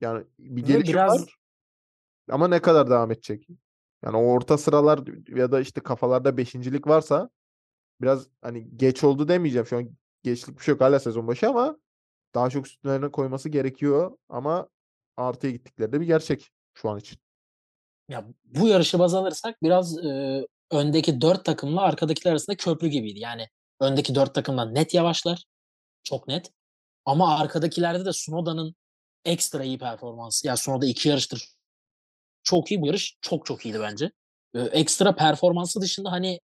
Yani 0.00 0.24
bir 0.38 0.64
gelişim 0.64 0.94
biraz- 0.94 1.22
var. 1.22 1.36
Ama 2.30 2.48
ne 2.48 2.62
kadar 2.62 2.90
devam 2.90 3.10
edecek? 3.10 3.48
Yani 4.04 4.16
o 4.16 4.20
orta 4.20 4.58
sıralar 4.58 5.00
ya 5.28 5.52
da 5.52 5.60
işte 5.60 5.80
kafalarda 5.80 6.36
beşincilik 6.36 6.86
varsa 6.86 7.30
biraz 8.00 8.28
hani 8.42 8.76
geç 8.76 9.04
oldu 9.04 9.28
demeyeceğim. 9.28 9.66
Şu 9.66 9.76
an 9.76 9.88
geçlik 10.22 10.58
bir 10.58 10.64
şey 10.64 10.72
yok 10.72 10.80
hala 10.80 11.00
sezon 11.00 11.26
başı 11.26 11.48
ama 11.48 11.78
daha 12.34 12.50
çok 12.50 12.66
üstlerine 12.66 13.10
koyması 13.10 13.48
gerekiyor. 13.48 14.18
Ama 14.28 14.68
artıya 15.16 15.50
gittikleri 15.50 15.92
de 15.92 16.00
bir 16.00 16.06
gerçek 16.06 16.50
şu 16.74 16.90
an 16.90 16.98
için. 16.98 17.18
Ya 18.08 18.24
bu 18.44 18.68
yarışı 18.68 18.98
baz 18.98 19.14
alırsak 19.14 19.62
biraz 19.62 20.04
e, 20.04 20.42
öndeki 20.70 21.20
dört 21.20 21.44
takımla 21.44 21.80
arkadakiler 21.80 22.30
arasında 22.30 22.56
köprü 22.56 22.88
gibiydi. 22.88 23.18
Yani 23.18 23.48
öndeki 23.80 24.14
dört 24.14 24.34
takımdan 24.34 24.74
net 24.74 24.94
yavaşlar. 24.94 25.44
Çok 26.04 26.28
net. 26.28 26.52
Ama 27.04 27.38
arkadakilerde 27.38 28.04
de 28.04 28.12
Sunoda'nın 28.12 28.74
ekstra 29.24 29.64
iyi 29.64 29.78
performansı. 29.78 30.46
Ya 30.46 30.56
Sunoda 30.56 30.86
iki 30.86 31.08
yarıştır 31.08 31.56
çok 32.46 32.70
iyi. 32.70 32.82
Bu 32.82 32.86
yarış 32.86 33.16
çok 33.20 33.46
çok 33.46 33.66
iyiydi 33.66 33.80
bence. 33.80 34.10
E, 34.54 34.60
ekstra 34.60 35.14
performansı 35.16 35.80
dışında 35.80 36.12
hani 36.12 36.40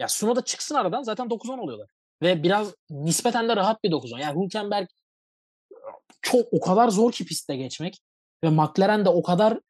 ya 0.00 0.08
Sunoda 0.08 0.44
çıksın 0.44 0.74
aradan 0.74 1.02
zaten 1.02 1.26
9-10 1.30 1.60
oluyorlar. 1.60 1.90
Ve 2.22 2.42
biraz 2.42 2.74
nispeten 2.90 3.48
de 3.48 3.56
rahat 3.56 3.84
bir 3.84 3.90
9-10. 3.90 4.20
Yani 4.20 4.44
Hülkenberg 4.44 4.88
çok 6.22 6.46
o 6.52 6.60
kadar 6.60 6.88
zor 6.88 7.12
ki 7.12 7.24
pistte 7.24 7.56
geçmek. 7.56 8.00
Ve 8.44 8.50
McLaren 8.50 9.04
de 9.04 9.08
o 9.08 9.22
kadar 9.22 9.60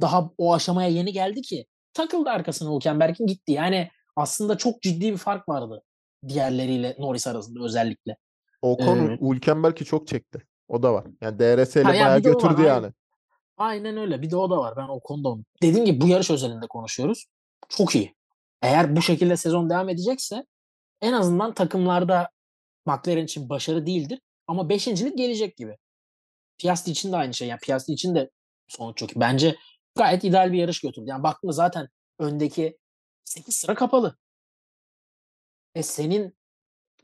daha 0.00 0.30
o 0.38 0.54
aşamaya 0.54 0.88
yeni 0.88 1.12
geldi 1.12 1.42
ki 1.42 1.66
takıldı 1.94 2.30
arkasına 2.30 2.74
Hülkenberg'in 2.74 3.26
gitti. 3.26 3.52
Yani 3.52 3.90
aslında 4.16 4.58
çok 4.58 4.82
ciddi 4.82 5.12
bir 5.12 5.16
fark 5.18 5.48
vardı. 5.48 5.82
diğerleriyle 6.28 6.96
Norris 6.98 7.26
arasında 7.26 7.64
özellikle. 7.64 8.16
Ocon 8.62 8.98
Ee, 9.10 9.18
Hülkenberg'i 9.20 9.84
çok 9.84 10.06
çekti. 10.06 10.42
O 10.68 10.82
da 10.82 10.94
var. 10.94 11.04
Yani 11.20 11.38
DRS 11.38 11.76
ile 11.76 11.82
Ha, 11.82 11.94
ya 11.94 12.04
bayağı 12.04 12.18
bir 12.18 12.24
de 12.24 12.30
o 12.30 12.34
var, 12.34 12.40
götürdü 12.40 12.60
aynen. 12.62 12.82
yani. 12.82 12.92
Aynen 13.56 13.96
öyle. 13.96 14.22
Bir 14.22 14.30
de 14.30 14.36
o 14.36 14.50
da 14.50 14.56
var. 14.58 14.74
Ben 14.76 14.88
o 14.88 15.00
konuda 15.00 15.28
onu. 15.28 15.44
Dediğim 15.62 15.84
gibi 15.86 16.00
bu 16.00 16.08
yarış 16.08 16.30
özelinde 16.30 16.66
konuşuyoruz. 16.66 17.26
Çok 17.68 17.94
iyi. 17.94 18.14
Eğer 18.62 18.96
bu 18.96 19.02
şekilde 19.02 19.36
sezon 19.36 19.70
devam 19.70 19.88
edecekse 19.88 20.46
en 21.00 21.12
azından 21.12 21.54
takımlarda 21.54 22.28
McLaren 22.86 23.24
için 23.24 23.48
başarı 23.48 23.86
değildir. 23.86 24.20
Ama 24.46 24.68
beşincilik 24.68 25.18
gelecek 25.18 25.56
gibi. 25.56 25.76
Piastri 26.58 26.92
için 26.92 27.12
de 27.12 27.16
aynı 27.16 27.34
şey. 27.34 27.48
Yani 27.48 27.60
Piastri 27.60 27.92
için 27.92 28.14
de 28.14 28.30
sonuç 28.68 28.96
çok 28.96 29.16
iyi. 29.16 29.20
Bence 29.20 29.56
gayet 29.94 30.24
ideal 30.24 30.52
bir 30.52 30.58
yarış 30.58 30.80
götürdü. 30.80 31.06
Yani 31.08 31.22
baktığında 31.22 31.52
zaten 31.52 31.88
öndeki 32.18 32.78
8 33.24 33.56
sıra 33.56 33.74
kapalı. 33.74 34.16
E 35.74 35.82
senin 35.82 36.36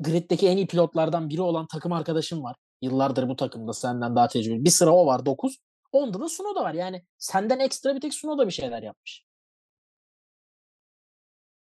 griddeki 0.01 0.49
en 0.49 0.57
iyi 0.57 0.67
pilotlardan 0.67 1.29
biri 1.31 1.43
olan 1.43 1.67
takım 1.67 1.93
arkadaşın 1.93 2.43
var. 2.43 2.57
Yıllardır 2.83 3.29
bu 3.29 3.37
takımda 3.37 3.73
senden 3.73 4.17
daha 4.17 4.29
tecrübeli. 4.29 4.65
Bir 4.65 4.71
sıra 4.71 4.91
o 4.91 5.07
var 5.07 5.27
9. 5.27 5.59
Onda 5.93 6.21
da 6.21 6.29
Sunoda 6.29 6.63
var. 6.63 6.75
Yani 6.75 7.07
senden 7.19 7.59
ekstra 7.59 7.95
bir 7.95 8.01
tek 8.01 8.15
Sunoda 8.15 8.47
bir 8.47 8.53
şeyler 8.53 8.83
yapmış. 8.83 9.25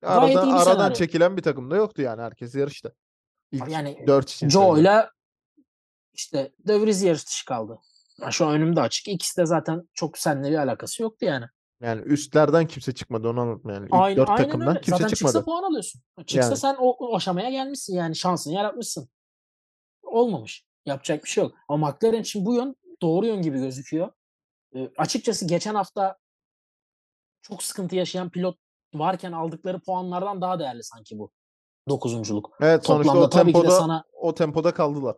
Aradan, 0.02 0.48
aradan 0.48 0.64
senaryo. 0.64 0.94
çekilen 0.94 1.36
bir 1.36 1.42
takım 1.42 1.70
da 1.70 1.76
yoktu 1.76 2.02
yani. 2.02 2.22
Herkes 2.22 2.54
yarışta. 2.54 2.92
İlk 3.52 3.68
Yani 3.68 4.04
4 4.06 4.30
için 4.30 4.48
Joe 4.48 4.78
ile 4.78 5.08
işte 6.16 6.52
De 6.58 6.80
Vries 6.80 7.04
yarış 7.04 7.26
dışı 7.26 7.44
kaldı. 7.44 7.78
Ya 8.20 8.30
şu 8.30 8.46
an 8.46 8.54
önümde 8.54 8.80
açık. 8.80 9.08
İkisi 9.08 9.36
de 9.36 9.46
zaten 9.46 9.88
çok 9.94 10.18
seninle 10.18 10.50
bir 10.50 10.56
alakası 10.56 11.02
yoktu 11.02 11.26
yani. 11.26 11.44
Yani 11.80 12.00
üstlerden 12.02 12.66
kimse 12.66 12.92
çıkmadı 12.94 13.28
onu 13.28 13.40
anlatma 13.40 13.72
yani. 13.72 13.84
İlk 13.86 13.94
Aynen, 13.94 14.16
4 14.16 14.28
aynen 14.30 14.44
takımdan 14.44 14.68
öyle. 14.68 14.80
kimse 14.80 14.90
Zaten 14.98 15.08
çıkmadı. 15.14 15.32
çıksa 15.32 15.44
puan 15.44 15.62
alıyorsun. 15.62 16.02
Çıksa 16.26 16.48
Yani. 16.48 16.56
sen 16.56 16.74
o, 16.78 16.90
o 16.90 17.16
aşamaya 17.16 17.50
gelmişsin 17.50 17.94
yani 17.96 18.16
şansını 18.16 18.54
yaratmışsın. 18.54 19.08
Olmamış. 20.02 20.64
Yapacak 20.86 21.24
bir 21.24 21.28
şey 21.28 21.44
yok. 21.44 21.52
Ama 21.68 21.88
McLaren 21.90 22.20
için 22.20 22.46
bu 22.46 22.54
yön 22.54 22.76
doğru 23.02 23.26
yön 23.26 23.42
gibi 23.42 23.58
gözüküyor. 23.58 24.12
Ee, 24.74 24.90
açıkçası 24.98 25.46
geçen 25.46 25.74
hafta 25.74 26.18
çok 27.42 27.62
sıkıntı 27.62 27.96
yaşayan 27.96 28.30
pilot 28.30 28.58
varken 28.94 29.32
aldıkları 29.32 29.80
puanlardan 29.80 30.40
daha 30.40 30.58
değerli 30.58 30.82
sanki 30.82 31.18
bu. 31.18 31.30
Dokuzunculuk. 31.88 32.50
Evet 32.60 32.86
sonuçta 32.86 33.12
Toplamda 33.12 33.26
o 33.26 33.30
tempoda 33.30 33.70
sana 33.70 34.04
o 34.12 34.34
tempoda 34.34 34.74
kaldılar. 34.74 35.16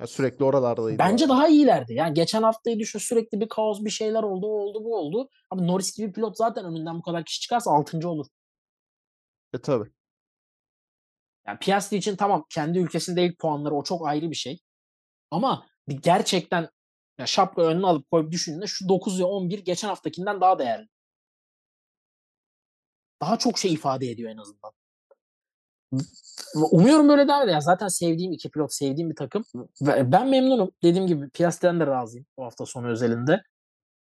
Yani 0.00 0.08
sürekli 0.08 0.44
oralardaydı. 0.44 0.98
Bence 0.98 1.28
daha 1.28 1.48
iyilerdi. 1.48 1.94
Yani 1.94 2.14
geçen 2.14 2.42
haftayı 2.42 2.78
düşün 2.78 2.98
sürekli 2.98 3.40
bir 3.40 3.48
kaos 3.48 3.84
bir 3.84 3.90
şeyler 3.90 4.22
oldu, 4.22 4.46
o 4.46 4.50
oldu, 4.50 4.84
bu 4.84 4.96
oldu. 4.96 5.28
Ama 5.50 5.62
Norris 5.62 5.96
gibi 5.96 6.12
pilot 6.12 6.36
zaten 6.36 6.64
önünden 6.64 6.98
bu 6.98 7.02
kadar 7.02 7.24
kişi 7.24 7.40
çıkarsa 7.40 7.70
6. 7.70 8.08
olur. 8.08 8.26
E 9.52 9.58
tabii. 9.58 9.90
Yani 11.46 11.58
Piastri 11.58 11.96
için 11.96 12.16
tamam 12.16 12.44
kendi 12.50 12.78
ülkesinde 12.78 13.24
ilk 13.26 13.38
puanları 13.38 13.74
o 13.74 13.84
çok 13.84 14.08
ayrı 14.08 14.30
bir 14.30 14.36
şey. 14.36 14.60
Ama 15.30 15.66
bir 15.88 16.02
gerçekten 16.02 16.68
ya 17.18 17.26
şapka 17.26 17.62
önüne 17.62 17.86
alıp 17.86 18.10
koyup 18.10 18.32
düşündüğünde 18.32 18.66
şu 18.66 18.88
9 18.88 19.20
ve 19.20 19.24
11 19.24 19.58
geçen 19.58 19.88
haftakinden 19.88 20.40
daha 20.40 20.58
değerli. 20.58 20.88
Daha 23.20 23.38
çok 23.38 23.58
şey 23.58 23.72
ifade 23.72 24.10
ediyor 24.10 24.30
en 24.30 24.36
azından. 24.36 24.72
Umuyorum 26.54 27.08
böyle 27.08 27.28
devam 27.28 27.48
eder. 27.48 27.60
Zaten 27.60 27.88
sevdiğim 27.88 28.32
iki 28.32 28.50
pilot, 28.50 28.74
sevdiğim 28.74 29.10
bir 29.10 29.16
takım. 29.16 29.44
Ben 29.80 30.28
memnunum. 30.28 30.70
Dediğim 30.82 31.06
gibi 31.06 31.30
Piastri'den 31.30 31.80
de 31.80 31.86
razıyım 31.86 32.26
bu 32.38 32.44
hafta 32.44 32.66
sonu 32.66 32.88
özelinde. 32.88 33.42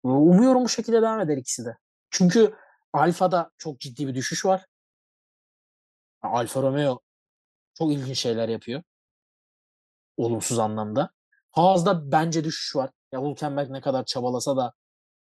Umuyorum 0.03 0.63
bu 0.63 0.69
şekilde 0.69 1.01
devam 1.01 1.19
eder 1.19 1.37
ikisi 1.37 1.65
de. 1.65 1.77
Çünkü 2.09 2.53
Alfa'da 2.93 3.51
çok 3.57 3.79
ciddi 3.79 4.07
bir 4.07 4.15
düşüş 4.15 4.45
var. 4.45 4.65
Alfa 6.21 6.61
Romeo 6.61 6.99
çok 7.73 7.91
ilginç 7.91 8.19
şeyler 8.19 8.49
yapıyor. 8.49 8.83
Olumsuz 10.17 10.59
anlamda. 10.59 11.09
Haas'da 11.51 12.11
bence 12.11 12.43
düşüş 12.43 12.75
var. 12.75 12.89
Ya 13.11 13.21
Hülkenberg 13.21 13.69
ne 13.69 13.81
kadar 13.81 14.05
çabalasa 14.05 14.57
da 14.57 14.73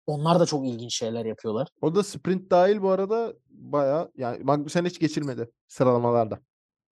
onlar 0.07 0.41
da 0.41 0.47
çok 0.47 0.67
ilginç 0.67 0.95
şeyler 0.95 1.25
yapıyorlar. 1.25 1.69
O 1.81 1.95
da 1.95 2.03
sprint 2.03 2.51
dahil 2.51 2.83
bu 2.83 2.91
arada 2.91 3.35
bayağı 3.51 4.13
yani 4.17 4.45
Magnussen 4.45 4.85
hiç 4.85 4.99
geçilmedi 5.01 5.51
sıralamalarda. 5.69 6.41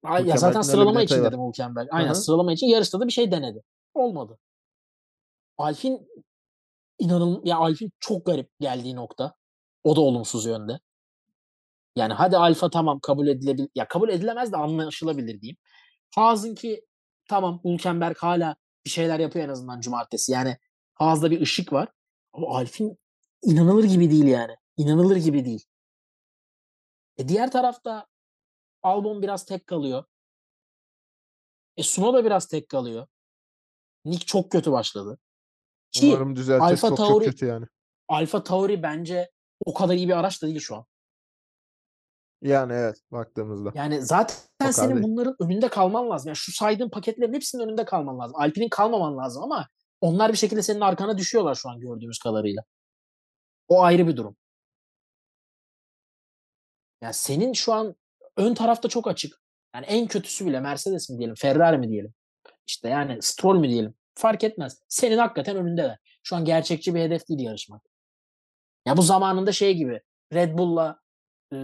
Ay, 0.03 0.27
ya 0.27 0.37
zaten 0.37 0.61
sıralama 0.61 1.03
için 1.03 1.19
var. 1.21 1.25
dedim 1.25 1.49
Hülkenberg. 1.49 1.89
Aynen 1.91 2.09
Hı 2.09 2.11
hı. 2.11 2.15
sıralama 2.15 2.53
için 2.53 2.67
yarışta 2.67 3.01
da 3.01 3.07
bir 3.07 3.13
şey 3.13 3.33
denedi. 3.33 3.63
Olmadı. 3.95 4.39
Alfin 5.59 6.09
inanın 6.99 7.41
ya 7.45 7.57
Alfin 7.57 7.91
çok 8.01 8.27
garip 8.27 8.51
geldiği 8.61 8.97
nokta. 8.97 9.35
O 9.85 9.97
da 9.97 10.01
olumsuz 10.01 10.47
yönde. 10.47 10.79
Yani 11.97 12.13
hadi 12.13 12.37
Alfa 12.37 12.71
tamam 12.71 13.01
kabul 13.03 13.27
edilebilir. 13.27 13.69
Ya 13.75 13.89
kabul 13.89 14.09
edilemez 14.09 14.53
de 14.53 14.57
anlaşılabilir 14.57 15.41
diyeyim. 15.41 15.57
Haas'ınki 16.15 16.85
tamam 17.29 17.61
Hülkenberg 17.65 18.17
hala 18.17 18.57
bir 18.85 18.91
şeyler 18.91 19.19
yapıyor 19.19 19.45
en 19.45 19.49
azından 19.49 19.81
cumartesi. 19.81 20.33
Yani 20.33 20.57
Haas'da 20.95 21.31
bir 21.31 21.41
ışık 21.41 21.73
var. 21.73 21.89
Ama 22.33 22.57
Alfin 22.57 22.99
inanılır 23.43 23.85
gibi 23.85 24.11
değil 24.11 24.25
yani. 24.25 24.53
İnanılır 24.77 25.17
gibi 25.17 25.45
değil. 25.45 25.65
E 27.19 27.29
diğer 27.29 27.51
tarafta 27.51 28.07
Albon 28.83 29.23
biraz 29.23 29.45
tek 29.45 29.67
kalıyor. 29.67 30.05
E 31.77 31.83
Sunoda 31.83 32.25
biraz 32.25 32.49
tek 32.49 32.69
kalıyor. 32.69 33.07
Nick 34.05 34.27
çok 34.27 34.53
kötü 34.53 34.73
başladı. 34.73 35.19
Ki 35.93 36.07
Umarım 36.07 36.37
düzeltecek. 36.37 36.63
Alfa 36.73 36.89
Çok 36.89 36.99
çok 36.99 37.09
Tauri- 37.09 37.25
kötü 37.25 37.47
yani. 37.47 37.67
Alfa 38.09 38.43
Tauri 38.43 38.83
bence 38.83 39.31
o 39.67 39.75
kadar 39.75 39.95
iyi 39.95 40.09
bir 40.09 40.19
araç 40.19 40.43
da 40.43 40.47
değil 40.47 40.61
şu 40.61 40.77
an. 40.77 40.85
Yani 42.43 42.73
evet 42.73 43.01
baktığımızda. 43.13 43.73
Yani 43.75 44.03
zaten 44.03 44.37
Çok 44.63 44.75
senin 44.75 44.97
abi. 44.97 45.03
bunların 45.03 45.37
önünde 45.41 45.69
kalman 45.69 46.11
lazım. 46.11 46.29
Yani 46.29 46.37
şu 46.37 46.53
saydığın 46.53 46.91
paketlerin 46.91 47.35
hepsinin 47.35 47.63
önünde 47.63 47.85
kalman 47.85 48.19
lazım. 48.19 48.37
Alpine'in 48.41 48.69
kalmaman 48.69 49.19
lazım 49.19 49.43
ama 49.43 49.69
onlar 50.01 50.33
bir 50.33 50.37
şekilde 50.39 50.63
senin 50.63 50.81
arkana 50.81 51.19
düşüyorlar 51.19 51.55
şu 51.55 51.71
an 51.71 51.81
gördüğümüz 51.81 52.19
kadarıyla. 52.19 52.63
O 53.69 53.83
ayrı 53.83 54.07
bir 54.09 54.17
durum. 54.17 54.37
Yani 57.01 57.15
senin 57.15 57.53
şu 57.53 57.73
an 57.73 57.97
ön 58.37 58.55
tarafta 58.55 58.89
çok 58.89 59.09
açık. 59.09 59.43
Yani 59.75 59.87
en 59.87 60.07
kötüsü 60.07 60.47
bile 60.47 60.61
Mercedes 60.61 61.11
mi 61.11 61.19
diyelim, 61.19 61.35
Ferrari 61.39 61.79
mi 61.79 61.89
diyelim. 61.89 62.15
İşte 62.67 62.89
yani 62.89 63.23
Stroll 63.23 63.59
mü 63.59 63.69
diyelim. 63.69 63.95
Fark 64.15 64.45
etmez. 64.45 64.79
Senin 64.89 65.19
hakikaten 65.19 65.57
önündeler. 65.57 65.99
Şu 66.23 66.37
an 66.37 66.45
gerçekçi 66.45 66.95
bir 66.95 67.01
hedef 67.01 67.29
değil 67.29 67.41
yarışmak. 67.41 67.83
Ya 68.87 68.97
bu 68.97 69.03
zamanında 69.03 69.53
şey 69.53 69.75
gibi 69.75 70.01
Red 70.33 70.59
Bull'la 70.59 71.01
e, 71.53 71.57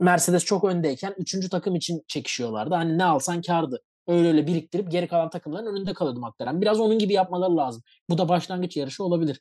Mercedes 0.00 0.44
çok 0.44 0.64
öndeyken 0.64 1.14
üçüncü 1.18 1.48
takım 1.48 1.76
için 1.76 2.04
çekişiyorlardı. 2.08 2.74
Hani 2.74 2.98
ne 2.98 3.04
alsan 3.04 3.42
kardı. 3.42 3.82
Öyle 4.06 4.28
öyle 4.28 4.46
biriktirip 4.46 4.90
geri 4.90 5.08
kalan 5.08 5.30
takımların 5.30 5.66
önünde 5.66 5.94
kalıyordu 5.94 6.20
McLaren. 6.20 6.60
Biraz 6.60 6.80
onun 6.80 6.98
gibi 6.98 7.12
yapmaları 7.12 7.56
lazım. 7.56 7.82
Bu 8.10 8.18
da 8.18 8.28
başlangıç 8.28 8.76
yarışı 8.76 9.04
olabilir. 9.04 9.40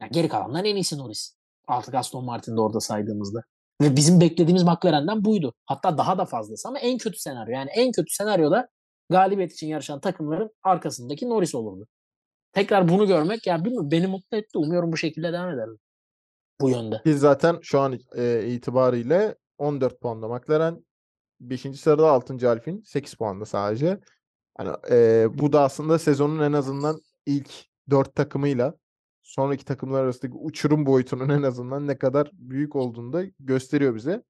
Yani 0.00 0.12
geri 0.12 0.28
kalanların 0.28 0.64
en 0.64 0.76
iyisi 0.76 0.98
Norris. 0.98 1.36
Artık 1.66 1.94
Aston 1.94 2.24
Martin'de 2.24 2.60
orada 2.60 2.80
saydığımızda. 2.80 3.42
Ve 3.80 3.96
bizim 3.96 4.20
beklediğimiz 4.20 4.62
McLaren'den 4.62 5.24
buydu. 5.24 5.54
Hatta 5.66 5.98
daha 5.98 6.18
da 6.18 6.24
fazlası 6.24 6.68
ama 6.68 6.78
en 6.78 6.98
kötü 6.98 7.18
senaryo. 7.18 7.52
Yani 7.52 7.70
en 7.70 7.92
kötü 7.92 8.14
senaryoda 8.14 8.68
galibiyet 9.10 9.52
için 9.52 9.66
yarışan 9.66 10.00
takımların 10.00 10.50
arkasındaki 10.62 11.28
Norris 11.28 11.54
olurdu. 11.54 11.86
Tekrar 12.52 12.88
bunu 12.88 13.06
görmek 13.06 13.46
ya 13.46 13.64
bilmiyorum 13.64 13.90
beni 13.90 14.06
mutlu 14.06 14.36
etti. 14.36 14.58
Umuyorum 14.58 14.92
bu 14.92 14.96
şekilde 14.96 15.32
devam 15.32 15.50
eder. 15.50 15.68
Bu 16.60 16.70
yönde. 16.70 17.00
Biz 17.04 17.20
zaten 17.20 17.58
şu 17.62 17.80
an 17.80 17.98
e, 18.16 18.46
itibariyle 18.46 19.34
14 19.58 20.00
puanda 20.00 20.28
McLaren 20.28 20.86
5. 21.40 21.60
sırada 21.60 22.10
6. 22.10 22.50
Alpine 22.50 22.80
8 22.84 23.14
puanda 23.14 23.44
sadece. 23.44 24.00
Hani 24.56 24.70
e, 24.90 25.26
bu 25.38 25.52
da 25.52 25.62
aslında 25.62 25.98
sezonun 25.98 26.42
en 26.42 26.52
azından 26.52 27.00
ilk 27.26 27.50
4 27.90 28.14
takımıyla 28.14 28.74
sonraki 29.28 29.64
takımlar 29.64 30.04
arasındaki 30.04 30.38
uçurum 30.38 30.86
boyutunun 30.86 31.28
en 31.28 31.42
azından 31.42 31.86
ne 31.86 31.98
kadar 31.98 32.30
büyük 32.32 32.76
olduğunu 32.76 33.12
da 33.12 33.22
gösteriyor 33.40 33.94
bize. 33.94 34.22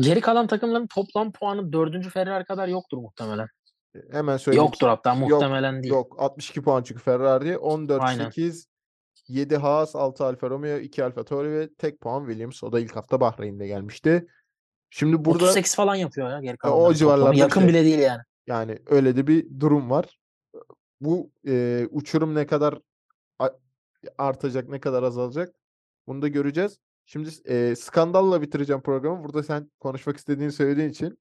Geri 0.00 0.20
kalan 0.20 0.46
takımların 0.46 0.86
toplam 0.86 1.32
puanı 1.32 1.72
4. 1.72 2.08
Ferrari 2.08 2.44
kadar 2.44 2.68
yoktur 2.68 2.98
muhtemelen. 2.98 3.46
E, 3.94 3.98
Hemen 4.10 4.36
söyleyeyim. 4.36 4.64
Yoktur 4.64 4.88
hatta 4.88 5.14
Yok, 5.14 5.30
muhtemelen 5.30 5.82
değil. 5.82 5.94
Yok 5.94 6.16
62 6.18 6.62
puan 6.62 6.82
çünkü 6.82 7.02
Ferrari 7.02 7.58
14 7.58 8.02
Aynen. 8.02 8.24
8 8.24 8.66
7 9.28 9.56
Haas 9.56 9.96
6 9.96 10.24
Alfa 10.24 10.50
Romeo 10.50 10.78
2 10.78 11.04
Alfa 11.04 11.24
Tauri 11.24 11.50
ve 11.52 11.74
tek 11.74 12.00
puan 12.00 12.26
Williams. 12.26 12.64
O 12.64 12.72
da 12.72 12.80
ilk 12.80 12.96
hafta 12.96 13.20
Bahreyn'de 13.20 13.66
gelmişti. 13.66 14.26
Şimdi 14.90 15.24
burada 15.24 15.44
38 15.44 15.74
falan 15.74 15.94
yapıyor 15.94 16.30
ya 16.30 16.40
geri 16.40 16.54
o 16.54 16.56
kalanların 16.56 16.78
toplamı. 16.80 16.98
civarlarda 16.98 17.34
Yakın 17.38 17.60
şey. 17.60 17.68
bile 17.68 17.84
değil 17.84 17.98
yani. 17.98 18.22
Yani 18.46 18.78
öyle 18.86 19.16
de 19.16 19.26
bir 19.26 19.60
durum 19.60 19.90
var. 19.90 20.18
Bu 21.00 21.30
e, 21.46 21.86
uçurum 21.90 22.34
ne 22.34 22.46
kadar 22.46 22.78
artacak, 24.18 24.68
ne 24.68 24.80
kadar 24.80 25.02
azalacak 25.02 25.54
bunu 26.06 26.22
da 26.22 26.28
göreceğiz. 26.28 26.78
Şimdi 27.06 27.30
e, 27.44 27.76
skandalla 27.76 28.42
bitireceğim 28.42 28.82
programı. 28.82 29.24
Burada 29.24 29.42
sen 29.42 29.70
konuşmak 29.80 30.16
istediğini 30.16 30.52
söylediğin 30.52 30.88
için. 30.88 31.18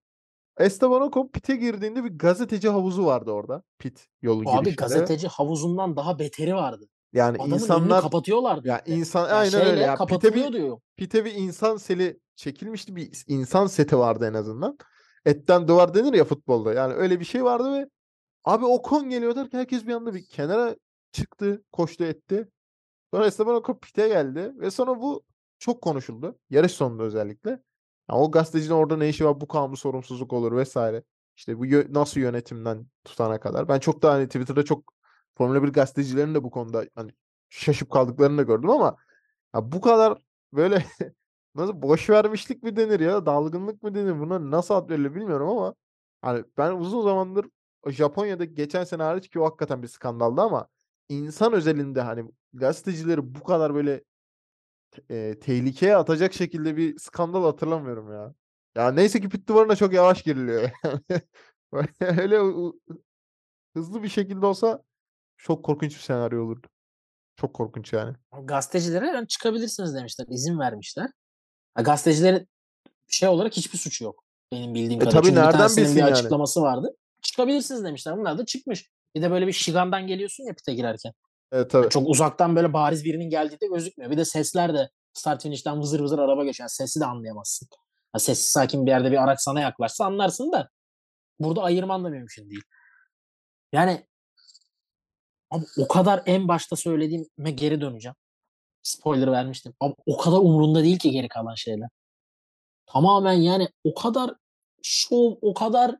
Esteban 0.59 1.01
Ocon 1.01 1.27
pit'e 1.27 1.55
girdiğinde 1.55 2.03
bir 2.03 2.17
gazeteci 2.17 2.69
havuzu 2.69 3.05
vardı 3.05 3.31
orada. 3.31 3.63
Pit 3.79 4.07
yolu 4.21 4.39
Abi 4.39 4.45
girişinde. 4.45 4.75
gazeteci 4.75 5.27
havuzundan 5.27 5.95
daha 5.95 6.19
beteri 6.19 6.55
vardı. 6.55 6.87
Yani 7.13 7.37
Adamın 7.37 7.53
insanlar 7.55 8.01
kapatıyorlardı. 8.01 8.67
ya 8.67 8.79
işte. 8.79 8.91
insan 8.91 9.29
Ya 9.29 9.35
aynen 9.35 9.65
öyle 9.65 9.81
ya. 9.81 9.97
Pit'e 10.05 10.33
bir, 10.33 10.53
diyor. 10.53 10.79
pit'e 10.95 11.25
bir 11.25 11.33
insan 11.33 11.77
seli 11.77 12.19
çekilmişti. 12.35 12.95
Bir 12.95 13.23
insan 13.27 13.67
seti 13.67 13.97
vardı 13.97 14.27
en 14.27 14.33
azından. 14.33 14.77
etten 15.25 15.67
duvar 15.67 15.93
denir 15.93 16.13
ya 16.13 16.23
futbolda. 16.25 16.73
Yani 16.73 16.93
öyle 16.93 17.19
bir 17.19 17.25
şey 17.25 17.43
vardı 17.43 17.73
ve 17.73 17.89
abi 18.43 18.65
Ocon 18.65 19.09
geliyor 19.09 19.35
derken 19.35 19.59
herkes 19.59 19.87
bir 19.87 19.93
anda 19.93 20.13
bir 20.13 20.25
kenara 20.25 20.75
çıktı, 21.11 21.63
koştu 21.71 22.03
etti. 22.03 22.49
Sonra 23.13 23.25
Esteban 23.25 23.55
Ocon 23.55 23.75
pite 23.75 24.07
geldi 24.07 24.53
ve 24.59 24.71
sonra 24.71 25.01
bu 25.01 25.23
çok 25.59 25.81
konuşuldu. 25.81 26.39
Yarış 26.49 26.71
sonunda 26.71 27.03
özellikle. 27.03 27.49
Ya 28.09 28.15
o 28.15 28.31
gazetecinin 28.31 28.75
orada 28.75 28.97
ne 28.97 29.09
işi 29.09 29.25
var 29.25 29.41
bu 29.41 29.47
kanun 29.47 29.75
sorumsuzluk 29.75 30.33
olur 30.33 30.55
vesaire. 30.55 31.03
İşte 31.37 31.57
bu 31.59 31.65
yö- 31.65 31.93
nasıl 31.93 32.19
yönetimden 32.21 32.87
tutana 33.03 33.39
kadar. 33.39 33.67
Ben 33.67 33.79
çok 33.79 34.01
daha 34.01 34.13
hani 34.13 34.25
Twitter'da 34.27 34.63
çok 34.65 34.93
Formula 35.37 35.63
1 35.63 35.69
gazetecilerin 35.69 36.35
de 36.35 36.43
bu 36.43 36.51
konuda 36.51 36.85
hani 36.95 37.11
şaşıp 37.49 37.89
kaldıklarını 37.91 38.37
da 38.37 38.43
gördüm 38.43 38.69
ama 38.69 38.97
ya 39.55 39.71
bu 39.71 39.81
kadar 39.81 40.21
böyle 40.53 40.85
nasıl 41.55 41.81
boş 41.81 42.09
vermişlik 42.09 42.63
mi 42.63 42.75
denir 42.75 42.99
ya 42.99 43.25
dalgınlık 43.25 43.83
mı 43.83 43.95
denir 43.95 44.19
buna 44.19 44.51
nasıl 44.51 44.73
ad 44.75 44.89
verilir 44.89 45.15
bilmiyorum 45.15 45.49
ama 45.49 45.75
hani 46.21 46.43
ben 46.57 46.71
uzun 46.71 47.01
zamandır 47.03 47.45
Japonya'da 47.87 48.45
geçen 48.45 48.83
sene 48.83 49.03
hariç 49.03 49.29
ki 49.29 49.39
o 49.39 49.45
hakikaten 49.45 49.83
bir 49.83 49.87
skandaldı 49.87 50.41
ama 50.41 50.67
insan 51.11 51.53
özelinde 51.53 52.01
hani 52.01 52.31
gazetecileri 52.53 53.35
bu 53.35 53.43
kadar 53.43 53.75
böyle 53.75 54.03
e, 55.09 55.39
tehlikeye 55.39 55.95
atacak 55.95 56.33
şekilde 56.33 56.77
bir 56.77 56.97
skandal 56.99 57.43
hatırlamıyorum 57.43 58.11
ya. 58.13 58.33
Ya 58.75 58.91
neyse 58.91 59.21
ki 59.21 59.29
pit 59.29 59.49
duvarına 59.49 59.75
çok 59.75 59.93
yavaş 59.93 60.23
giriliyor 60.23 60.69
öyle 62.01 62.39
hızlı 63.75 64.03
bir 64.03 64.09
şekilde 64.09 64.45
olsa 64.45 64.83
çok 65.37 65.65
korkunç 65.65 65.91
bir 65.95 65.99
senaryo 66.01 66.45
olurdu. 66.45 66.67
Çok 67.35 67.53
korkunç 67.53 67.93
yani. 67.93 68.15
Gazetecilere 68.43 69.27
çıkabilirsiniz 69.27 69.95
demişler. 69.95 70.25
izin 70.29 70.59
vermişler. 70.59 71.09
Gazetecilerin 71.75 72.47
şey 73.07 73.29
olarak 73.29 73.53
hiçbir 73.53 73.77
suçu 73.77 74.03
yok. 74.03 74.23
Benim 74.51 74.73
bildiğim 74.73 75.01
E 75.01 75.05
kadarıyla. 75.05 75.21
tabii 75.21 75.27
Çünkü 75.27 75.41
nereden 75.41 75.77
bilsin 75.77 75.95
bir 75.95 76.01
yani? 76.01 76.11
açıklaması 76.11 76.61
vardı. 76.61 76.95
Çıkabilirsiniz 77.21 77.83
demişler. 77.83 78.17
Bunlar 78.17 78.37
da 78.37 78.45
çıkmış. 78.45 78.89
Bir 79.15 79.21
de 79.21 79.31
böyle 79.31 79.47
bir 79.47 79.51
şigandan 79.51 80.07
geliyorsun 80.07 80.43
ya 80.43 80.53
pite 80.53 80.73
girerken. 80.73 81.13
Evet 81.51 81.71
tabii. 81.71 81.89
Çok 81.89 82.09
uzaktan 82.09 82.55
böyle 82.55 82.73
bariz 82.73 83.05
birinin 83.05 83.29
geldiği 83.29 83.59
de 83.61 83.67
gözükmüyor. 83.67 84.11
Bir 84.11 84.17
de 84.17 84.25
sesler 84.25 84.73
de 84.73 84.89
start 85.13 85.43
finish'ten 85.43 85.79
vızır 85.79 85.99
vızır 85.99 86.19
araba 86.19 86.43
geçiyor. 86.43 86.63
Yani 86.63 86.69
sesi 86.69 86.99
de 86.99 87.05
anlayamazsın. 87.05 87.67
Ha, 88.13 88.19
sessiz 88.19 88.45
sakin 88.45 88.85
bir 88.85 88.91
yerde 88.91 89.11
bir 89.11 89.23
araç 89.23 89.41
sana 89.41 89.61
yaklaşsa 89.61 90.05
anlarsın 90.05 90.51
da 90.51 90.69
burada 91.39 91.63
ayırman 91.63 92.03
da 92.03 92.09
mümkün 92.09 92.49
değil. 92.49 92.63
Yani 93.73 94.07
abi 95.51 95.65
o 95.77 95.87
kadar 95.87 96.23
en 96.25 96.47
başta 96.47 96.75
söylediğime 96.75 97.51
geri 97.51 97.81
döneceğim. 97.81 98.15
Spoiler 98.83 99.31
vermiştim. 99.31 99.73
Abi 99.79 99.95
o 100.05 100.17
kadar 100.17 100.37
umurunda 100.37 100.83
değil 100.83 100.99
ki 100.99 101.11
geri 101.11 101.27
kalan 101.27 101.55
şeyler. 101.55 101.89
Tamamen 102.85 103.33
yani 103.33 103.69
o 103.83 103.93
kadar 103.93 104.31
şov, 104.83 105.35
o 105.41 105.53
kadar 105.53 105.95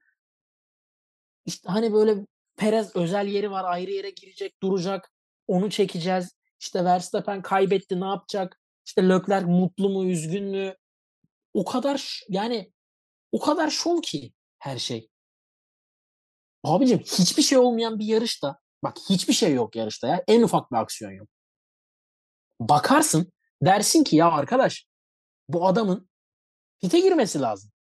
işte 1.46 1.70
hani 1.70 1.94
böyle 1.94 2.26
Perez 2.62 2.96
özel 2.96 3.28
yeri 3.28 3.52
var, 3.52 3.64
ayrı 3.64 3.92
yere 3.92 4.10
girecek, 4.10 4.64
duracak. 4.64 5.12
Onu 5.48 5.70
çekeceğiz. 5.70 6.36
İşte 6.60 6.86
Verstappen 6.86 7.42
kaybetti, 7.42 8.02
ne 8.02 8.06
yapacak? 8.06 8.60
İşte 8.86 9.10
Leclerc 9.10 9.46
mutlu 9.46 9.90
mu, 9.90 10.06
üzgün 10.06 10.44
mü? 10.44 10.76
O 11.54 11.66
kadar 11.66 12.22
yani 12.30 12.74
o 13.32 13.40
kadar 13.40 13.70
şov 13.70 14.02
ki 14.02 14.34
her 14.60 14.78
şey. 14.78 15.10
Abicim 16.64 17.00
hiçbir 17.00 17.44
şey 17.44 17.58
olmayan 17.58 18.00
bir 18.00 18.06
yarışta 18.06 18.60
bak 18.84 18.98
hiçbir 19.10 19.34
şey 19.34 19.54
yok 19.54 19.76
yarışta 19.76 20.08
ya. 20.08 20.24
En 20.28 20.42
ufak 20.42 20.72
bir 20.72 20.78
aksiyon 20.78 21.12
yok. 21.12 21.28
Bakarsın 22.60 23.32
dersin 23.62 24.04
ki 24.04 24.16
ya 24.16 24.32
arkadaş 24.32 24.86
bu 25.50 25.68
adamın 25.68 26.10
pite 26.82 27.00
girmesi 27.00 27.40
lazım. 27.40 27.72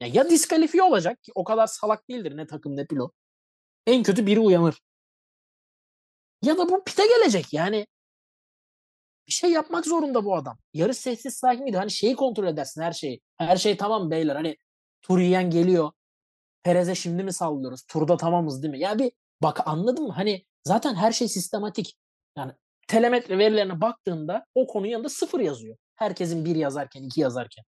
Ya, 0.00 0.08
ya 0.08 0.30
diskalifiye 0.30 0.82
olacak 0.82 1.22
ki 1.22 1.32
o 1.34 1.44
kadar 1.44 1.66
salak 1.66 2.08
değildir 2.08 2.36
ne 2.36 2.46
takım 2.46 2.76
ne 2.76 2.86
pilot. 2.86 3.14
En 3.86 4.02
kötü 4.02 4.26
biri 4.26 4.40
uyanır. 4.40 4.80
Ya 6.42 6.58
da 6.58 6.68
bu 6.68 6.84
pite 6.84 7.06
gelecek 7.06 7.52
yani. 7.52 7.86
Bir 9.26 9.32
şey 9.32 9.50
yapmak 9.50 9.86
zorunda 9.86 10.24
bu 10.24 10.36
adam. 10.36 10.58
Yarış 10.72 10.96
sessiz 10.96 11.34
sakin 11.34 11.66
gidiyor. 11.66 11.80
Hani 11.80 11.90
şeyi 11.90 12.16
kontrol 12.16 12.46
edersin 12.46 12.82
her 12.82 12.92
şeyi. 12.92 13.20
Her 13.38 13.56
şey 13.56 13.76
tamam 13.76 14.10
beyler. 14.10 14.36
Hani 14.36 14.56
tur 15.02 15.18
yiyen 15.18 15.50
geliyor. 15.50 15.92
Perez'e 16.62 16.94
şimdi 16.94 17.24
mi 17.24 17.32
sallıyoruz? 17.32 17.82
Turda 17.82 18.16
tamamız 18.16 18.62
değil 18.62 18.72
mi? 18.72 18.80
Yani 18.80 18.98
bir 18.98 19.12
bak 19.42 19.68
anladın 19.68 20.04
mı? 20.06 20.12
Hani 20.12 20.44
zaten 20.64 20.94
her 20.94 21.12
şey 21.12 21.28
sistematik. 21.28 21.96
Yani 22.36 22.52
telemetre 22.88 23.38
verilerine 23.38 23.80
baktığında 23.80 24.46
o 24.54 24.66
konunun 24.66 24.90
yanında 24.90 25.08
sıfır 25.08 25.40
yazıyor. 25.40 25.76
Herkesin 25.96 26.44
bir 26.44 26.56
yazarken, 26.56 27.02
iki 27.02 27.20
yazarken. 27.20 27.64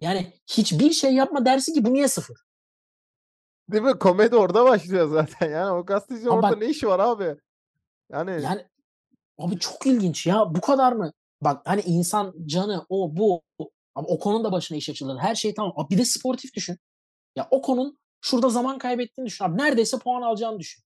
Yani 0.00 0.32
hiçbir 0.50 0.90
şey 0.92 1.14
yapma 1.14 1.46
dersi 1.46 1.72
ki 1.72 1.84
bu 1.84 1.94
niye 1.94 2.08
sıfır? 2.08 2.45
Değil 3.72 3.82
mi? 3.82 3.98
Komedi 3.98 4.36
orada 4.36 4.64
başlıyor 4.64 5.08
zaten. 5.08 5.50
Yani 5.50 5.70
o 5.70 5.84
gazetecinin 5.84 6.26
Ama 6.26 6.36
orada 6.36 6.50
bak- 6.50 6.58
ne 6.58 6.66
işi 6.66 6.86
var 6.86 6.98
abi? 6.98 7.36
Yani 8.12 8.42
Yani 8.42 8.66
abi 9.38 9.58
çok 9.58 9.86
ilginç 9.86 10.26
ya. 10.26 10.54
Bu 10.54 10.60
kadar 10.60 10.92
mı? 10.92 11.12
Bak 11.40 11.62
hani 11.64 11.80
insan 11.80 12.34
canı 12.46 12.86
o 12.88 13.16
bu. 13.16 13.42
Ama 13.94 14.08
o 14.08 14.18
konunun 14.18 14.44
da 14.44 14.52
başına 14.52 14.78
iş 14.78 14.88
açılır. 14.88 15.18
Her 15.18 15.34
şey 15.34 15.54
tamam. 15.54 15.72
Abi 15.76 15.90
bir 15.90 15.98
de 15.98 16.04
sportif 16.04 16.54
düşün. 16.54 16.78
Ya 17.36 17.48
o 17.50 17.62
konun 17.62 17.98
şurada 18.20 18.48
zaman 18.48 18.78
kaybettiğini 18.78 19.26
düşün. 19.26 19.44
Abi 19.44 19.58
neredeyse 19.58 19.98
puan 19.98 20.22
alacağını 20.22 20.58
düşün. 20.58 20.84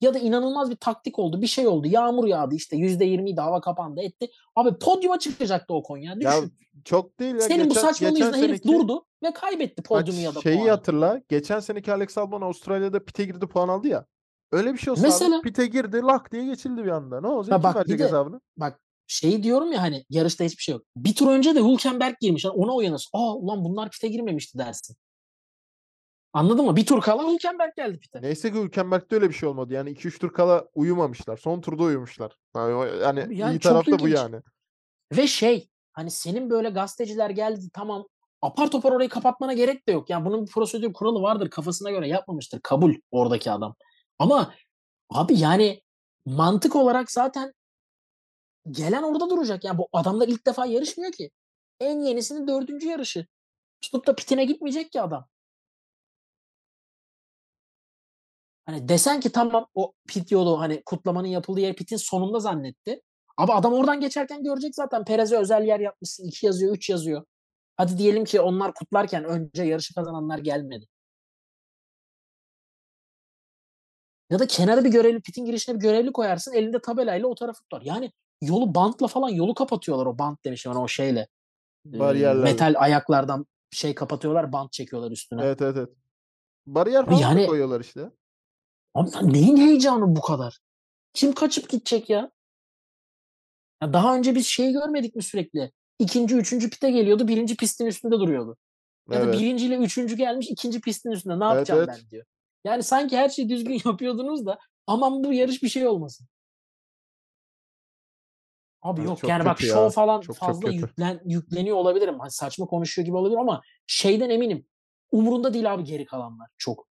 Ya 0.00 0.14
da 0.14 0.18
inanılmaz 0.18 0.70
bir 0.70 0.76
taktik 0.76 1.18
oldu. 1.18 1.42
Bir 1.42 1.46
şey 1.46 1.66
oldu. 1.66 1.86
Yağmur 1.86 2.26
yağdı 2.26 2.54
işte. 2.54 2.76
%20'ydi 2.76 3.40
hava 3.40 3.60
kapandı 3.60 4.00
etti. 4.00 4.28
Abi 4.56 4.78
podyuma 4.78 5.18
çıkacaktı 5.18 5.74
o 5.74 5.82
kon 5.82 5.96
ya. 5.96 6.16
Düşün. 6.16 6.28
ya 6.28 6.42
çok 6.84 7.18
değil 7.20 7.34
ya. 7.34 7.40
Senin 7.40 7.64
bu 7.64 7.68
geçen, 7.68 7.80
saçmalığın 7.80 8.14
geçen 8.14 8.26
yüzünden 8.26 8.48
herif 8.48 8.64
durdu 8.64 9.05
ve 9.22 9.32
kaybetti 9.32 9.78
Bak 9.78 9.84
podyumu 9.88 10.20
ya 10.20 10.34
da 10.34 10.40
şeyi 10.40 10.56
puanı. 10.58 10.70
hatırla. 10.70 11.22
Geçen 11.28 11.60
seneki 11.60 11.92
Alex 11.92 12.18
Albon 12.18 12.40
Avustralya'da 12.42 13.04
pite 13.04 13.24
girdi 13.24 13.46
puan 13.46 13.68
aldı 13.68 13.88
ya. 13.88 14.06
Öyle 14.52 14.72
bir 14.72 14.78
şey 14.78 14.90
olsa 14.90 15.00
abi, 15.02 15.08
Mesela- 15.08 15.40
pite 15.42 15.66
girdi 15.66 15.96
lak 16.02 16.32
diye 16.32 16.44
geçildi 16.46 16.84
bir 16.84 16.88
anda. 16.90 17.20
Ne 17.20 17.26
olacak? 17.26 17.52
Ya 17.52 17.56
Kim 17.56 17.64
bak 17.80 17.86
bir 17.88 17.98
de- 17.98 18.04
hesabını? 18.04 18.40
Bak 18.56 18.80
şeyi 19.06 19.42
diyorum 19.42 19.72
ya 19.72 19.82
hani 19.82 20.04
yarışta 20.10 20.44
hiçbir 20.44 20.62
şey 20.62 20.72
yok. 20.72 20.82
Bir 20.96 21.14
tur 21.14 21.26
önce 21.30 21.54
de 21.54 21.60
Hülkenberg 21.60 22.14
girmiş. 22.20 22.44
Yani 22.44 22.54
ona 22.54 22.74
uyanırsın. 22.74 23.10
Aa 23.12 23.34
ulan 23.34 23.64
bunlar 23.64 23.90
pite 23.90 24.08
girmemişti 24.08 24.58
dersin. 24.58 24.96
Anladın 26.32 26.64
mı? 26.64 26.76
Bir 26.76 26.86
tur 26.86 27.00
kala 27.00 27.32
Hülkenberg 27.32 27.72
geldi 27.76 27.98
pite. 27.98 28.22
Neyse 28.22 28.52
ki 28.52 28.58
Hülkenberg'de 28.62 29.14
öyle 29.14 29.28
bir 29.28 29.34
şey 29.34 29.48
olmadı. 29.48 29.72
Yani 29.72 29.90
2-3 29.90 30.18
tur 30.18 30.32
kala 30.32 30.68
uyumamışlar. 30.74 31.36
Son 31.36 31.60
turda 31.60 31.82
uyumuşlar. 31.82 32.36
Yani, 32.56 32.72
yani 33.02 33.22
Abi 33.22 33.36
yani 33.38 33.54
iyi 33.56 33.60
çok 33.60 33.72
taraf 33.72 33.86
da 33.86 33.98
bu 33.98 34.08
yani. 34.08 34.36
Ve 35.16 35.26
şey 35.26 35.68
hani 35.92 36.10
senin 36.10 36.50
böyle 36.50 36.68
gazeteciler 36.70 37.30
geldi 37.30 37.70
tamam 37.72 38.06
apar 38.46 38.70
topar 38.70 38.92
orayı 38.92 39.08
kapatmana 39.08 39.52
gerek 39.52 39.88
de 39.88 39.92
yok. 39.92 40.10
Yani 40.10 40.24
bunun 40.24 40.46
bir 40.46 40.52
prosedür 40.52 40.92
kuralı 40.92 41.22
vardır 41.22 41.50
kafasına 41.50 41.90
göre 41.90 42.08
yapmamıştır. 42.08 42.60
Kabul 42.60 42.94
oradaki 43.10 43.50
adam. 43.50 43.74
Ama 44.18 44.54
abi 45.10 45.38
yani 45.38 45.82
mantık 46.26 46.76
olarak 46.76 47.10
zaten 47.10 47.52
gelen 48.70 49.02
orada 49.02 49.30
duracak. 49.30 49.64
Yani 49.64 49.78
bu 49.78 49.88
adamlar 49.92 50.28
ilk 50.28 50.46
defa 50.46 50.66
yarışmıyor 50.66 51.12
ki. 51.12 51.30
En 51.80 52.00
yenisinin 52.00 52.48
dördüncü 52.48 52.88
yarışı. 52.88 53.26
Tutup 53.80 54.06
da 54.06 54.14
pitine 54.14 54.44
gitmeyecek 54.44 54.92
ki 54.92 55.02
adam. 55.02 55.28
Hani 58.66 58.88
desen 58.88 59.20
ki 59.20 59.32
tamam 59.32 59.66
o 59.74 59.92
pit 60.08 60.32
yolu 60.32 60.60
hani 60.60 60.82
kutlamanın 60.86 61.28
yapıldığı 61.28 61.60
yer 61.60 61.76
pitin 61.76 61.96
sonunda 61.96 62.40
zannetti. 62.40 63.00
Ama 63.36 63.54
adam 63.54 63.72
oradan 63.72 64.00
geçerken 64.00 64.42
görecek 64.44 64.74
zaten 64.74 65.04
Perez'e 65.04 65.36
özel 65.38 65.64
yer 65.64 65.80
yapmışsın. 65.80 66.24
2 66.28 66.46
yazıyor, 66.46 66.74
3 66.74 66.90
yazıyor. 66.90 67.24
Hadi 67.76 67.98
diyelim 67.98 68.24
ki 68.24 68.40
onlar 68.40 68.74
kutlarken 68.74 69.24
önce 69.24 69.62
yarışı 69.62 69.94
kazananlar 69.94 70.38
gelmedi. 70.38 70.86
Ya 74.30 74.38
da 74.38 74.46
kenara 74.46 74.84
bir 74.84 74.90
görevli, 74.90 75.20
pitin 75.20 75.44
girişine 75.44 75.74
bir 75.74 75.80
görevli 75.80 76.12
koyarsın. 76.12 76.52
Elinde 76.52 76.80
tabelayla 76.80 77.26
o 77.26 77.34
tarafı 77.34 77.62
tutar. 77.62 77.82
Yani 77.82 78.12
yolu 78.42 78.74
bantla 78.74 79.06
falan 79.06 79.28
yolu 79.28 79.54
kapatıyorlar 79.54 80.06
o 80.06 80.18
bant 80.18 80.44
demişim 80.44 80.72
hani 80.72 80.82
o 80.82 80.88
şeyle. 80.88 81.28
Bariyerlerle. 81.84 82.44
metal 82.44 82.74
ayaklardan 82.78 83.46
şey 83.70 83.94
kapatıyorlar, 83.94 84.52
bant 84.52 84.72
çekiyorlar 84.72 85.10
üstüne. 85.10 85.44
Evet 85.44 85.62
evet 85.62 85.76
evet. 85.76 85.90
Bariyer 86.66 87.06
falan 87.06 87.18
yani- 87.18 87.46
koyuyorlar 87.46 87.80
işte. 87.80 88.10
Abi 88.94 89.32
neyin 89.32 89.56
heyecanı 89.56 90.16
bu 90.16 90.20
kadar? 90.20 90.58
Kim 91.14 91.32
kaçıp 91.32 91.68
gidecek 91.68 92.10
ya? 92.10 92.30
ya? 93.82 93.92
Daha 93.92 94.16
önce 94.16 94.34
biz 94.34 94.46
şey 94.46 94.72
görmedik 94.72 95.16
mi 95.16 95.22
sürekli? 95.22 95.72
İkinci, 95.98 96.34
üçüncü 96.36 96.70
pite 96.70 96.90
geliyordu. 96.90 97.28
Birinci 97.28 97.56
pistin 97.56 97.86
üstünde 97.86 98.14
duruyordu. 98.14 98.56
Ya 99.10 99.20
da 99.20 99.24
Evet. 99.24 99.34
birinciyle 99.40 99.76
üçüncü 99.76 100.16
gelmiş 100.16 100.50
ikinci 100.50 100.80
pistin 100.80 101.10
üstünde. 101.10 101.38
Ne 101.38 101.44
yapacağım 101.44 101.84
evet. 101.88 101.98
ben 102.02 102.10
diyor. 102.10 102.26
Yani 102.64 102.82
sanki 102.82 103.16
her 103.16 103.28
şeyi 103.28 103.48
düzgün 103.48 103.80
yapıyordunuz 103.84 104.46
da 104.46 104.58
aman 104.86 105.24
bu 105.24 105.32
yarış 105.32 105.62
bir 105.62 105.68
şey 105.68 105.86
olmasın. 105.86 106.26
Abi 108.82 109.00
Evet, 109.00 109.08
yok 109.10 109.18
çok 109.18 109.30
yani 109.30 109.44
bak 109.44 109.60
ya. 109.62 109.68
şov 109.68 109.90
falan 109.90 110.20
Çok, 110.20 110.36
çok 110.36 110.46
fazla 110.46 110.60
kötü. 110.60 110.76
yüklen, 110.76 111.20
yükleniyor 111.24 111.76
olabilirim. 111.76 112.20
Hani 112.20 112.30
saçma 112.30 112.66
konuşuyor 112.66 113.06
gibi 113.06 113.16
olabilir 113.16 113.38
ama 113.38 113.62
şeyden 113.86 114.30
eminim. 114.30 114.66
Umurunda 115.12 115.54
değil 115.54 115.74
abi 115.74 115.84
geri 115.84 116.06
kalanlar 116.06 116.48
çok. 116.58 116.88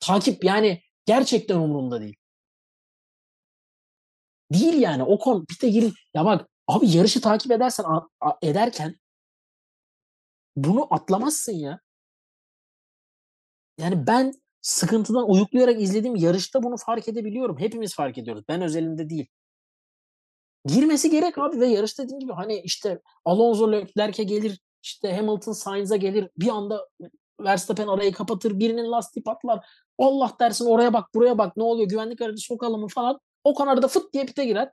Takip 0.00 0.44
yani 0.44 0.82
gerçekten 1.06 1.56
umurunda 1.56 2.00
değil. 2.00 2.16
Değil 4.52 4.74
yani 4.74 5.02
o 5.02 5.18
konu 5.18 5.46
pite 5.46 5.68
girin. 5.68 5.92
Ya 6.14 6.24
bak 6.24 6.48
abi 6.66 6.90
yarışı 6.90 7.20
takip 7.20 7.52
edersen 7.52 7.84
ederken 8.42 8.96
bunu 10.56 10.94
atlamazsın 10.94 11.52
ya. 11.52 11.80
Yani 13.78 14.06
ben 14.06 14.32
sıkıntıdan 14.62 15.30
uyuklayarak 15.30 15.80
izlediğim 15.80 16.16
yarışta 16.16 16.62
bunu 16.62 16.76
fark 16.76 17.08
edebiliyorum. 17.08 17.58
Hepimiz 17.58 17.94
fark 17.94 18.18
ediyoruz. 18.18 18.44
Ben 18.48 18.62
özelinde 18.62 19.10
değil. 19.10 19.26
Girmesi 20.64 21.10
gerek 21.10 21.38
abi 21.38 21.60
ve 21.60 21.66
yarış 21.66 21.98
dediğim 21.98 22.20
gibi 22.20 22.32
hani 22.32 22.60
işte 22.60 23.02
Alonso 23.24 23.72
Leclerc'e 23.72 24.24
gelir, 24.24 24.60
işte 24.82 25.16
Hamilton 25.16 25.52
Sainz'a 25.52 25.96
gelir. 25.96 26.30
Bir 26.36 26.48
anda 26.48 26.88
Verstappen 27.40 27.88
arayı 27.88 28.12
kapatır, 28.12 28.58
birinin 28.58 28.90
lastiği 28.90 29.24
patlar. 29.24 29.66
Allah 29.98 30.36
dersin 30.40 30.66
oraya 30.66 30.92
bak, 30.92 31.14
buraya 31.14 31.38
bak. 31.38 31.56
Ne 31.56 31.62
oluyor? 31.62 31.88
Güvenlik 31.88 32.20
aracı 32.20 32.42
sokalım 32.42 32.80
mı 32.80 32.88
falan. 32.88 33.20
O 33.44 33.54
kanarda 33.54 33.88
fıt 33.88 34.12
diye 34.12 34.26
pite 34.26 34.44
girer. 34.44 34.72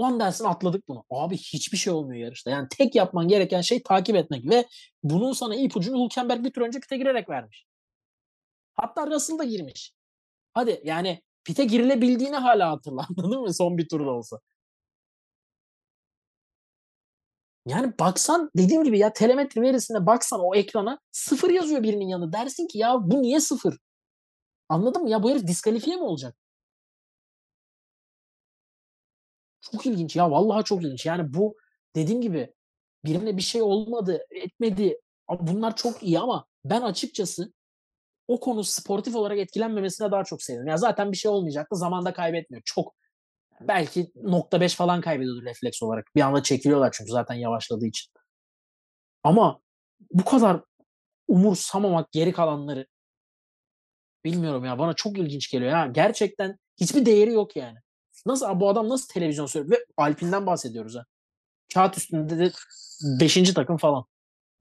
Lan 0.00 0.20
dersin 0.20 0.44
atladık 0.44 0.88
bunu. 0.88 1.04
Abi 1.10 1.36
hiçbir 1.36 1.78
şey 1.78 1.92
olmuyor 1.92 2.24
yarışta. 2.24 2.50
Yani 2.50 2.68
tek 2.70 2.94
yapman 2.94 3.28
gereken 3.28 3.60
şey 3.60 3.82
takip 3.82 4.16
etmek 4.16 4.50
ve 4.50 4.66
bunun 5.02 5.32
sana 5.32 5.54
ipucunu 5.56 6.04
Hülkenberg 6.04 6.44
bir 6.44 6.52
tur 6.52 6.62
önce 6.62 6.80
pite 6.80 6.96
girerek 6.96 7.28
vermiş. 7.28 7.66
Hatta 8.74 9.06
Russell 9.06 9.38
da 9.38 9.44
girmiş. 9.44 9.92
Hadi 10.54 10.80
yani 10.84 11.22
pite 11.44 11.64
girilebildiğini 11.64 12.36
hala 12.36 12.70
hatırla 12.70 13.06
anladın 13.18 13.40
mı? 13.40 13.54
Son 13.54 13.78
bir 13.78 13.88
turda 13.88 14.10
olsa. 14.10 14.40
Yani 17.66 17.98
baksan 18.00 18.50
dediğim 18.56 18.84
gibi 18.84 18.98
ya 18.98 19.12
telemetri 19.12 19.60
verisine 19.62 20.06
baksan 20.06 20.40
o 20.42 20.54
ekrana 20.54 20.98
sıfır 21.12 21.50
yazıyor 21.50 21.82
birinin 21.82 22.08
yanında. 22.08 22.32
Dersin 22.32 22.66
ki 22.66 22.78
ya 22.78 22.96
bu 23.02 23.22
niye 23.22 23.40
sıfır? 23.40 23.78
Anladın 24.68 25.02
mı? 25.02 25.10
Ya 25.10 25.22
bu 25.22 25.30
herif 25.30 25.46
diskalifiye 25.46 25.96
mi 25.96 26.02
olacak? 26.02 26.36
Çok 29.72 29.86
ilginç 29.86 30.16
ya 30.16 30.30
vallahi 30.30 30.64
çok 30.64 30.82
ilginç. 30.82 31.06
Yani 31.06 31.34
bu 31.34 31.56
dediğim 31.96 32.20
gibi 32.20 32.54
birine 33.04 33.36
bir 33.36 33.42
şey 33.42 33.62
olmadı, 33.62 34.26
etmedi. 34.30 35.00
Bunlar 35.40 35.76
çok 35.76 36.02
iyi 36.02 36.18
ama 36.18 36.46
ben 36.64 36.82
açıkçası 36.82 37.52
o 38.28 38.40
konu 38.40 38.64
sportif 38.64 39.16
olarak 39.16 39.38
etkilenmemesine 39.38 40.10
daha 40.10 40.24
çok 40.24 40.42
sevindim. 40.42 40.66
Ya 40.66 40.76
zaten 40.76 41.12
bir 41.12 41.16
şey 41.16 41.30
olmayacaktı. 41.30 41.76
Zamanda 41.76 42.12
kaybetmiyor. 42.12 42.62
Çok 42.64 42.94
belki 43.60 44.12
nokta 44.14 44.60
beş 44.60 44.74
falan 44.74 45.00
kaybediyordu 45.00 45.42
refleks 45.42 45.82
olarak. 45.82 46.06
Bir 46.16 46.20
anda 46.20 46.42
çekiliyorlar 46.42 46.92
çünkü 46.92 47.10
zaten 47.10 47.34
yavaşladığı 47.34 47.86
için. 47.86 48.12
Ama 49.24 49.60
bu 50.12 50.24
kadar 50.24 50.60
umursamamak 51.28 52.12
geri 52.12 52.32
kalanları 52.32 52.86
bilmiyorum 54.24 54.64
ya 54.64 54.78
bana 54.78 54.94
çok 54.94 55.18
ilginç 55.18 55.50
geliyor 55.50 55.70
ya. 55.70 55.86
Gerçekten 55.86 56.58
hiçbir 56.80 57.06
değeri 57.06 57.32
yok 57.32 57.56
yani. 57.56 57.78
Nasıl 58.26 58.60
bu 58.60 58.68
adam 58.68 58.88
nasıl 58.88 59.08
televizyon 59.08 59.46
söylüyor? 59.46 59.78
Ve 59.80 59.84
Alpine'den 59.96 60.46
bahsediyoruz 60.46 60.96
ha. 60.96 61.04
Kağıt 61.74 61.98
üstünde 61.98 62.38
de 62.38 62.52
5. 63.20 63.52
takım 63.54 63.76
falan. 63.76 64.04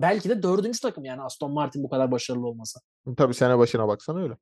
Belki 0.01 0.29
de 0.29 0.43
4. 0.43 0.81
takım 0.81 1.05
yani 1.05 1.21
Aston 1.21 1.51
Martin 1.53 1.83
bu 1.83 1.89
kadar 1.89 2.11
başarılı 2.11 2.47
olmasa. 2.47 2.79
Tabii 3.17 3.33
sene 3.33 3.57
başına 3.57 3.87
baksan 3.87 4.17
öyle. 4.17 4.37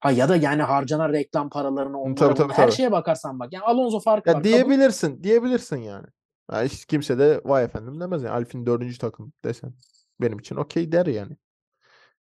Ha 0.00 0.10
ya 0.10 0.28
da 0.28 0.36
yani 0.36 0.62
harcanan 0.62 1.12
reklam 1.12 1.50
paralarını 1.50 2.00
onlara 2.00 2.14
tabii, 2.14 2.34
tabii, 2.34 2.52
her 2.52 2.66
tabii. 2.66 2.76
şeye 2.76 2.92
bakarsan 2.92 3.38
bak. 3.40 3.52
Yani 3.52 3.64
Alonso 3.64 4.00
farkı 4.00 4.28
Ya 4.28 4.34
var. 4.34 4.42
kabul. 4.42 4.52
diyebilirsin, 4.52 5.22
diyebilirsin 5.24 5.76
yani. 5.76 6.06
Ya 6.52 6.62
hiç 6.62 6.84
kimse 6.84 7.18
de 7.18 7.40
vay 7.44 7.64
efendim 7.64 8.00
demez 8.00 8.22
yani. 8.22 8.32
Alfin 8.34 8.66
dördüncü 8.66 8.98
takım 8.98 9.32
desen. 9.44 9.74
Benim 10.20 10.38
için 10.38 10.56
okey 10.56 10.92
der 10.92 11.06
yani. 11.06 11.36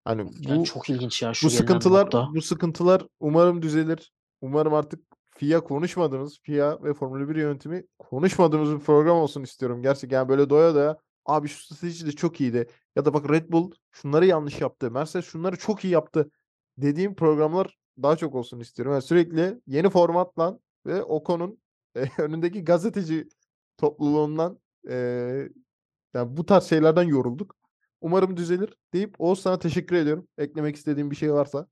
Hani 0.04 0.30
Yani 0.40 0.60
bu 0.60 0.64
çok 0.64 0.90
ilginç 0.90 1.22
ya 1.22 1.34
şu 1.34 1.46
bu 1.46 1.50
sıkıntılar 1.50 2.04
nokta. 2.04 2.28
bu 2.34 2.42
sıkıntılar 2.42 3.02
umarım 3.20 3.62
düzelir. 3.62 4.12
Umarım 4.40 4.74
artık 4.74 5.00
FIA 5.36 5.64
konuşmadığımız, 5.64 6.40
FIA 6.42 6.82
ve 6.84 6.94
Formula 6.94 7.28
1 7.28 7.36
yönetimi 7.36 7.84
konuşmadığımız 7.98 8.74
bir 8.74 8.80
program 8.80 9.16
olsun 9.16 9.42
istiyorum. 9.42 9.82
Gerçekten 9.82 10.16
yani 10.16 10.28
böyle 10.28 10.50
doya 10.50 10.74
doya 10.74 10.98
abi 11.26 11.48
şu 11.48 11.64
strateji 11.64 12.06
de 12.06 12.12
çok 12.12 12.40
iyiydi. 12.40 12.66
Ya 12.96 13.04
da 13.04 13.14
bak 13.14 13.30
Red 13.30 13.52
Bull 13.52 13.70
şunları 13.92 14.26
yanlış 14.26 14.60
yaptı. 14.60 14.90
Mercedes 14.90 15.26
şunları 15.26 15.56
çok 15.58 15.84
iyi 15.84 15.92
yaptı. 15.92 16.30
Dediğim 16.78 17.14
programlar 17.14 17.78
daha 18.02 18.16
çok 18.16 18.34
olsun 18.34 18.60
istiyorum. 18.60 18.92
Yani 18.92 19.02
sürekli 19.02 19.60
yeni 19.66 19.90
formatla 19.90 20.58
ve 20.86 21.02
Ocon'un 21.02 21.58
e, 21.96 22.04
önündeki 22.22 22.64
gazeteci 22.64 23.28
topluluğundan 23.78 24.58
e, 24.90 24.96
yani 26.14 26.36
bu 26.36 26.46
tarz 26.46 26.64
şeylerden 26.64 27.02
yorulduk. 27.02 27.56
Umarım 28.00 28.36
düzelir 28.36 28.74
deyip 28.92 29.20
Oğuz 29.20 29.40
sana 29.40 29.58
teşekkür 29.58 29.96
ediyorum. 29.96 30.28
Eklemek 30.38 30.76
istediğim 30.76 31.10
bir 31.10 31.16
şey 31.16 31.32
varsa. 31.32 31.66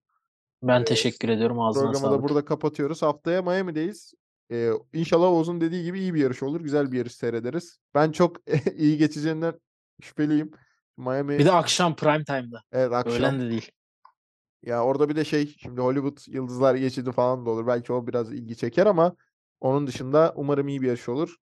Ben 0.68 0.80
Ee, 0.80 0.84
teşekkür 0.84 1.28
ediyorum 1.28 1.60
ağzına 1.60 1.82
Programı 1.84 2.04
da 2.04 2.08
sağlık. 2.08 2.22
burada 2.22 2.44
kapatıyoruz. 2.44 3.02
Haftaya 3.02 3.42
Miami'deyiz. 3.42 4.14
Ee, 4.52 4.70
inşallah 4.92 5.26
Oğuz'un 5.26 5.60
dediği 5.60 5.84
gibi 5.84 6.00
iyi 6.00 6.14
bir 6.14 6.20
yarış 6.20 6.42
olur. 6.42 6.60
Güzel 6.60 6.92
bir 6.92 6.98
yarış 6.98 7.14
seyrederiz. 7.14 7.78
Ben 7.94 8.12
çok 8.12 8.36
iyi 8.76 8.98
geçeceğinden 8.98 9.54
şüpheliyim. 10.02 10.50
Miami 10.96 11.38
Bir 11.38 11.44
de 11.44 11.52
akşam 11.52 11.96
prime 11.96 12.24
time'da. 12.24 12.62
evet 12.72 12.92
akşam. 12.92 13.14
Öğlen 13.16 13.40
de 13.40 13.50
değil. 13.50 13.70
Ya 14.62 14.84
orada 14.84 15.08
bir 15.08 15.16
de 15.16 15.24
şey 15.24 15.54
şimdi 15.58 15.80
Hollywood 15.80 16.18
yıldızlar 16.26 16.74
geçidi 16.74 17.12
falan 17.12 17.46
da 17.46 17.50
olur. 17.50 17.66
Belki 17.66 17.92
o 17.92 18.06
biraz 18.06 18.32
ilgi 18.32 18.56
çeker 18.56 18.86
ama 18.86 19.16
onun 19.60 19.86
dışında 19.86 20.32
umarım 20.36 20.68
iyi 20.68 20.82
bir 20.82 20.86
yarış 20.86 21.08
olur. 21.08 21.36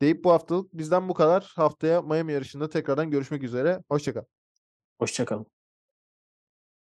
Deyip 0.00 0.24
bu 0.24 0.30
haftalık 0.32 0.72
bizden 0.74 1.08
bu 1.08 1.14
kadar. 1.14 1.52
Haftaya 1.56 2.02
Miami 2.02 2.32
yarışında 2.32 2.68
tekrardan 2.68 3.10
görüşmek 3.10 3.42
üzere. 3.42 3.82
Hoşçakal. 3.90 4.22
Hoşçakalın. 4.98 5.46